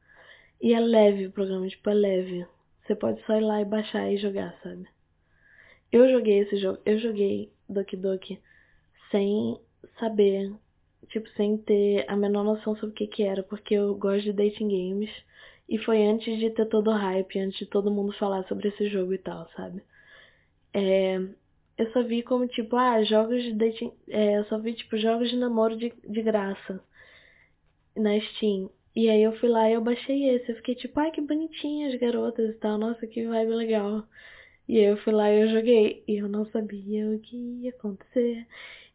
E 0.60 0.72
é 0.72 0.80
leve 0.80 1.26
o 1.26 1.32
programa, 1.32 1.68
tipo, 1.68 1.90
é 1.90 1.94
leve. 1.94 2.46
Você 2.84 2.94
pode 2.94 3.20
só 3.24 3.36
ir 3.36 3.40
lá 3.40 3.60
e 3.60 3.64
baixar 3.64 4.10
e 4.12 4.16
jogar, 4.16 4.56
sabe? 4.62 4.86
Eu 5.90 6.08
joguei 6.08 6.40
esse 6.40 6.56
jogo, 6.56 6.78
eu 6.84 6.98
joguei 6.98 7.52
Doki 7.68 7.96
Doki 7.96 8.40
sem 9.10 9.58
saber, 9.98 10.52
tipo, 11.08 11.28
sem 11.30 11.56
ter 11.58 12.04
a 12.08 12.16
menor 12.16 12.44
noção 12.44 12.76
sobre 12.76 12.90
o 12.90 12.94
que 12.94 13.06
que 13.06 13.22
era, 13.22 13.42
porque 13.42 13.74
eu 13.74 13.94
gosto 13.94 14.22
de 14.22 14.32
dating 14.32 14.68
games. 14.68 15.10
E 15.68 15.78
foi 15.78 16.06
antes 16.06 16.38
de 16.38 16.50
ter 16.50 16.66
todo 16.66 16.90
o 16.90 16.96
hype, 16.96 17.38
antes 17.38 17.58
de 17.58 17.66
todo 17.66 17.90
mundo 17.90 18.12
falar 18.12 18.44
sobre 18.44 18.68
esse 18.68 18.88
jogo 18.88 19.12
e 19.14 19.18
tal, 19.18 19.48
sabe? 19.56 19.82
É, 20.74 21.16
eu 21.78 21.92
só 21.92 22.02
vi 22.02 22.22
como, 22.22 22.46
tipo, 22.48 22.76
ah, 22.76 23.02
jogos 23.04 23.42
de 23.42 23.54
dating. 23.54 23.92
É, 24.08 24.38
eu 24.38 24.44
só 24.46 24.58
vi, 24.58 24.74
tipo, 24.74 24.96
jogos 24.98 25.30
de 25.30 25.36
namoro 25.36 25.76
de, 25.76 25.92
de 26.08 26.22
graça 26.22 26.82
na 27.96 28.18
Steam. 28.20 28.70
E 28.94 29.08
aí 29.08 29.22
eu 29.22 29.32
fui 29.38 29.48
lá 29.48 29.70
e 29.70 29.74
eu 29.74 29.80
baixei 29.80 30.28
esse. 30.30 30.50
Eu 30.50 30.56
fiquei 30.56 30.74
tipo, 30.74 30.98
ai, 30.98 31.10
que 31.12 31.20
bonitinhas 31.20 31.94
as 31.94 32.00
garotas 32.00 32.50
e 32.50 32.58
tal. 32.58 32.78
Nossa, 32.78 33.06
que 33.06 33.26
vibe 33.26 33.54
legal. 33.54 34.04
E 34.68 34.78
aí 34.78 34.84
eu 34.86 34.96
fui 34.98 35.12
lá 35.12 35.30
e 35.32 35.40
eu 35.42 35.48
joguei. 35.50 36.04
E 36.08 36.16
eu 36.18 36.28
não 36.28 36.44
sabia 36.46 37.08
o 37.10 37.18
que 37.20 37.36
ia 37.36 37.70
acontecer. 37.70 38.46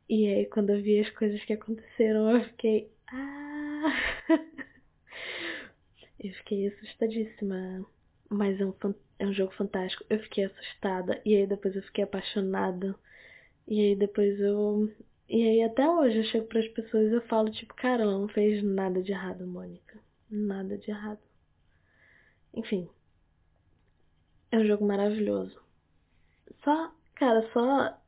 E 0.10 0.28
aí 0.28 0.46
quando 0.48 0.72
eu 0.72 0.82
vi 0.82 1.00
as 1.00 1.10
coisas 1.12 1.44
que 1.46 1.54
aconteceram, 1.54 2.32
eu 2.32 2.44
fiquei. 2.46 2.92
Ah! 3.08 3.94
eu 6.20 6.34
fiquei 6.34 6.68
assustadíssima. 6.68 7.86
Mas 8.30 8.60
é 8.60 8.66
um, 8.66 8.74
é 9.20 9.28
um 9.28 9.34
jogo 9.34 9.54
fantástico. 9.54 10.06
Eu 10.10 10.20
fiquei 10.20 10.46
assustada. 10.46 11.22
E 11.26 11.36
aí 11.36 11.48
depois 11.48 11.76
eu 11.76 11.84
fiquei 11.84 12.04
apaixonada. 12.04 12.96
E 13.68 13.80
aí 13.80 13.96
depois 13.96 14.40
eu. 14.40 14.92
E 15.30 15.42
aí 15.44 15.64
até 15.64 15.90
hoje 15.90 16.18
eu 16.18 16.24
chego 16.26 16.48
pras 16.48 16.68
pessoas 16.70 17.12
e 17.12 17.16
eu 17.16 17.22
falo, 17.28 17.50
tipo, 17.52 17.74
cara, 17.76 18.04
ela 18.04 18.20
não 18.20 18.28
fez 18.28 18.64
nada 18.64 19.02
de 19.02 19.12
errado, 19.12 19.48
Mônica. 19.48 20.00
Nada 20.30 20.78
de 20.78 20.92
errado. 20.92 21.22
Enfim. 22.54 22.90
É 24.52 24.58
um 24.58 24.66
jogo 24.66 24.86
maravilhoso. 24.86 25.60
Só, 26.64 26.94
cara, 27.16 27.50
só 27.52 28.00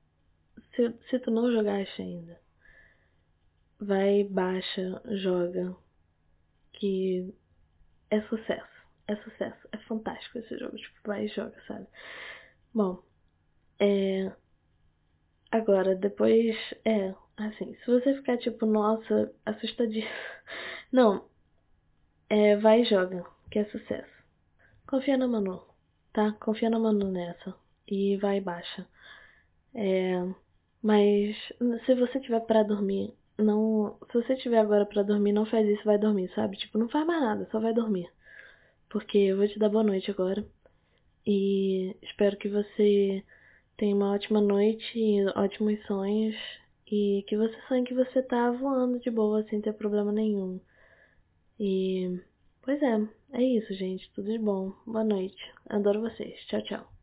se, 0.76 0.93
se 1.09 1.20
tu 1.20 1.32
não 1.32 1.51
jogaste 1.51 2.01
ainda, 2.01 2.39
vai, 3.80 4.24
baixa, 4.24 5.01
joga. 5.16 5.76
Que 6.74 7.34
é 8.09 8.22
sucesso. 8.24 8.74
É 9.07 9.15
sucesso. 9.17 9.67
É 9.71 9.77
fantástico 9.79 10.37
esse 10.39 10.57
jogo. 10.57 10.75
Tipo, 10.75 10.99
vai 11.05 11.25
e 11.25 11.27
joga, 11.27 11.55
sabe? 11.67 11.87
Bom, 12.73 13.01
é. 13.79 14.31
Agora, 15.51 15.95
depois. 15.95 16.55
É, 16.83 17.13
assim, 17.37 17.75
se 17.75 17.85
você 17.85 18.13
ficar 18.15 18.37
tipo, 18.37 18.65
nossa, 18.65 19.31
assustadíssimo. 19.45 20.11
Não. 20.91 21.25
É, 22.29 22.55
vai 22.57 22.81
e 22.81 22.85
joga, 22.85 23.23
que 23.51 23.59
é 23.59 23.65
sucesso. 23.65 24.11
Confia 24.87 25.17
na 25.17 25.27
Manu, 25.27 25.63
tá? 26.13 26.33
Confia 26.39 26.69
na 26.69 26.79
Manu 26.79 27.11
nessa. 27.11 27.55
E 27.87 28.17
vai 28.17 28.37
e 28.37 28.41
baixa. 28.41 28.87
É. 29.75 30.13
Mas 30.81 31.35
se 31.85 31.95
você 31.95 32.19
tiver 32.19 32.41
para 32.41 32.63
dormir, 32.63 33.13
não. 33.37 33.97
Se 34.11 34.21
você 34.21 34.35
tiver 34.35 34.59
agora 34.59 34.85
para 34.85 35.03
dormir, 35.03 35.33
não 35.33 35.45
faz 35.45 35.67
isso, 35.67 35.83
vai 35.83 35.97
dormir, 35.97 36.31
sabe? 36.35 36.57
Tipo, 36.57 36.77
não 36.77 36.89
faz 36.89 37.05
mais 37.05 37.21
nada, 37.21 37.47
só 37.51 37.59
vai 37.59 37.73
dormir. 37.73 38.09
Porque 38.95 39.17
eu 39.17 39.35
vou 39.35 39.45
te 39.45 39.59
dar 39.59 39.67
boa 39.67 39.83
noite 39.83 40.09
agora. 40.09 40.47
E 41.27 41.97
espero 42.01 42.37
que 42.37 42.47
você 42.47 43.21
tenha 43.75 43.93
uma 43.93 44.13
ótima 44.13 44.39
noite, 44.39 44.97
ótimos 45.35 45.85
sonhos. 45.85 46.33
E 46.89 47.25
que 47.27 47.35
você 47.35 47.53
sonhe 47.67 47.83
que 47.83 47.93
você 47.93 48.21
tá 48.21 48.49
voando 48.51 48.97
de 48.97 49.11
boa, 49.11 49.43
sem 49.49 49.59
ter 49.59 49.73
problema 49.73 50.13
nenhum. 50.13 50.61
E. 51.59 52.21
Pois 52.61 52.81
é, 52.81 53.05
é 53.33 53.43
isso, 53.43 53.73
gente. 53.73 54.09
Tudo 54.13 54.31
de 54.31 54.39
bom. 54.39 54.71
Boa 54.87 55.03
noite. 55.03 55.43
Adoro 55.67 55.99
vocês. 55.99 56.39
Tchau, 56.45 56.61
tchau. 56.61 56.94